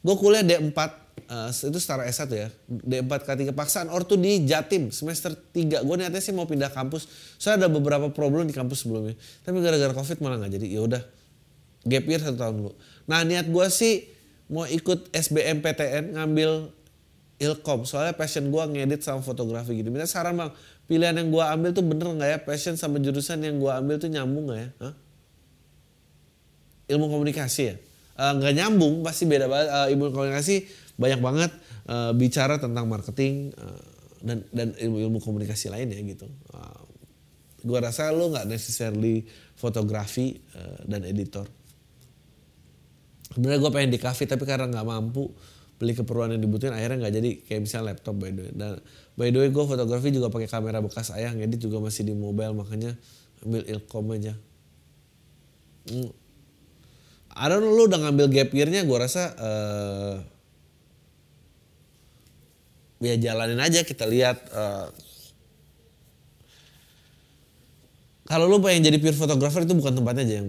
Gue 0.07 0.15
kuliah 0.23 0.47
D4, 0.47 0.79
uh, 1.27 1.51
eh, 1.51 1.51
itu 1.51 1.79
setara 1.83 2.07
S1 2.07 2.31
ya. 2.31 2.49
D4 2.71 3.11
K3 3.27 3.51
paksaan 3.51 3.91
ortu 3.91 4.15
di 4.15 4.47
Jatim 4.47 4.95
semester 4.95 5.35
3. 5.35 5.83
Gue 5.83 5.97
niatnya 5.99 6.23
sih 6.23 6.31
mau 6.31 6.47
pindah 6.47 6.71
kampus. 6.71 7.11
Soalnya 7.43 7.67
ada 7.67 7.69
beberapa 7.75 8.07
problem 8.15 8.47
di 8.47 8.55
kampus 8.55 8.87
sebelumnya. 8.87 9.19
Tapi 9.43 9.59
gara-gara 9.59 9.91
covid 9.91 10.23
malah 10.23 10.47
gak 10.47 10.55
jadi. 10.55 10.67
Ya 10.79 10.81
udah, 10.87 11.03
gap 11.83 12.05
year 12.07 12.23
satu 12.23 12.39
tahun 12.39 12.55
dulu. 12.63 12.73
Nah 13.11 13.27
niat 13.27 13.51
gue 13.51 13.67
sih 13.67 14.07
mau 14.47 14.63
ikut 14.63 15.11
SBMPTN 15.11 16.15
ngambil 16.15 16.71
ilkom 17.37 17.85
soalnya 17.85 18.17
passion 18.17 18.49
gue 18.49 18.63
ngedit 18.63 19.03
sama 19.03 19.21
fotografi 19.21 19.83
gitu. 19.83 19.91
Minta 19.91 20.09
saran 20.09 20.39
bang, 20.39 20.51
pilihan 20.87 21.15
yang 21.19 21.29
gue 21.35 21.45
ambil 21.45 21.71
tuh 21.75 21.85
bener 21.85 22.07
nggak 22.15 22.31
ya 22.31 22.39
passion 22.41 22.79
sama 22.79 23.03
jurusan 23.03 23.43
yang 23.43 23.59
gue 23.59 23.69
ambil 23.69 23.99
tuh 23.99 24.09
nyambung 24.09 24.49
nggak 24.49 24.61
ya? 24.63 24.69
Hah? 24.87 24.95
Ilmu 26.87 27.07
komunikasi 27.11 27.63
ya. 27.67 27.77
Eh, 28.17 28.33
nggak 28.41 28.53
uh, 28.53 28.57
nyambung 28.57 29.05
pasti 29.05 29.29
beda 29.29 29.45
banget 29.45 29.69
uh, 29.69 29.93
ilmu 29.93 30.09
komunikasi 30.09 30.65
banyak 30.97 31.21
banget 31.21 31.53
uh, 31.93 32.17
bicara 32.17 32.57
tentang 32.57 32.89
marketing 32.89 33.53
uh, 33.61 33.85
dan 34.25 34.41
dan 34.57 34.73
ilmu-ilmu 34.73 35.21
komunikasi 35.21 35.69
lainnya 35.69 36.01
gitu. 36.01 36.25
Uh, 36.49 36.81
gue 37.61 37.77
rasa 37.77 38.09
lo 38.17 38.33
nggak 38.33 38.49
necessarily 38.49 39.29
fotografi 39.53 40.33
uh, 40.57 40.81
dan 40.89 41.05
editor. 41.05 41.45
Sebenarnya 43.37 43.61
gue 43.61 43.73
pengen 43.77 43.91
di 43.93 44.01
cafe 44.01 44.25
tapi 44.25 44.49
karena 44.49 44.65
nggak 44.65 44.87
mampu 44.89 45.29
beli 45.77 45.93
keperluan 45.93 46.33
yang 46.33 46.41
dibutuhin 46.41 46.73
akhirnya 46.73 47.05
nggak 47.05 47.15
jadi. 47.21 47.31
Kayak 47.45 47.61
misalnya 47.69 47.87
laptop 47.93 48.17
by 48.17 48.33
the 48.33 48.43
way. 48.49 48.53
Dan 48.57 48.81
by 49.13 49.29
the 49.29 49.39
way 49.45 49.49
gue 49.53 49.65
fotografi 49.69 50.09
juga 50.09 50.33
pakai 50.33 50.49
kamera 50.49 50.81
bekas 50.81 51.13
ayah 51.13 51.37
ngedit 51.37 51.61
juga 51.61 51.85
masih 51.85 52.09
di 52.09 52.17
mobile 52.17 52.57
makanya 52.57 52.97
ambil 53.45 53.61
ilkom 53.69 54.09
aja. 54.17 54.33
Hmm 55.93 56.25
I 57.37 57.53
don't 57.53 57.61
know 57.61 57.77
lu 57.77 57.85
udah 57.85 58.01
ngambil 58.01 58.33
gap 58.33 58.51
year-nya 58.57 58.89
gue 58.89 58.97
rasa 58.97 59.37
uh, 59.37 60.17
ya 63.05 63.15
jalanin 63.21 63.61
aja 63.61 63.85
kita 63.85 64.09
lihat 64.09 64.41
uh, 64.57 64.89
kalau 68.27 68.51
lu 68.51 68.59
pengen 68.59 68.89
jadi 68.91 68.99
pure 68.99 69.15
photographer 69.15 69.63
itu 69.63 69.77
bukan 69.77 69.95
tempatnya 69.95 70.25
aja 70.27 70.35
yang 70.43 70.49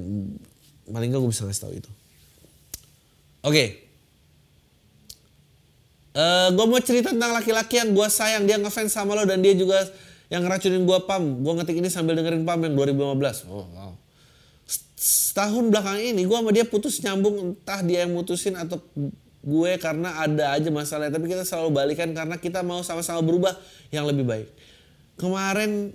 paling 0.89 1.11
gak 1.13 1.19
gue 1.21 1.31
bisa 1.31 1.45
ngasih 1.45 1.63
tahu 1.67 1.73
itu. 1.77 1.91
Oke. 3.45 3.53
Okay. 3.53 3.67
Uh, 6.17 6.49
gue 6.57 6.65
mau 6.65 6.81
cerita 6.81 7.13
tentang 7.13 7.38
laki-laki 7.38 7.77
yang 7.77 7.93
gue 7.93 8.07
sayang 8.09 8.49
dia 8.49 8.57
ngefans 8.57 8.89
sama 8.89 9.13
lo 9.13 9.21
dan 9.29 9.38
dia 9.45 9.53
juga 9.53 9.85
yang 10.33 10.41
ngeracunin 10.41 10.89
gue 10.89 10.99
pam. 11.05 11.45
Gue 11.45 11.53
ngetik 11.61 11.77
ini 11.77 11.93
sambil 11.93 12.17
dengerin 12.17 12.41
pam 12.41 12.57
yang 12.65 12.73
2015. 12.73 13.45
Oh 13.45 13.69
wow. 13.69 13.86
Setahun 14.98 15.70
belakang 15.70 16.02
ini 16.02 16.26
gue 16.26 16.34
sama 16.34 16.50
dia 16.50 16.66
putus 16.66 16.98
nyambung 17.06 17.54
entah 17.54 17.86
dia 17.86 18.02
yang 18.02 18.18
mutusin 18.18 18.58
atau 18.58 18.82
gue 19.45 19.72
karena 19.78 20.26
ada 20.26 20.58
aja 20.58 20.74
masalah 20.74 21.14
tapi 21.14 21.30
kita 21.30 21.45
selalu 21.45 21.70
balikan 21.70 22.10
karena 22.18 22.36
kita 22.41 22.66
mau 22.66 22.82
sama-sama 22.82 23.22
berubah 23.22 23.54
yang 23.93 24.10
lebih 24.10 24.26
baik. 24.26 24.50
Kemarin 25.22 25.93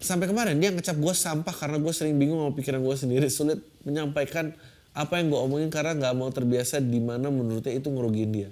sampai 0.00 0.32
kemarin 0.32 0.56
dia 0.56 0.72
ngecap 0.72 0.96
gue 0.96 1.12
sampah 1.12 1.52
karena 1.52 1.76
gue 1.76 1.92
sering 1.92 2.16
bingung 2.16 2.40
sama 2.40 2.56
pikiran 2.56 2.80
gue 2.80 2.96
sendiri 2.96 3.28
sulit 3.28 3.60
menyampaikan 3.84 4.56
apa 4.96 5.20
yang 5.20 5.28
gue 5.28 5.40
omongin 5.44 5.68
karena 5.68 5.92
nggak 5.92 6.14
mau 6.16 6.32
terbiasa 6.32 6.80
di 6.80 6.98
mana 6.98 7.28
menurutnya 7.28 7.76
itu 7.76 7.92
ngerugiin 7.92 8.32
dia. 8.32 8.50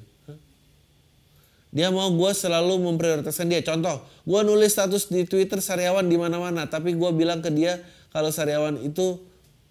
Dia 1.69 1.93
mau 1.93 2.09
gue 2.09 2.33
selalu 2.33 2.81
memprioritaskan 2.81 3.45
dia. 3.49 3.61
Contoh, 3.61 4.01
gue 4.25 4.41
nulis 4.41 4.73
status 4.73 5.13
di 5.13 5.29
Twitter 5.29 5.61
Sariawan 5.61 6.09
di 6.09 6.17
mana-mana, 6.17 6.65
tapi 6.65 6.97
gue 6.97 7.11
bilang 7.13 7.45
ke 7.45 7.53
dia 7.53 7.77
kalau 8.09 8.33
Sariawan 8.33 8.81
itu 8.81 9.21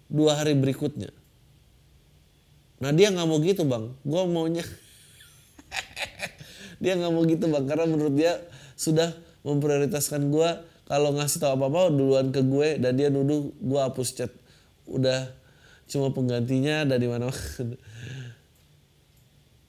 dua 0.08 0.40
hari 0.40 0.56
berikutnya. 0.56 1.12
Nah 2.80 2.90
dia 2.94 3.12
nggak 3.12 3.26
mau 3.28 3.38
gitu 3.44 3.62
bang. 3.68 3.92
Gue 4.02 4.22
maunya 4.24 4.64
dia 6.82 6.96
nggak 6.96 7.12
mau 7.12 7.22
gitu 7.28 7.44
bang 7.46 7.64
karena 7.68 7.84
menurut 7.86 8.14
dia 8.16 8.40
sudah 8.78 9.12
memprioritaskan 9.44 10.32
gue 10.32 10.50
kalau 10.88 11.12
ngasih 11.12 11.44
tahu 11.44 11.52
apa-apa 11.60 11.92
duluan 11.92 12.32
ke 12.32 12.40
gue 12.40 12.80
dan 12.80 12.96
dia 12.96 13.12
nuduh 13.12 13.52
gue 13.52 13.80
hapus 13.80 14.08
chat. 14.16 14.32
Udah 14.88 15.28
cuma 15.88 16.12
penggantinya 16.12 16.84
dari 16.84 17.08
mana 17.08 17.32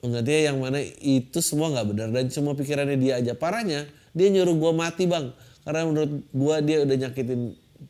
penggantinya 0.04 0.42
yang 0.52 0.58
mana 0.60 0.80
itu 1.04 1.40
semua 1.40 1.72
nggak 1.72 1.88
benar 1.96 2.08
dan 2.12 2.28
cuma 2.28 2.52
pikirannya 2.56 3.00
dia 3.00 3.24
aja 3.24 3.34
parahnya 3.40 3.88
dia 4.12 4.28
nyuruh 4.28 4.56
gue 4.56 4.72
mati 4.76 5.08
bang 5.08 5.32
karena 5.64 5.88
menurut 5.88 6.12
gue 6.28 6.56
dia 6.68 6.78
udah 6.84 6.96
nyakitin 7.08 7.42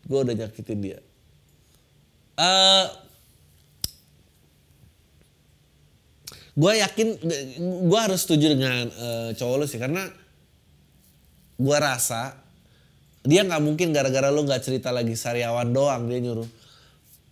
gue 0.06 0.20
udah 0.20 0.36
nyakitin 0.46 0.78
dia 0.78 0.98
uh, 2.40 2.86
gue 6.60 6.74
yakin 6.76 7.08
gue 7.88 8.00
harus 8.00 8.20
setuju 8.24 8.56
dengan 8.56 8.88
uh, 8.88 9.30
cowok 9.36 9.56
lu 9.60 9.66
sih 9.68 9.80
karena 9.80 10.08
gue 11.60 11.78
rasa 11.78 12.36
dia 13.24 13.44
nggak 13.44 13.62
mungkin 13.64 13.92
gara-gara 13.92 14.32
lu 14.32 14.48
nggak 14.48 14.64
cerita 14.64 14.96
lagi 14.96 15.14
sariawan 15.14 15.76
doang 15.76 16.08
dia 16.08 16.24
nyuruh. 16.24 16.48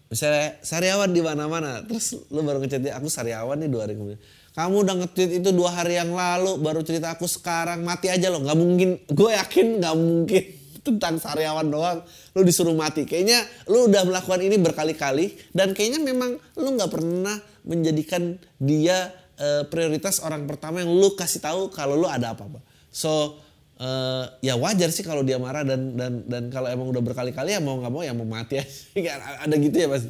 Misalnya 0.07 0.55
sariawan 0.63 1.11
di 1.11 1.19
mana-mana? 1.19 1.83
Terus 1.83 2.15
lu 2.31 2.39
baru 2.43 2.63
ngechat 2.63 2.79
dia 2.79 2.95
aku 2.95 3.11
sariawan 3.11 3.59
nih 3.59 3.71
dua 3.71 3.87
hari 3.87 3.95
kemudian. 3.95 4.19
Kamu 4.55 4.75
udah 4.83 4.95
nge-tweet 5.03 5.31
itu 5.43 5.49
dua 5.53 5.69
hari 5.69 5.99
yang 5.99 6.11
lalu 6.11 6.57
baru 6.59 6.81
cerita 6.81 7.13
aku 7.13 7.29
sekarang 7.29 7.85
mati 7.85 8.09
aja 8.09 8.31
loh 8.31 8.41
nggak 8.41 8.57
mungkin 8.57 8.89
gue 9.05 9.31
yakin 9.31 9.67
nggak 9.83 9.95
mungkin 9.95 10.43
tentang 10.87 11.19
sariawan 11.19 11.67
doang. 11.67 11.99
Lu 12.31 12.41
disuruh 12.47 12.73
mati. 12.73 13.03
Kayaknya 13.03 13.43
lu 13.67 13.91
udah 13.91 14.07
melakukan 14.07 14.39
ini 14.39 14.55
berkali-kali 14.55 15.35
dan 15.51 15.75
kayaknya 15.75 15.99
memang 15.99 16.39
lu 16.55 16.69
nggak 16.79 16.91
pernah 16.91 17.35
menjadikan 17.67 18.39
dia 18.57 19.11
uh, 19.37 19.63
prioritas 19.67 20.23
orang 20.23 20.47
pertama 20.47 20.81
yang 20.81 20.91
lu 20.91 21.13
kasih 21.13 21.43
tahu 21.43 21.69
kalau 21.69 21.99
lu 21.99 22.07
ada 22.07 22.31
apa-apa 22.31 22.63
so 22.87 23.37
uh, 23.77 24.25
ya 24.39 24.55
wajar 24.55 24.89
sih 24.89 25.05
kalau 25.05 25.21
dia 25.21 25.37
marah 25.37 25.67
dan 25.67 25.93
dan 25.99 26.23
dan 26.25 26.43
kalau 26.49 26.71
emang 26.71 26.87
udah 26.89 27.03
berkali-kali 27.03 27.53
ya 27.53 27.61
mau 27.61 27.77
nggak 27.77 27.91
mau 27.93 28.01
ya 28.01 28.13
mau 28.15 28.25
mati 28.25 28.61
aja. 28.61 28.71
Ada 29.45 29.55
gitu 29.59 29.75
ya 29.77 29.87
pasti 29.91 30.09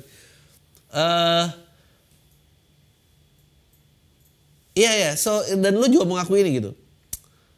uh, 0.95 1.45
Iya 4.77 4.93
ya, 4.93 5.11
so 5.17 5.41
dan 5.57 5.73
lu 5.73 5.89
juga 5.89 6.05
mengakui 6.05 6.45
ini 6.45 6.61
gitu. 6.61 6.77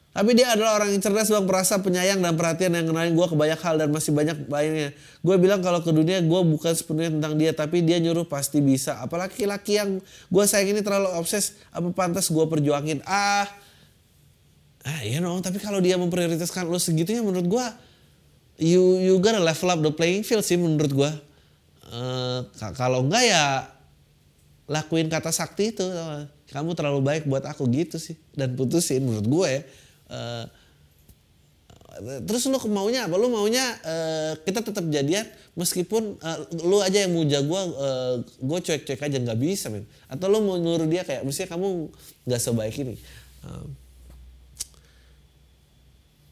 Tapi 0.10 0.34
dia 0.34 0.57
adalah 0.57 0.82
orang 0.82 0.89
yang 0.89 1.01
cerdas 1.05 1.30
bang, 1.30 1.45
perasa, 1.45 1.78
penyayang 1.86 2.18
dan 2.18 2.34
perhatian 2.34 2.74
yang 2.74 2.89
kenalin 2.89 3.14
gue 3.14 3.28
ke 3.30 3.36
banyak 3.38 3.60
hal 3.62 3.78
dan 3.78 3.93
masih 3.93 4.10
banyak 4.10 4.49
lainnya. 4.49 4.89
Gue 5.22 5.36
bilang 5.38 5.62
kalau 5.62 5.86
ke 5.86 5.93
dunia 5.93 6.18
gue 6.26 6.41
bukan 6.49 6.74
sepenuhnya 6.74 7.14
tentang 7.14 7.38
dia, 7.38 7.53
tapi 7.53 7.86
dia 7.86 8.01
nyuruh 8.01 8.26
pasti 8.26 8.57
bisa. 8.57 8.97
Apalagi 9.05 9.45
laki 9.45 9.78
yang 9.78 10.01
gue 10.01 10.43
sayang 10.49 10.74
ini 10.74 10.82
terlalu 10.82 11.14
obses, 11.14 11.62
apa 11.70 11.93
pantas 11.93 12.26
gue 12.34 12.41
perjuangin? 12.41 13.05
Ah, 13.05 13.45
ah 14.82 15.01
ya 15.05 15.22
know, 15.22 15.38
tapi 15.45 15.62
kalau 15.62 15.78
dia 15.78 15.93
memprioritaskan 16.01 16.66
lo 16.66 16.82
segitunya 16.82 17.22
menurut 17.22 17.45
gue, 17.45 17.66
you 18.57 18.97
you 18.97 19.14
gotta 19.22 19.38
level 19.38 19.70
up 19.70 19.80
the 19.86 19.93
playing 19.93 20.26
field 20.26 20.41
sih 20.41 20.57
menurut 20.57 20.89
gue. 20.89 21.12
Uh, 21.89 22.49
kalau 22.74 23.05
enggak 23.05 23.30
ya 23.30 23.45
lakuin 24.70 25.10
kata 25.10 25.34
sakti 25.34 25.74
itu 25.74 25.82
kamu 26.49 26.78
terlalu 26.78 27.01
baik 27.01 27.24
buat 27.26 27.41
aku 27.45 27.66
gitu 27.74 27.97
sih 27.97 28.14
dan 28.38 28.53
putusin 28.53 29.01
menurut 29.01 29.26
gue 29.26 29.47
ya 29.49 29.62
uh, 30.10 30.45
terus 32.24 32.47
lu 32.47 32.57
maunya 32.72 33.10
apa 33.10 33.16
lu 33.20 33.28
maunya 33.28 33.66
uh, 33.84 34.34
kita 34.45 34.64
tetap 34.64 34.86
jadian 34.88 35.28
meskipun 35.57 36.16
uh, 36.22 36.38
lu 36.64 36.80
aja 36.80 37.03
yang 37.03 37.12
muja 37.12 37.43
gue 37.43 37.62
uh, 37.76 38.16
gue 38.24 38.60
cuek-cuek 38.64 39.01
aja 39.01 39.18
nggak 39.20 39.39
bisa 39.39 39.68
men 39.68 39.84
atau 40.07 40.32
lu 40.32 40.39
mau 40.45 40.55
nyuruh 40.55 40.88
dia 40.88 41.03
kayak 41.03 41.28
mestinya 41.28 41.57
kamu 41.57 41.91
nggak 42.30 42.41
sebaik 42.41 42.76
ini 42.80 42.95
uh, 43.43 43.66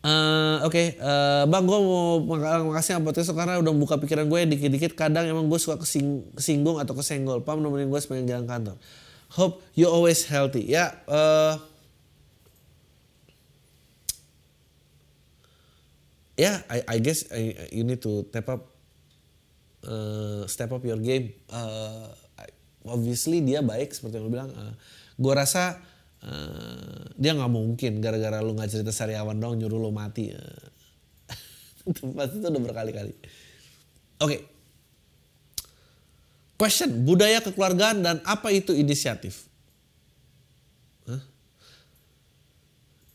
Uh, 0.08 0.64
Oke, 0.64 0.96
okay. 0.96 1.04
uh, 1.04 1.44
bang, 1.52 1.68
gue 1.68 1.80
mau 1.84 2.24
makasih 2.24 2.96
sama 2.96 3.12
podcast 3.12 3.28
karena 3.36 3.60
udah 3.60 3.76
buka 3.76 4.00
pikiran 4.00 4.24
gue 4.32 4.56
dikit-dikit. 4.56 4.96
Kadang 4.96 5.28
emang 5.28 5.52
gue 5.52 5.60
suka 5.60 5.76
kesing 5.84 6.24
kesinggung 6.32 6.80
atau 6.80 6.96
kesenggol. 6.96 7.44
Pam 7.44 7.60
nemenin 7.60 7.92
gue 7.92 8.00
sepanjang 8.00 8.24
jalan 8.24 8.46
kantor. 8.48 8.76
Hope 9.36 9.60
you 9.76 9.92
always 9.92 10.24
healthy. 10.24 10.64
Ya, 10.64 10.96
uh, 11.12 11.60
ya, 11.60 11.60
yeah, 16.38 16.64
I, 16.70 16.86
I 16.86 16.98
guess 17.02 17.28
I, 17.34 17.68
you 17.74 17.84
need 17.84 18.00
to 18.06 18.24
step 18.30 18.48
up, 18.48 18.72
uh, 19.84 20.46
step 20.48 20.72
up 20.72 20.86
your 20.86 21.02
game. 21.02 21.34
Uh, 21.50 22.14
obviously 22.88 23.44
dia 23.44 23.60
baik 23.60 23.92
seperti 23.92 24.22
yang 24.22 24.26
lo 24.26 24.32
bilang. 24.32 24.52
Uh, 24.56 24.74
gue 25.18 25.34
rasa 25.34 25.82
uh, 26.24 27.04
dia 27.18 27.34
nggak 27.34 27.52
mungkin 27.52 28.00
gara-gara 28.00 28.42
lu 28.42 28.54
nggak 28.54 28.70
cerita 28.70 28.94
sariawan 28.94 29.38
dong 29.38 29.58
nyuruh 29.58 29.82
lo 29.82 29.90
mati 29.90 30.30
uh, 30.32 30.66
pasti 32.18 32.38
itu 32.38 32.48
udah 32.48 32.62
berkali-kali 32.62 33.14
oke 34.22 34.30
okay. 34.30 34.40
question 36.60 37.02
budaya 37.02 37.42
kekeluargaan 37.42 38.06
dan 38.06 38.18
apa 38.24 38.54
itu 38.54 38.78
inisiatif 38.78 39.47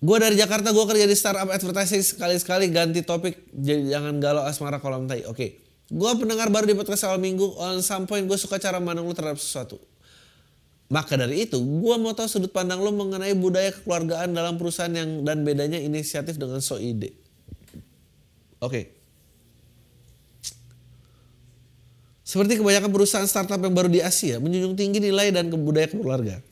Gue 0.03 0.19
dari 0.19 0.35
Jakarta, 0.35 0.75
gue 0.75 0.83
kerja 0.83 1.07
di 1.07 1.15
startup 1.15 1.47
advertising 1.47 2.03
sekali-sekali 2.03 2.75
ganti 2.75 3.07
topik, 3.07 3.55
jangan 3.55 4.19
galau 4.19 4.43
asmara 4.43 4.83
kolam 4.83 5.07
tai. 5.07 5.23
Oke, 5.23 5.31
okay. 5.31 5.51
gue 5.95 6.11
pendengar 6.19 6.51
baru 6.51 6.67
di 6.67 6.75
podcast 6.75 7.07
awal 7.07 7.23
minggu, 7.23 7.55
on 7.55 7.79
some 7.87 8.11
point 8.11 8.27
gue 8.27 8.35
suka 8.35 8.59
cara 8.59 8.83
mandang 8.83 9.07
lu 9.07 9.15
terhadap 9.15 9.39
sesuatu. 9.39 9.79
Maka 10.91 11.15
dari 11.15 11.47
itu, 11.47 11.55
gue 11.63 11.95
mau 12.03 12.11
tahu 12.19 12.27
sudut 12.27 12.51
pandang 12.51 12.83
lo 12.83 12.91
mengenai 12.91 13.31
budaya 13.39 13.71
kekeluargaan 13.71 14.35
dalam 14.35 14.59
perusahaan 14.59 14.91
yang 14.91 15.23
dan 15.23 15.47
bedanya 15.47 15.79
inisiatif 15.79 16.35
dengan 16.35 16.59
so 16.59 16.83
ide. 16.83 17.15
Oke. 18.59 18.67
Okay. 18.67 18.85
Seperti 22.27 22.59
kebanyakan 22.59 22.91
perusahaan 22.91 23.29
startup 23.31 23.63
yang 23.63 23.71
baru 23.71 23.87
di 23.87 24.03
Asia, 24.03 24.43
menjunjung 24.43 24.75
tinggi 24.75 24.99
nilai 24.99 25.31
dan 25.31 25.47
budaya 25.47 25.87
keluarga. 25.87 26.43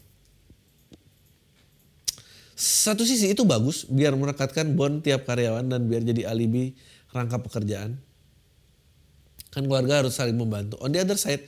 Satu 2.60 3.08
sisi 3.08 3.32
itu 3.32 3.48
bagus, 3.48 3.88
biar 3.88 4.12
merekatkan 4.12 4.76
bond 4.76 5.00
tiap 5.00 5.24
karyawan 5.24 5.64
dan 5.64 5.88
biar 5.88 6.04
jadi 6.04 6.28
alibi 6.28 6.76
rangka 7.08 7.40
pekerjaan. 7.40 7.96
Kan 9.48 9.64
keluarga 9.64 10.04
harus 10.04 10.20
saling 10.20 10.36
membantu. 10.36 10.76
On 10.84 10.92
the 10.92 11.00
other 11.00 11.16
side, 11.16 11.40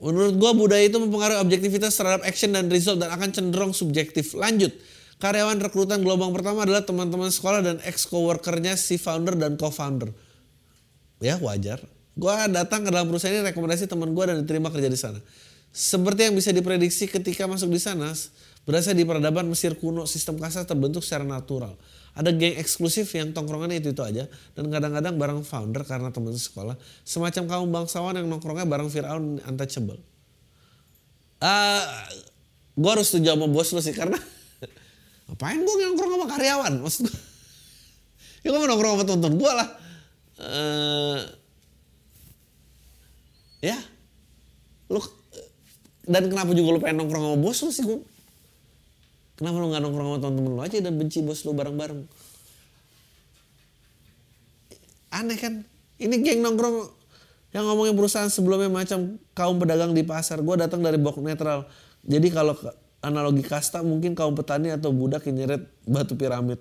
Menurut 0.00 0.34
gue 0.40 0.52
budaya 0.56 0.84
itu 0.88 0.96
mempengaruhi 0.96 1.36
objektivitas 1.44 1.92
terhadap 1.92 2.24
action 2.24 2.56
dan 2.56 2.72
result 2.72 3.04
dan 3.04 3.12
akan 3.12 3.36
cenderung 3.36 3.76
subjektif. 3.76 4.32
Lanjut, 4.32 4.72
karyawan 5.20 5.60
rekrutan 5.60 6.00
gelombang 6.00 6.32
pertama 6.32 6.64
adalah 6.64 6.80
teman-teman 6.80 7.28
sekolah 7.28 7.60
dan 7.60 7.76
ex 7.84 8.08
coworkernya 8.08 8.80
si 8.80 8.96
founder 8.96 9.36
dan 9.36 9.60
co-founder. 9.60 10.08
Ya 11.20 11.36
wajar. 11.36 11.84
Gue 12.16 12.32
datang 12.48 12.80
ke 12.80 12.88
dalam 12.88 13.12
perusahaan 13.12 13.36
ini 13.36 13.44
rekomendasi 13.52 13.84
teman 13.92 14.16
gue 14.16 14.24
dan 14.24 14.40
diterima 14.40 14.72
kerja 14.72 14.88
di 14.88 14.96
sana. 14.96 15.20
Seperti 15.68 16.32
yang 16.32 16.34
bisa 16.34 16.48
diprediksi 16.50 17.04
ketika 17.04 17.44
masuk 17.44 17.68
di 17.68 17.78
sana, 17.78 18.08
berasal 18.64 18.96
di 18.96 19.04
peradaban 19.04 19.48
Mesir 19.48 19.76
kuno, 19.76 20.04
sistem 20.04 20.36
kasar 20.36 20.64
terbentuk 20.64 21.04
secara 21.04 21.24
natural. 21.24 21.76
Ada 22.16 22.34
geng 22.34 22.58
eksklusif 22.58 23.06
yang 23.14 23.30
tongkrongannya 23.30 23.78
itu-itu 23.78 24.02
aja. 24.02 24.26
Dan 24.52 24.68
kadang-kadang 24.68 25.14
bareng 25.14 25.40
founder 25.46 25.86
karena 25.86 26.10
teman 26.10 26.34
sekolah. 26.34 26.74
Semacam 27.06 27.42
kaum 27.46 27.68
bangsawan 27.70 28.18
yang 28.18 28.26
nongkrongnya 28.26 28.66
bareng 28.66 28.90
Fir'aun 28.90 29.38
untouchable. 29.46 30.02
Uh, 31.40 31.48
ah, 31.48 31.84
gue 32.76 32.90
harus 32.90 33.08
setuju 33.08 33.32
sama 33.32 33.48
bos 33.48 33.72
lu 33.72 33.80
sih 33.80 33.96
karena 33.96 34.20
ngapain 35.32 35.56
gue 35.56 35.74
nongkrong 35.88 36.12
sama 36.20 36.26
karyawan 36.28 36.72
maksud 36.84 37.08
gue 37.08 37.16
ya 38.44 38.52
gue 38.52 38.60
nongkrong 38.60 39.00
sama 39.00 39.04
tonton 39.08 39.40
gue 39.40 39.52
lah 39.56 39.68
uh, 40.44 41.20
Ya. 43.60 43.76
Lu 44.88 45.00
dan 46.08 46.26
kenapa 46.26 46.56
juga 46.56 46.74
lu 46.74 46.80
pengen 46.80 47.04
nongkrong 47.04 47.24
sama 47.28 47.38
bos 47.38 47.58
lu 47.60 47.70
sih 47.70 47.84
gue? 47.84 48.00
Kenapa 49.40 49.56
lu 49.56 49.72
gak 49.72 49.80
nongkrong 49.80 50.04
sama 50.04 50.18
temen-temen 50.20 50.52
lu 50.52 50.60
aja 50.60 50.76
dan 50.84 51.00
benci 51.00 51.24
bos 51.24 51.40
lu 51.48 51.56
bareng-bareng? 51.56 52.04
Aneh 55.16 55.38
kan? 55.40 55.64
Ini 55.96 56.20
geng 56.20 56.44
nongkrong 56.44 57.00
yang 57.56 57.64
ngomongin 57.64 57.96
perusahaan 57.96 58.28
sebelumnya 58.28 58.68
macam 58.68 59.16
kaum 59.32 59.56
pedagang 59.56 59.96
di 59.96 60.04
pasar. 60.04 60.44
Gue 60.44 60.60
datang 60.60 60.84
dari 60.84 61.00
bok 61.00 61.24
netral. 61.24 61.64
Jadi 62.04 62.28
kalau 62.28 62.52
analogi 63.00 63.40
kasta 63.40 63.80
mungkin 63.80 64.12
kaum 64.12 64.36
petani 64.36 64.76
atau 64.76 64.92
budak 64.92 65.24
yang 65.32 65.44
nyeret 65.44 65.62
batu 65.88 66.14
piramid. 66.20 66.60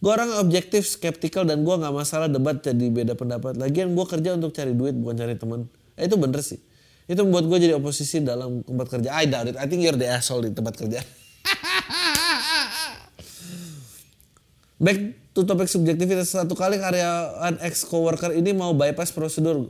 Gue 0.00 0.14
orang 0.14 0.32
objektif, 0.40 0.88
skeptikal 0.88 1.44
dan 1.44 1.60
gue 1.60 1.74
nggak 1.76 1.92
masalah 1.92 2.30
debat 2.30 2.56
jadi 2.56 2.88
beda 2.88 3.18
pendapat. 3.18 3.58
Lagian 3.58 3.92
gue 3.92 4.06
kerja 4.06 4.38
untuk 4.38 4.54
cari 4.56 4.72
duit 4.72 4.96
bukan 4.96 5.18
cari 5.18 5.34
teman. 5.36 5.68
Eh, 5.98 6.08
itu 6.08 6.16
bener 6.16 6.40
sih. 6.40 6.62
Itu 7.04 7.26
membuat 7.26 7.50
gue 7.50 7.58
jadi 7.68 7.74
oposisi 7.76 8.24
dalam 8.24 8.62
tempat 8.62 8.86
kerja. 8.86 9.12
I 9.12 9.28
doubt 9.28 9.50
it. 9.50 9.56
I 9.60 9.66
think 9.68 9.82
you're 9.84 9.98
the 9.98 10.08
asshole 10.08 10.46
di 10.46 10.54
tempat 10.54 10.78
kerja. 10.78 11.04
Back 14.80 14.98
to 15.36 15.44
topik 15.44 15.68
subjektivitas. 15.68 16.32
Satu 16.32 16.56
kali 16.56 16.80
karyawan 16.80 17.60
ex 17.60 17.84
coworker 17.84 18.32
ini 18.32 18.56
mau 18.56 18.72
bypass 18.72 19.12
prosedur 19.12 19.68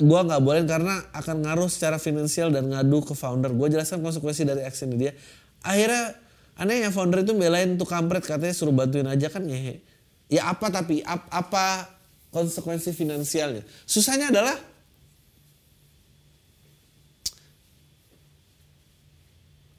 gue 0.00 0.20
nggak 0.24 0.40
boleh 0.40 0.64
karena 0.64 1.04
akan 1.12 1.44
ngaruh 1.44 1.68
secara 1.68 2.00
finansial 2.00 2.48
dan 2.48 2.72
ngadu 2.72 3.04
ke 3.04 3.12
founder. 3.12 3.52
Gue 3.52 3.68
jelaskan 3.68 4.00
konsekuensi 4.00 4.48
dari 4.48 4.64
action 4.64 4.88
dia. 4.96 5.12
Akhirnya 5.60 6.16
anehnya 6.56 6.88
founder 6.88 7.20
itu 7.20 7.36
belain 7.36 7.76
tuh 7.76 7.84
kampret 7.84 8.24
katanya 8.24 8.56
suruh 8.56 8.72
bantuin 8.72 9.04
aja 9.04 9.28
kan 9.28 9.44
ngehe. 9.44 9.84
Ya 10.32 10.48
apa 10.48 10.72
tapi 10.72 11.04
ap, 11.04 11.28
apa 11.28 11.92
konsekuensi 12.32 12.96
finansialnya? 12.96 13.66
Susahnya 13.84 14.32
adalah 14.32 14.56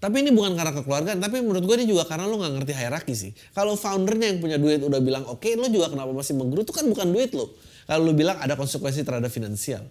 Tapi 0.02 0.26
ini 0.26 0.34
bukan 0.34 0.58
karena 0.58 0.74
kekeluargaan, 0.74 1.22
tapi 1.22 1.46
menurut 1.46 1.62
gue 1.62 1.76
ini 1.78 1.86
juga 1.86 2.10
karena 2.10 2.26
lo 2.26 2.42
nggak 2.42 2.58
ngerti 2.58 2.74
hierarki 2.74 3.14
sih. 3.14 3.32
Kalau 3.54 3.78
foundernya 3.78 4.34
yang 4.34 4.42
punya 4.42 4.58
duit 4.58 4.82
udah 4.82 4.98
bilang 4.98 5.30
oke, 5.30 5.46
okay, 5.46 5.54
lo 5.54 5.70
juga 5.70 5.94
kenapa 5.94 6.10
masih 6.10 6.34
menggerutu 6.34 6.74
kan 6.74 6.90
bukan 6.90 7.14
duit 7.14 7.38
lo. 7.38 7.54
Kalau 7.86 8.10
lu 8.10 8.18
bilang 8.18 8.42
ada 8.42 8.58
konsekuensi 8.58 9.06
terhadap 9.06 9.30
finansial. 9.30 9.86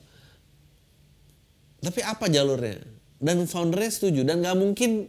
Tapi 1.79 2.01
apa 2.03 2.27
jalurnya? 2.27 2.83
Dan 3.23 3.47
foundernya 3.47 3.91
setuju 3.95 4.27
dan 4.27 4.43
nggak 4.43 4.59
mungkin 4.59 5.07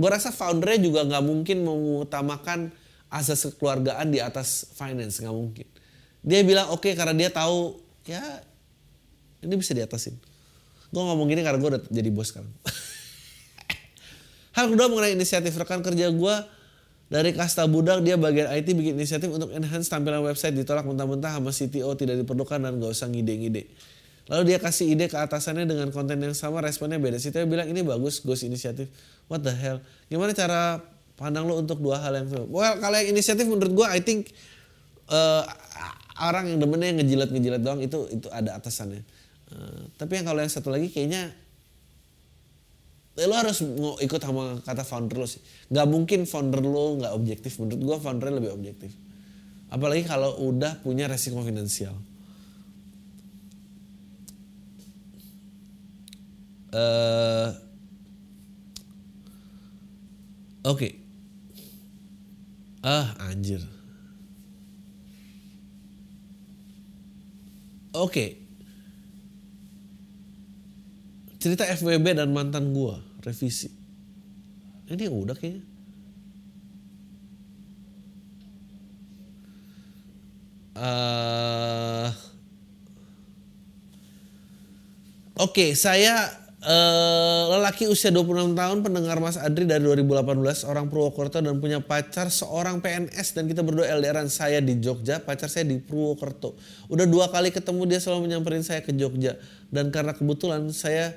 gue 0.00 0.08
rasa 0.08 0.28
foundernya 0.28 0.80
juga 0.84 1.00
nggak 1.04 1.24
mungkin 1.24 1.58
mengutamakan 1.64 2.72
asas 3.12 3.44
kekeluargaan 3.52 4.08
di 4.08 4.22
atas 4.22 4.72
finance 4.72 5.20
nggak 5.20 5.36
mungkin 5.36 5.66
dia 6.24 6.40
bilang 6.40 6.72
oke 6.72 6.88
okay, 6.88 6.92
karena 6.96 7.12
dia 7.12 7.28
tahu 7.28 7.76
ya 8.08 8.22
ini 9.44 9.54
bisa 9.60 9.76
diatasin 9.76 10.16
gue 10.90 11.02
ngomong 11.02 11.26
gini 11.30 11.46
karena 11.46 11.58
gue 11.58 11.70
udah 11.78 11.82
jadi 11.88 12.10
bos 12.10 12.34
sekarang 12.34 12.50
hal 14.58 14.66
kedua 14.70 14.86
mengenai 14.90 15.14
inisiatif 15.14 15.54
rekan 15.54 15.80
kerja 15.80 16.10
gue 16.10 16.34
dari 17.10 17.34
kasta 17.34 17.66
budak 17.66 18.06
dia 18.06 18.14
bagian 18.14 18.46
IT 18.54 18.70
bikin 18.70 18.94
inisiatif 18.94 19.34
untuk 19.34 19.50
enhance 19.50 19.90
tampilan 19.90 20.22
website 20.22 20.54
ditolak 20.54 20.86
mentah-mentah 20.86 21.42
sama 21.42 21.50
CTO 21.50 21.98
tidak 21.98 22.22
diperlukan 22.22 22.62
dan 22.62 22.78
gak 22.78 22.94
usah 22.94 23.10
ngide-ngide. 23.10 23.66
Lalu 24.30 24.54
dia 24.54 24.62
kasih 24.62 24.94
ide 24.94 25.10
ke 25.10 25.18
atasannya 25.18 25.66
dengan 25.66 25.90
konten 25.90 26.22
yang 26.22 26.38
sama 26.38 26.62
responnya 26.62 27.02
beda. 27.02 27.18
CTO 27.18 27.50
bilang 27.50 27.66
ini 27.66 27.82
bagus 27.82 28.22
ghost 28.22 28.46
inisiatif. 28.46 28.86
What 29.26 29.42
the 29.42 29.50
hell? 29.50 29.82
Gimana 30.06 30.30
cara 30.38 30.78
pandang 31.18 31.50
lo 31.50 31.58
untuk 31.58 31.82
dua 31.82 31.98
hal 31.98 32.14
yang 32.14 32.30
sama? 32.30 32.46
Well 32.46 32.78
kalau 32.78 32.94
yang 32.94 33.10
inisiatif 33.10 33.50
menurut 33.50 33.74
gue 33.74 33.86
I 33.90 33.98
think 34.06 34.30
uh, 35.10 35.42
orang 36.22 36.46
yang 36.46 36.62
demennya 36.62 37.02
ngejilat-ngejilat 37.02 37.58
doang 37.58 37.82
itu 37.82 38.06
itu 38.06 38.30
ada 38.30 38.54
atasannya. 38.54 39.02
Uh, 39.50 39.90
tapi 39.98 40.14
yang 40.14 40.26
kalau 40.30 40.38
yang 40.38 40.52
satu 40.52 40.70
lagi 40.70 40.94
kayaknya 40.94 41.34
ya 43.18 43.26
lo 43.26 43.34
harus 43.34 43.60
ikut 44.00 44.20
sama 44.22 44.62
kata 44.62 44.86
founder 44.86 45.18
lo 45.20 45.26
sih. 45.26 45.42
Nggak 45.68 45.86
mungkin 45.90 46.20
founder 46.24 46.62
lo 46.62 46.96
nggak 47.02 47.12
objektif. 47.12 47.58
Menurut 47.58 47.80
gue 47.82 47.96
foundernya 47.98 48.38
lebih 48.38 48.54
objektif. 48.54 48.94
Apalagi 49.68 50.06
kalau 50.06 50.38
udah 50.40 50.78
punya 50.80 51.10
resiko 51.10 51.42
finansial. 51.42 51.94
Uh, 56.70 57.50
oke. 60.64 60.78
Okay. 60.78 60.92
ah 62.86 63.12
anjir. 63.18 63.60
Oke 67.90 68.49
cerita 71.40 71.64
FWB 71.64 72.20
dan 72.20 72.28
mantan 72.36 72.76
gua 72.76 73.00
revisi. 73.24 73.72
Ini 74.92 75.08
udah 75.08 75.34
kayaknya. 75.34 75.64
Uh, 80.80 82.08
oke 85.36 85.52
okay, 85.52 85.70
saya 85.76 86.24
uh, 86.64 87.42
lelaki 87.52 87.84
usia 87.84 88.08
26 88.08 88.56
tahun 88.56 88.78
pendengar 88.80 89.20
Mas 89.20 89.36
Adri 89.36 89.68
dari 89.68 89.84
2018 89.84 90.40
orang 90.64 90.88
Purwokerto 90.88 91.44
dan 91.44 91.60
punya 91.60 91.84
pacar 91.84 92.32
seorang 92.32 92.80
PNS 92.80 93.36
dan 93.36 93.44
kita 93.44 93.60
berdua 93.60 93.92
LDRan 93.92 94.32
saya 94.32 94.64
di 94.64 94.80
Jogja 94.80 95.20
pacar 95.20 95.52
saya 95.52 95.68
di 95.68 95.76
Purwokerto. 95.84 96.56
Udah 96.88 97.04
dua 97.04 97.28
kali 97.28 97.52
ketemu 97.52 97.84
dia 97.84 98.00
selalu 98.00 98.32
menyamperin 98.32 98.64
saya 98.64 98.80
ke 98.80 98.96
Jogja. 98.96 99.36
Dan 99.68 99.92
karena 99.92 100.16
kebetulan 100.16 100.64
saya 100.72 101.12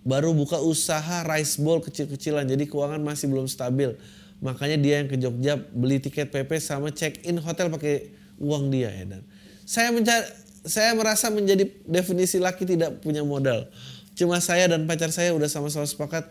baru 0.00 0.32
buka 0.32 0.56
usaha 0.60 1.24
rice 1.28 1.60
bowl 1.60 1.84
kecil-kecilan 1.84 2.48
jadi 2.48 2.64
keuangan 2.64 3.00
masih 3.00 3.28
belum 3.28 3.46
stabil. 3.46 3.96
Makanya 4.40 4.80
dia 4.80 4.94
yang 5.04 5.08
ke 5.12 5.20
Jogja 5.20 5.60
beli 5.60 6.00
tiket 6.00 6.32
PP 6.32 6.56
sama 6.56 6.88
check 6.88 7.20
in 7.28 7.36
hotel 7.36 7.68
pakai 7.68 8.08
uang 8.40 8.72
dia 8.72 8.88
ya 8.88 9.04
dan. 9.04 9.22
Saya 9.68 9.92
mencari 9.92 10.24
saya 10.64 10.92
merasa 10.96 11.28
menjadi 11.32 11.68
definisi 11.84 12.40
laki 12.40 12.64
tidak 12.64 13.00
punya 13.04 13.24
modal. 13.24 13.68
Cuma 14.16 14.40
saya 14.40 14.68
dan 14.68 14.84
pacar 14.88 15.12
saya 15.12 15.32
udah 15.36 15.48
sama-sama 15.48 15.84
sepakat 15.88 16.28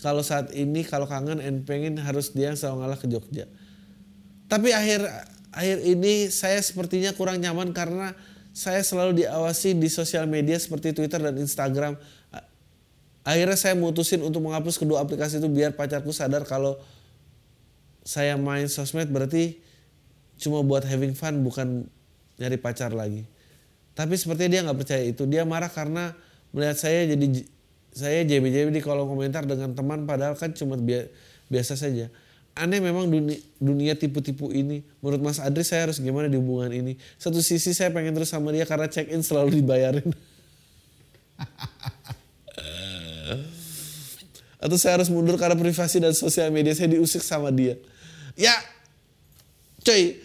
kalau 0.00 0.24
saat 0.24 0.52
ini 0.56 0.84
kalau 0.84 1.04
kangen 1.04 1.40
and 1.40 1.68
pengen 1.68 2.00
harus 2.00 2.32
dia 2.32 2.52
yang 2.52 2.58
selalu 2.58 2.76
ngalah 2.84 2.98
ke 3.00 3.06
Jogja. 3.08 3.44
Tapi 4.48 4.72
akhir 4.72 5.04
akhir 5.52 5.76
ini 5.84 6.32
saya 6.32 6.58
sepertinya 6.64 7.12
kurang 7.12 7.38
nyaman 7.44 7.76
karena 7.76 8.16
saya 8.50 8.82
selalu 8.82 9.24
diawasi 9.24 9.78
di 9.78 9.86
sosial 9.86 10.26
media 10.26 10.58
seperti 10.58 10.90
Twitter 10.90 11.22
dan 11.22 11.38
Instagram 11.38 11.94
akhirnya 13.26 13.56
saya 13.56 13.74
mutusin 13.76 14.24
untuk 14.24 14.40
menghapus 14.44 14.80
kedua 14.80 15.04
aplikasi 15.04 15.38
itu 15.38 15.48
biar 15.48 15.76
pacarku 15.76 16.10
sadar 16.10 16.44
kalau 16.48 16.80
saya 18.00 18.34
main 18.40 18.66
sosmed 18.66 19.12
berarti 19.12 19.60
cuma 20.40 20.64
buat 20.64 20.88
having 20.88 21.12
fun 21.12 21.44
bukan 21.44 21.84
nyari 22.40 22.56
pacar 22.56 22.96
lagi. 22.96 23.28
Tapi 23.92 24.16
sepertinya 24.16 24.50
dia 24.50 24.60
nggak 24.64 24.78
percaya 24.80 25.04
itu. 25.04 25.28
Dia 25.28 25.44
marah 25.44 25.68
karena 25.68 26.16
melihat 26.56 26.80
saya 26.80 27.04
jadi 27.04 27.44
saya 27.92 28.24
JB-JB 28.24 28.72
di 28.72 28.80
kolom 28.80 29.10
komentar 29.10 29.44
dengan 29.44 29.76
teman 29.76 30.08
padahal 30.08 30.38
kan 30.40 30.56
cuma 30.56 30.80
biasa 31.52 31.76
saja. 31.76 32.08
Aneh 32.56 32.82
memang 32.82 33.06
dunia, 33.06 33.38
dunia 33.60 33.94
tipu-tipu 33.94 34.50
ini. 34.50 34.82
Menurut 35.04 35.20
Mas 35.22 35.38
Adri 35.38 35.62
saya 35.62 35.86
harus 35.86 36.00
gimana 36.00 36.26
di 36.26 36.40
hubungan 36.40 36.72
ini? 36.72 36.96
Satu 37.20 37.44
sisi 37.44 37.76
saya 37.76 37.92
pengen 37.92 38.16
terus 38.16 38.32
sama 38.32 38.50
dia 38.50 38.64
karena 38.66 38.88
check 38.88 39.12
in 39.12 39.22
selalu 39.22 39.60
dibayarin. 39.60 40.08
Atau 44.60 44.76
saya 44.76 45.00
harus 45.00 45.08
mundur 45.08 45.40
karena 45.40 45.56
privasi 45.56 46.04
dan 46.04 46.12
sosial 46.12 46.52
media 46.52 46.76
saya 46.76 46.92
diusik 46.92 47.24
sama 47.24 47.48
dia. 47.48 47.80
Ya, 48.36 48.52
coy, 49.80 50.20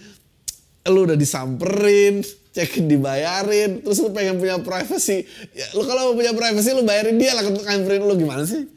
lu 0.92 1.08
udah 1.08 1.16
disamperin, 1.16 2.22
cek 2.56 2.84
dibayarin, 2.84 3.84
terus 3.84 4.00
lu 4.04 4.12
pengen 4.12 4.40
punya 4.40 4.60
privasi. 4.60 5.24
Ya, 5.56 5.68
lu 5.76 5.88
kalau 5.88 6.12
mau 6.12 6.16
punya 6.20 6.32
privasi 6.36 6.72
lu 6.76 6.84
bayarin 6.84 7.16
dia 7.20 7.32
lah 7.36 7.44
untuk 7.48 7.64
nyamperin 7.64 8.04
lu 8.04 8.16
gimana 8.16 8.44
sih? 8.48 8.68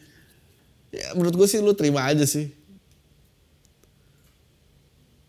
Ya 0.88 1.12
menurut 1.12 1.36
gue 1.36 1.48
sih 1.50 1.60
lu 1.60 1.76
terima 1.76 2.08
aja 2.08 2.24
sih. 2.24 2.48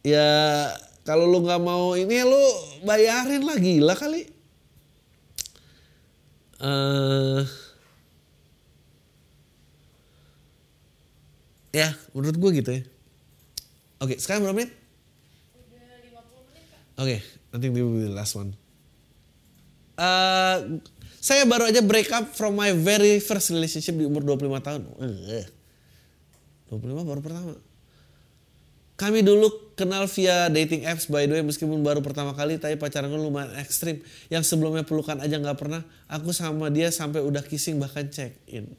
Ya 0.07 0.71
kalau 1.03 1.27
lu 1.27 1.43
nggak 1.43 1.59
mau 1.59 1.99
ini 1.99 2.23
lu 2.23 2.43
bayarin 2.87 3.43
lah 3.43 3.57
gila 3.59 3.93
kali. 3.93 4.23
Eh 6.59 6.67
uh, 6.67 7.43
Ya, 11.69 11.93
menurut 12.17 12.37
gue 12.37 12.51
gitu 12.61 12.71
ya. 12.73 12.81
Oke, 14.01 14.17
sekarang 14.17 14.47
berapa 14.47 14.57
menit? 14.57 14.71
Udah 15.53 16.23
50 16.23 16.47
menit, 16.49 16.63
Kak. 16.65 16.81
Oke, 17.03 17.17
nanti 17.53 17.67
we 17.69 17.81
will 17.85 18.15
last 18.15 18.33
one. 18.33 18.57
Uh, 19.99 20.79
saya 21.19 21.43
baru 21.43 21.67
aja 21.67 21.83
break 21.83 22.07
up 22.15 22.31
from 22.31 22.55
my 22.55 22.71
very 22.71 23.19
first 23.19 23.51
relationship 23.51 23.93
di 23.99 24.07
umur 24.07 24.23
25 24.23 24.65
tahun. 24.65 24.81
Uh, 24.97 25.45
25 26.71 27.05
baru 27.05 27.21
pertama. 27.21 27.53
Kami 28.99 29.23
dulu 29.23 29.47
kenal 29.79 30.11
via 30.11 30.51
dating 30.51 30.83
apps 30.83 31.07
by 31.07 31.23
the 31.23 31.39
way 31.39 31.43
meskipun 31.43 31.79
baru 31.79 32.03
pertama 32.03 32.35
kali 32.35 32.59
tapi 32.59 32.75
pacaran 32.75 33.07
gue 33.07 33.19
lumayan 33.19 33.51
ekstrim. 33.61 34.01
Yang 34.27 34.51
sebelumnya 34.51 34.83
pelukan 34.83 35.21
aja 35.21 35.37
nggak 35.37 35.55
pernah. 35.55 35.85
Aku 36.07 36.33
sama 36.35 36.67
dia 36.67 36.91
sampai 36.91 37.23
udah 37.23 37.43
kissing 37.45 37.77
bahkan 37.77 38.07
check 38.11 38.35
in. 38.47 38.73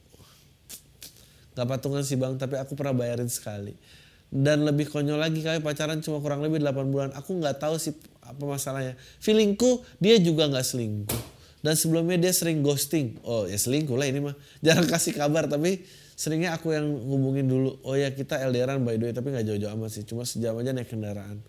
Gak 1.60 1.68
patungan 1.68 2.00
sih 2.00 2.16
bang 2.16 2.40
tapi 2.40 2.56
aku 2.56 2.72
pernah 2.72 2.96
bayarin 2.96 3.28
sekali. 3.28 3.76
Dan 4.32 4.64
lebih 4.64 4.88
konyol 4.88 5.20
lagi 5.20 5.44
kami 5.44 5.60
pacaran 5.60 6.00
cuma 6.00 6.24
kurang 6.24 6.40
lebih 6.40 6.64
8 6.64 6.88
bulan. 6.88 7.10
Aku 7.18 7.36
nggak 7.36 7.60
tahu 7.60 7.76
sih 7.76 7.92
apa 8.24 8.40
masalahnya. 8.48 8.96
Feelingku 9.20 9.84
dia 10.00 10.16
juga 10.16 10.48
nggak 10.48 10.64
selingkuh. 10.64 11.22
Dan 11.60 11.76
sebelumnya 11.76 12.16
dia 12.16 12.32
sering 12.32 12.64
ghosting. 12.64 13.20
Oh 13.26 13.44
ya 13.44 13.60
selingkuh 13.60 13.98
lah 13.98 14.08
ini 14.08 14.24
mah. 14.24 14.32
Jarang 14.64 14.88
kasih 14.88 15.12
kabar 15.12 15.44
tapi 15.50 15.84
seringnya 16.20 16.52
aku 16.52 16.76
yang 16.76 16.84
ngubungin 16.84 17.48
dulu 17.48 17.80
oh 17.80 17.96
ya 17.96 18.12
kita 18.12 18.44
LDRan 18.44 18.84
by 18.84 19.00
the 19.00 19.08
way 19.08 19.14
tapi 19.16 19.32
nggak 19.32 19.40
jauh-jauh 19.40 19.72
amat 19.72 19.88
sih 19.88 20.04
cuma 20.04 20.28
sejam 20.28 20.52
aja 20.60 20.76
naik 20.76 20.92
kendaraan 20.92 21.40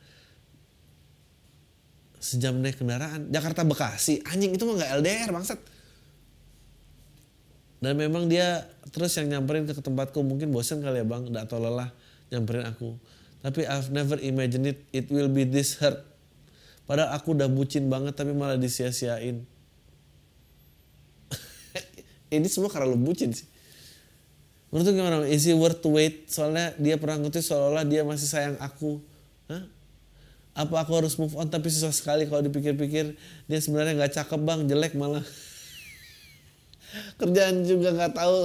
sejam 2.24 2.55
naik 2.55 2.80
kendaraan 2.80 3.28
Jakarta 3.36 3.68
Bekasi 3.68 4.24
anjing 4.32 4.55
itu 4.55 4.64
mah 4.64 4.80
nggak 4.80 4.91
LDR 5.03 5.30
bangsat 5.36 5.59
dan 7.82 7.97
memang 7.97 8.29
dia 8.29 8.69
terus 8.93 9.17
yang 9.17 9.27
nyamperin 9.27 9.65
ke 9.65 9.73
tempatku 9.73 10.21
mungkin 10.21 10.53
bosen 10.53 10.79
kali 10.79 11.01
ya 11.01 11.05
bang 11.05 11.25
atau 11.34 11.57
lelah 11.57 11.89
nyamperin 12.29 12.69
aku 12.69 12.95
tapi 13.41 13.65
I've 13.65 13.89
never 13.89 14.21
imagined 14.21 14.69
it 14.69 14.79
it 14.93 15.05
will 15.09 15.27
be 15.27 15.43
this 15.43 15.82
hurt 15.82 16.05
padahal 16.86 17.17
aku 17.17 17.34
udah 17.34 17.49
bucin 17.49 17.89
banget 17.89 18.13
tapi 18.13 18.38
malah 18.38 18.55
disia-siain 18.55 19.41
ini 22.38 22.47
semua 22.47 22.69
karena 22.69 22.93
lu 22.93 23.01
bucin 23.01 23.34
sih 23.34 23.49
Menurut 24.71 24.88
lu 24.88 24.91
gimana? 25.03 25.27
Is 25.27 25.43
it 25.43 25.59
worth 25.59 25.84
to 25.84 25.91
wait? 25.91 26.32
Soalnya 26.32 26.71
dia 26.79 26.95
pernah 26.95 27.19
ngerti 27.19 27.43
seolah-olah 27.43 27.84
dia 27.84 28.07
masih 28.07 28.23
sayang 28.23 28.55
aku. 28.63 29.03
Hah? 29.51 29.67
Apa 30.55 30.88
aku 30.88 30.95
harus 30.95 31.19
move 31.19 31.36
on 31.36 31.51
tapi 31.51 31.67
susah 31.67 31.91
sekali 31.91 32.23
kalau 32.27 32.39
dipikir-pikir 32.39 33.15
dia 33.51 33.59
sebenarnya 33.59 33.99
nggak 33.99 34.15
cakep 34.15 34.39
bang, 34.39 34.59
jelek 34.71 34.95
malah. 34.95 35.27
Kerjaan 37.19 37.63
juga 37.63 37.95
nggak 37.95 38.13
tahu 38.17 38.37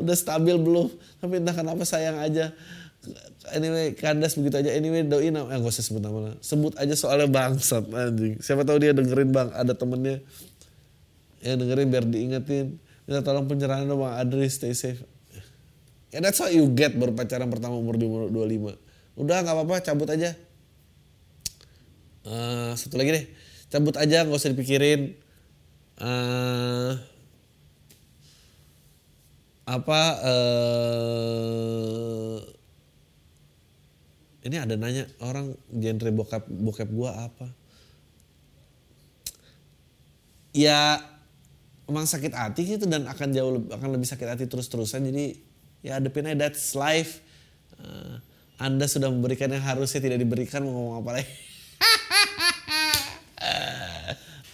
udah 0.00 0.16
stabil 0.16 0.56
belum. 0.58 0.88
Tapi 1.20 1.40
entah 1.40 1.56
kenapa 1.56 1.82
sayang 1.86 2.20
aja. 2.20 2.52
Anyway, 3.52 3.92
kandas 3.92 4.40
begitu 4.40 4.64
aja. 4.64 4.72
Anyway, 4.72 5.04
doi 5.04 5.28
nama, 5.28 5.52
eh 5.52 5.60
gak 5.60 5.76
sebut 5.76 6.00
nama. 6.00 6.32
Sebut 6.40 6.72
aja 6.80 6.96
soalnya 6.96 7.28
bangsat 7.28 7.84
anjing. 7.92 8.40
Siapa 8.40 8.64
tahu 8.64 8.80
dia 8.80 8.96
dengerin 8.96 9.28
bang, 9.28 9.52
ada 9.52 9.76
temennya 9.76 10.24
yang 11.44 11.60
dengerin 11.60 11.86
biar 11.92 12.04
diingetin. 12.08 12.80
Minta 13.04 13.20
tolong 13.20 13.44
pencerahan 13.44 13.84
dong 13.84 14.00
bang 14.00 14.16
Adri, 14.16 14.48
stay 14.48 14.72
safe. 14.72 15.04
Ya 16.08 16.24
that's 16.24 16.40
what 16.40 16.54
you 16.56 16.70
get 16.72 16.96
baru 16.96 17.12
pacaran 17.12 17.52
pertama 17.52 17.76
umur 17.76 18.00
25. 18.00 18.32
Udah 19.20 19.36
nggak 19.44 19.54
apa-apa 19.54 19.84
cabut 19.84 20.08
aja. 20.08 20.32
Uh, 22.24 22.72
satu 22.72 22.96
lagi 22.96 23.12
deh. 23.12 23.24
Cabut 23.68 23.92
aja 24.00 24.24
nggak 24.24 24.38
usah 24.40 24.54
dipikirin. 24.56 25.20
Uh, 26.00 26.96
apa 29.64 30.00
uh, 30.20 31.54
ini 34.44 34.60
ada 34.60 34.76
nanya 34.76 35.08
orang 35.24 35.56
genre 35.72 36.10
bokap 36.12 36.44
bokap 36.44 36.88
gua 36.92 37.16
apa? 37.32 37.48
Ya 40.52 41.00
emang 41.88 42.04
sakit 42.04 42.36
hati 42.36 42.76
gitu 42.76 42.84
dan 42.84 43.08
akan 43.08 43.32
jauh 43.32 43.64
akan 43.72 43.88
lebih 43.96 44.04
sakit 44.04 44.28
hati 44.36 44.44
terus 44.44 44.68
terusan 44.68 45.08
jadi 45.08 45.32
ya 45.80 45.96
aja 45.96 46.12
that's 46.36 46.76
life. 46.76 47.24
Uh, 47.80 48.20
anda 48.60 48.84
sudah 48.86 49.10
memberikan 49.10 49.50
yang 49.50 49.64
harusnya 49.64 49.98
tidak 49.98 50.20
diberikan 50.20 50.62
mau 50.62 50.72
ngomong 50.76 50.96
apa 51.02 51.10
lagi? 51.18 51.26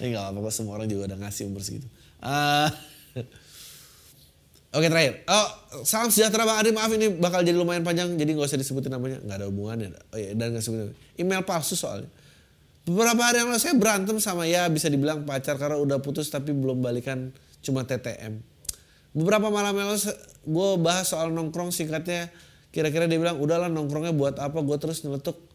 Ini 0.00 0.16
gak 0.16 0.32
apa-apa 0.32 0.48
semua 0.48 0.80
orang 0.80 0.88
juga 0.88 1.12
udah 1.12 1.18
ngasih 1.20 1.44
umur 1.52 1.60
segitu. 1.60 1.84
Uh, 2.24 2.72
Oke 4.70 4.86
terakhir, 4.86 5.26
oh 5.26 5.48
salam 5.82 6.14
sejahtera 6.14 6.46
Bang 6.46 6.62
Adri 6.62 6.70
maaf 6.70 6.94
ini 6.94 7.10
bakal 7.10 7.42
jadi 7.42 7.58
lumayan 7.58 7.82
panjang 7.82 8.14
jadi 8.14 8.38
gak 8.38 8.54
usah 8.54 8.60
disebutin 8.60 8.94
namanya. 8.94 9.18
Nggak 9.18 9.36
ada 9.42 9.46
hubungannya. 9.50 9.90
Oh 10.14 10.18
iya 10.18 10.30
dan 10.38 10.54
gak 10.54 10.62
sebutin. 10.62 10.94
Email 11.18 11.42
palsu 11.42 11.74
soalnya. 11.74 12.06
Beberapa 12.86 13.18
hari 13.18 13.42
yang 13.42 13.50
lalu 13.50 13.58
saya 13.58 13.74
berantem 13.74 14.22
sama 14.22 14.46
ya 14.46 14.70
bisa 14.70 14.86
dibilang 14.86 15.26
pacar 15.26 15.58
karena 15.58 15.74
udah 15.74 15.98
putus 15.98 16.30
tapi 16.30 16.54
belum 16.54 16.86
balikan 16.86 17.34
cuma 17.66 17.82
TTM. 17.82 18.38
Beberapa 19.10 19.50
malam 19.50 19.74
yang 19.74 19.90
lalu 19.90 20.06
gue 20.46 20.68
bahas 20.78 21.10
soal 21.10 21.34
nongkrong 21.34 21.74
singkatnya 21.74 22.30
kira-kira 22.70 23.10
dia 23.10 23.18
bilang 23.18 23.42
udahlah 23.42 23.66
nongkrongnya 23.66 24.14
buat 24.14 24.38
apa? 24.38 24.62
Gue 24.62 24.78
terus 24.78 25.02
nyeletuk 25.02 25.50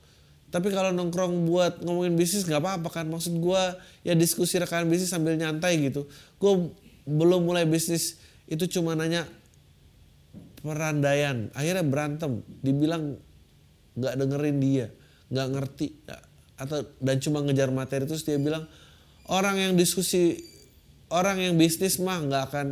tapi 0.51 0.71
kalau 0.71 0.95
nongkrong 0.95 1.51
buat 1.51 1.83
ngomongin 1.83 2.19
bisnis 2.19 2.43
nggak 2.43 2.59
apa-apa 2.59 2.87
kan? 2.91 3.07
Maksud 3.07 3.39
gue 3.39 3.61
ya 4.03 4.11
diskusi 4.11 4.59
rekan 4.59 4.91
bisnis 4.91 5.07
sambil 5.07 5.39
nyantai 5.39 5.79
gitu. 5.79 6.03
Gue 6.35 6.71
belum 7.07 7.47
mulai 7.47 7.63
bisnis 7.63 8.19
itu 8.45 8.65
cuma 8.79 8.93
nanya 8.93 9.25
perandaian. 10.61 11.49
Akhirnya 11.53 11.85
berantem. 11.85 12.41
Dibilang 12.61 13.17
nggak 13.95 14.13
dengerin 14.19 14.57
dia 14.59 14.87
nggak 15.29 15.47
ngerti. 15.57 15.87
Atau 16.55 16.87
dan 17.03 17.17
cuma 17.19 17.43
ngejar 17.43 17.69
materi 17.73 18.07
terus 18.07 18.23
dia 18.23 18.39
bilang 18.39 18.63
orang 19.27 19.59
yang 19.59 19.73
diskusi 19.75 20.39
orang 21.11 21.41
yang 21.41 21.53
bisnis 21.59 21.99
mah 21.99 22.23
nggak 22.23 22.43
akan 22.51 22.67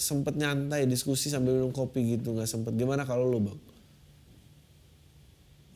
sempet 0.00 0.40
nyantai 0.40 0.88
diskusi 0.88 1.28
sambil 1.28 1.52
minum 1.60 1.72
kopi 1.74 2.16
gitu 2.16 2.32
nggak 2.32 2.48
sempet. 2.48 2.72
Gimana 2.76 3.04
kalau 3.04 3.28
lu 3.28 3.50
bang? 3.50 3.58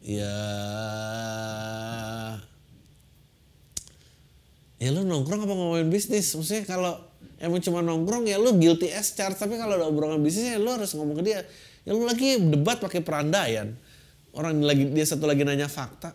Ya. 0.01 0.41
Ya 4.80 4.88
lu 4.97 5.05
nongkrong 5.05 5.45
apa 5.45 5.53
ngomongin 5.53 5.93
bisnis? 5.93 6.32
Maksudnya 6.32 6.64
kalau 6.64 7.10
emang 7.41 7.59
cuma 7.64 7.80
nongkrong 7.80 8.28
ya 8.28 8.36
lu 8.36 8.55
guilty 8.61 8.93
as 8.93 9.16
charged. 9.16 9.41
Tapi 9.41 9.57
kalau 9.57 9.74
ada 9.80 9.88
obrolan 9.88 10.20
bisnis 10.20 10.55
ya 10.55 10.61
lu 10.61 10.70
harus 10.70 10.93
ngomong 10.93 11.18
ke 11.18 11.24
dia. 11.24 11.41
Ya 11.82 11.97
lu 11.97 12.05
lagi 12.05 12.36
debat 12.38 12.78
pakai 12.78 13.01
perandaian. 13.01 13.72
Orang 14.36 14.62
lagi 14.62 14.86
dia 14.93 15.03
satu 15.09 15.26
lagi 15.26 15.43
nanya 15.43 15.66
fakta. 15.66 16.14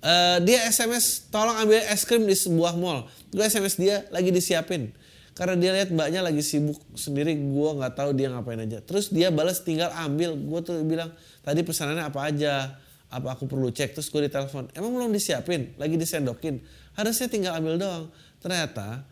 Uh, 0.00 0.40
dia 0.40 0.64
SMS 0.64 1.28
tolong 1.28 1.52
ambil 1.60 1.84
es 1.84 2.08
krim 2.08 2.24
di 2.24 2.32
sebuah 2.32 2.72
mall. 2.78 3.04
Gue 3.28 3.44
SMS 3.44 3.76
dia 3.76 4.08
lagi 4.08 4.32
disiapin. 4.32 4.88
Karena 5.36 5.56
dia 5.60 5.70
lihat 5.76 5.92
mbaknya 5.92 6.24
lagi 6.24 6.40
sibuk 6.40 6.80
sendiri 6.96 7.36
gue 7.36 7.70
nggak 7.76 7.92
tahu 7.92 8.16
dia 8.16 8.32
ngapain 8.32 8.60
aja. 8.64 8.80
Terus 8.80 9.12
dia 9.12 9.28
balas 9.28 9.60
tinggal 9.60 9.92
ambil. 9.92 10.38
Gue 10.40 10.60
tuh 10.64 10.80
bilang 10.88 11.12
tadi 11.44 11.60
pesanannya 11.60 12.08
apa 12.08 12.20
aja? 12.24 12.80
Apa 13.12 13.36
aku 13.36 13.44
perlu 13.44 13.68
cek? 13.68 13.92
Terus 13.98 14.08
gue 14.08 14.30
ditelepon 14.30 14.72
emang 14.72 14.94
belum 14.94 15.10
disiapin? 15.12 15.76
Lagi 15.76 16.00
disendokin? 16.00 16.62
Harusnya 16.96 17.28
tinggal 17.28 17.52
ambil 17.60 17.76
doang. 17.76 18.04
Ternyata 18.40 19.04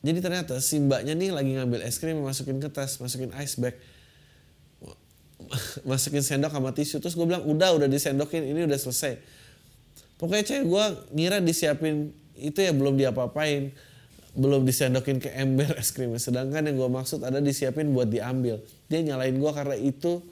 jadi 0.00 0.18
ternyata 0.20 0.54
si 0.64 0.80
mbaknya 0.80 1.12
nih 1.12 1.30
lagi 1.32 1.50
ngambil 1.56 1.80
es 1.84 2.00
krim 2.00 2.20
masukin 2.24 2.58
ke 2.58 2.68
tas 2.72 2.96
masukin 3.00 3.32
ice 3.40 3.60
bag 3.60 3.76
masukin 5.88 6.24
sendok 6.24 6.52
sama 6.52 6.72
tisu 6.72 7.00
terus 7.00 7.16
gue 7.16 7.26
bilang 7.26 7.44
udah 7.44 7.76
udah 7.76 7.88
disendokin 7.88 8.44
ini 8.44 8.64
udah 8.64 8.78
selesai 8.80 9.20
pokoknya 10.16 10.44
cewek 10.44 10.64
gue 10.68 10.84
ngira 11.16 11.38
disiapin 11.44 12.12
itu 12.40 12.58
ya 12.60 12.72
belum 12.72 12.96
diapa-apain 12.96 13.72
belum 14.34 14.62
disendokin 14.62 15.18
ke 15.18 15.30
ember 15.34 15.74
es 15.74 15.90
krimnya. 15.90 16.22
Sedangkan 16.22 16.62
yang 16.62 16.78
gue 16.78 16.90
maksud 16.90 17.26
ada 17.26 17.42
disiapin 17.42 17.90
buat 17.90 18.06
diambil. 18.06 18.62
Dia 18.86 19.02
nyalain 19.02 19.34
gue 19.34 19.50
karena 19.50 19.74
itu 19.74 20.22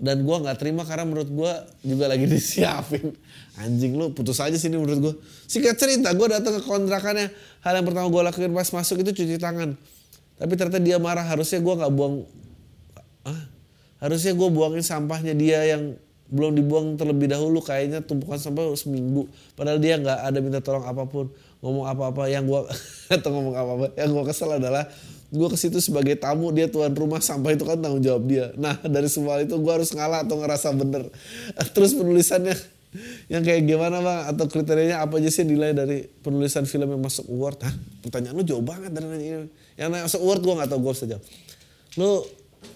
dan 0.00 0.24
gue 0.24 0.32
nggak 0.32 0.56
terima 0.56 0.88
karena 0.88 1.04
menurut 1.04 1.28
gue 1.28 1.52
juga 1.84 2.08
lagi 2.08 2.24
disiapin. 2.32 3.12
Anjing 3.60 4.00
lu 4.00 4.16
putus 4.16 4.40
aja 4.40 4.56
sini 4.56 4.80
menurut 4.80 4.98
gue. 4.98 5.14
Singkat 5.44 5.76
cerita 5.76 6.08
gue 6.16 6.26
datang 6.32 6.56
ke 6.56 6.64
kontrakannya. 6.64 7.28
Hal 7.60 7.72
yang 7.76 7.84
pertama 7.84 8.08
gue 8.08 8.22
lakuin 8.32 8.56
pas 8.56 8.64
masuk 8.72 9.04
itu 9.04 9.12
cuci 9.12 9.36
tangan. 9.36 9.76
Tapi 10.40 10.52
ternyata 10.56 10.80
dia 10.80 10.96
marah. 10.96 11.28
Harusnya 11.28 11.60
gue 11.60 11.74
nggak 11.84 11.92
buang. 11.92 12.24
Ah, 13.28 13.44
harusnya 14.00 14.32
gue 14.32 14.48
buangin 14.48 14.80
sampahnya 14.80 15.36
dia 15.36 15.68
yang 15.68 16.00
belum 16.30 16.56
dibuang 16.56 16.86
terlebih 16.96 17.28
dahulu 17.28 17.60
kayaknya 17.60 18.00
tumpukan 18.06 18.38
sampah 18.38 18.70
seminggu 18.78 19.26
padahal 19.58 19.82
dia 19.82 19.98
nggak 19.98 20.30
ada 20.30 20.38
minta 20.38 20.62
tolong 20.62 20.86
apa 20.86 21.02
pun 21.10 21.26
ngomong 21.58 21.90
apa-apa 21.90 22.30
yang 22.30 22.46
gue 22.46 22.70
atau 23.18 23.30
ngomong 23.34 23.54
apa-apa 23.58 23.86
yang 23.98 24.14
gue 24.14 24.24
kesel 24.30 24.54
adalah 24.54 24.86
gue 25.30 25.48
ke 25.48 25.56
situ 25.58 25.78
sebagai 25.78 26.18
tamu 26.18 26.50
dia 26.50 26.66
tuan 26.66 26.90
rumah 26.90 27.22
sampah 27.22 27.54
itu 27.54 27.62
kan 27.62 27.78
tanggung 27.78 28.02
jawab 28.02 28.26
dia. 28.26 28.50
Nah 28.58 28.74
dari 28.82 29.06
semua 29.06 29.38
itu 29.38 29.54
gue 29.54 29.72
harus 29.72 29.94
ngalah 29.94 30.26
atau 30.26 30.42
ngerasa 30.42 30.74
bener. 30.74 31.06
Terus 31.74 31.94
penulisannya 31.94 32.58
yang 33.30 33.46
kayak 33.46 33.62
gimana 33.70 34.02
bang? 34.02 34.20
Atau 34.34 34.50
kriterianya 34.50 34.98
apa 34.98 35.22
aja 35.22 35.30
sih 35.30 35.46
nilai 35.46 35.70
dari 35.70 36.02
penulisan 36.02 36.66
film 36.66 36.90
yang 36.90 37.02
masuk 37.02 37.30
award? 37.30 37.62
Hah? 37.62 37.74
pertanyaan 38.02 38.34
lu 38.34 38.42
jauh 38.42 38.64
banget 38.64 38.90
dari 38.90 39.06
nanya 39.06 39.46
ini. 39.46 39.48
Yang 39.78 39.88
masuk 40.10 40.20
award 40.26 40.40
gue 40.42 40.54
nggak 40.58 40.70
tahu 40.74 40.80
gue 40.82 40.94
saja 40.98 41.16
lu 41.98 42.26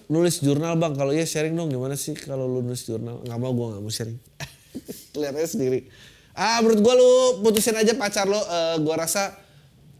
nulis 0.07 0.39
jurnal 0.39 0.79
bang. 0.79 0.95
Kalau 0.95 1.11
iya 1.11 1.27
sharing 1.27 1.55
dong. 1.59 1.67
Gimana 1.67 1.99
sih 1.99 2.15
kalau 2.15 2.47
lu 2.47 2.63
nulis 2.63 2.87
jurnal? 2.87 3.19
Nggak 3.27 3.39
mau 3.39 3.51
gue 3.51 3.67
nggak 3.75 3.83
mau 3.83 3.91
sharing. 3.91 4.19
Kelihatannya 5.11 5.49
sendiri. 5.51 5.79
Ah 6.35 6.63
menurut 6.63 6.79
gue 6.79 6.93
lu 6.95 7.11
putusin 7.43 7.75
aja 7.75 7.91
pacar 7.99 8.31
lo. 8.31 8.39
Uh, 8.39 8.43
eh, 8.47 8.75
gue 8.79 8.95
rasa 8.95 9.35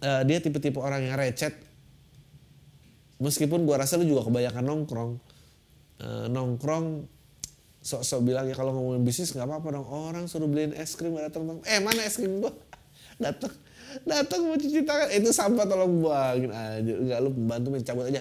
uh, 0.03 0.21
dia 0.23 0.39
tipe-tipe 0.39 0.79
orang 0.79 1.03
yang 1.03 1.19
recet 1.19 1.64
meskipun 3.19 3.63
gue 3.63 3.75
rasa 3.75 3.95
lu 3.99 4.05
juga 4.07 4.27
kebanyakan 4.27 4.63
nongkrong. 4.63 5.11
Uh, 5.95 6.27
nongkrong 6.27 7.07
sok-sok 7.85 8.19
bilang 8.25 8.49
ya 8.49 8.57
kalau 8.57 8.73
ngomongin 8.73 9.05
bisnis 9.05 9.31
nggak 9.31 9.45
apa-apa 9.45 9.67
dong. 9.79 9.87
Orang 9.87 10.25
suruh 10.25 10.49
beliin 10.49 10.73
es 10.73 10.97
krim 10.97 11.13
gak 11.13 11.31
datang 11.31 11.61
eh 11.63 11.79
mana 11.79 12.01
es 12.01 12.17
krim 12.17 12.41
gua? 12.41 12.51
Datang 13.23 13.53
datang 14.03 14.39
mau 14.43 14.59
cuci 14.59 14.83
tangan. 14.83 15.07
Itu 15.07 15.31
sampah 15.31 15.65
tolong 15.69 16.03
buangin 16.03 16.51
aja. 16.51 16.81
Nggak 16.83 17.19
lu 17.23 17.29
bantu 17.47 17.67
mencabut 17.71 18.11
aja. 18.11 18.19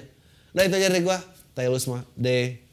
Nah 0.55 0.63
itu 0.63 0.75
aja 0.79 0.89
gua. 1.03 1.19
Tayo 1.57 1.75
lu 1.75 1.81
semua 1.83 2.07
deh 2.15 2.64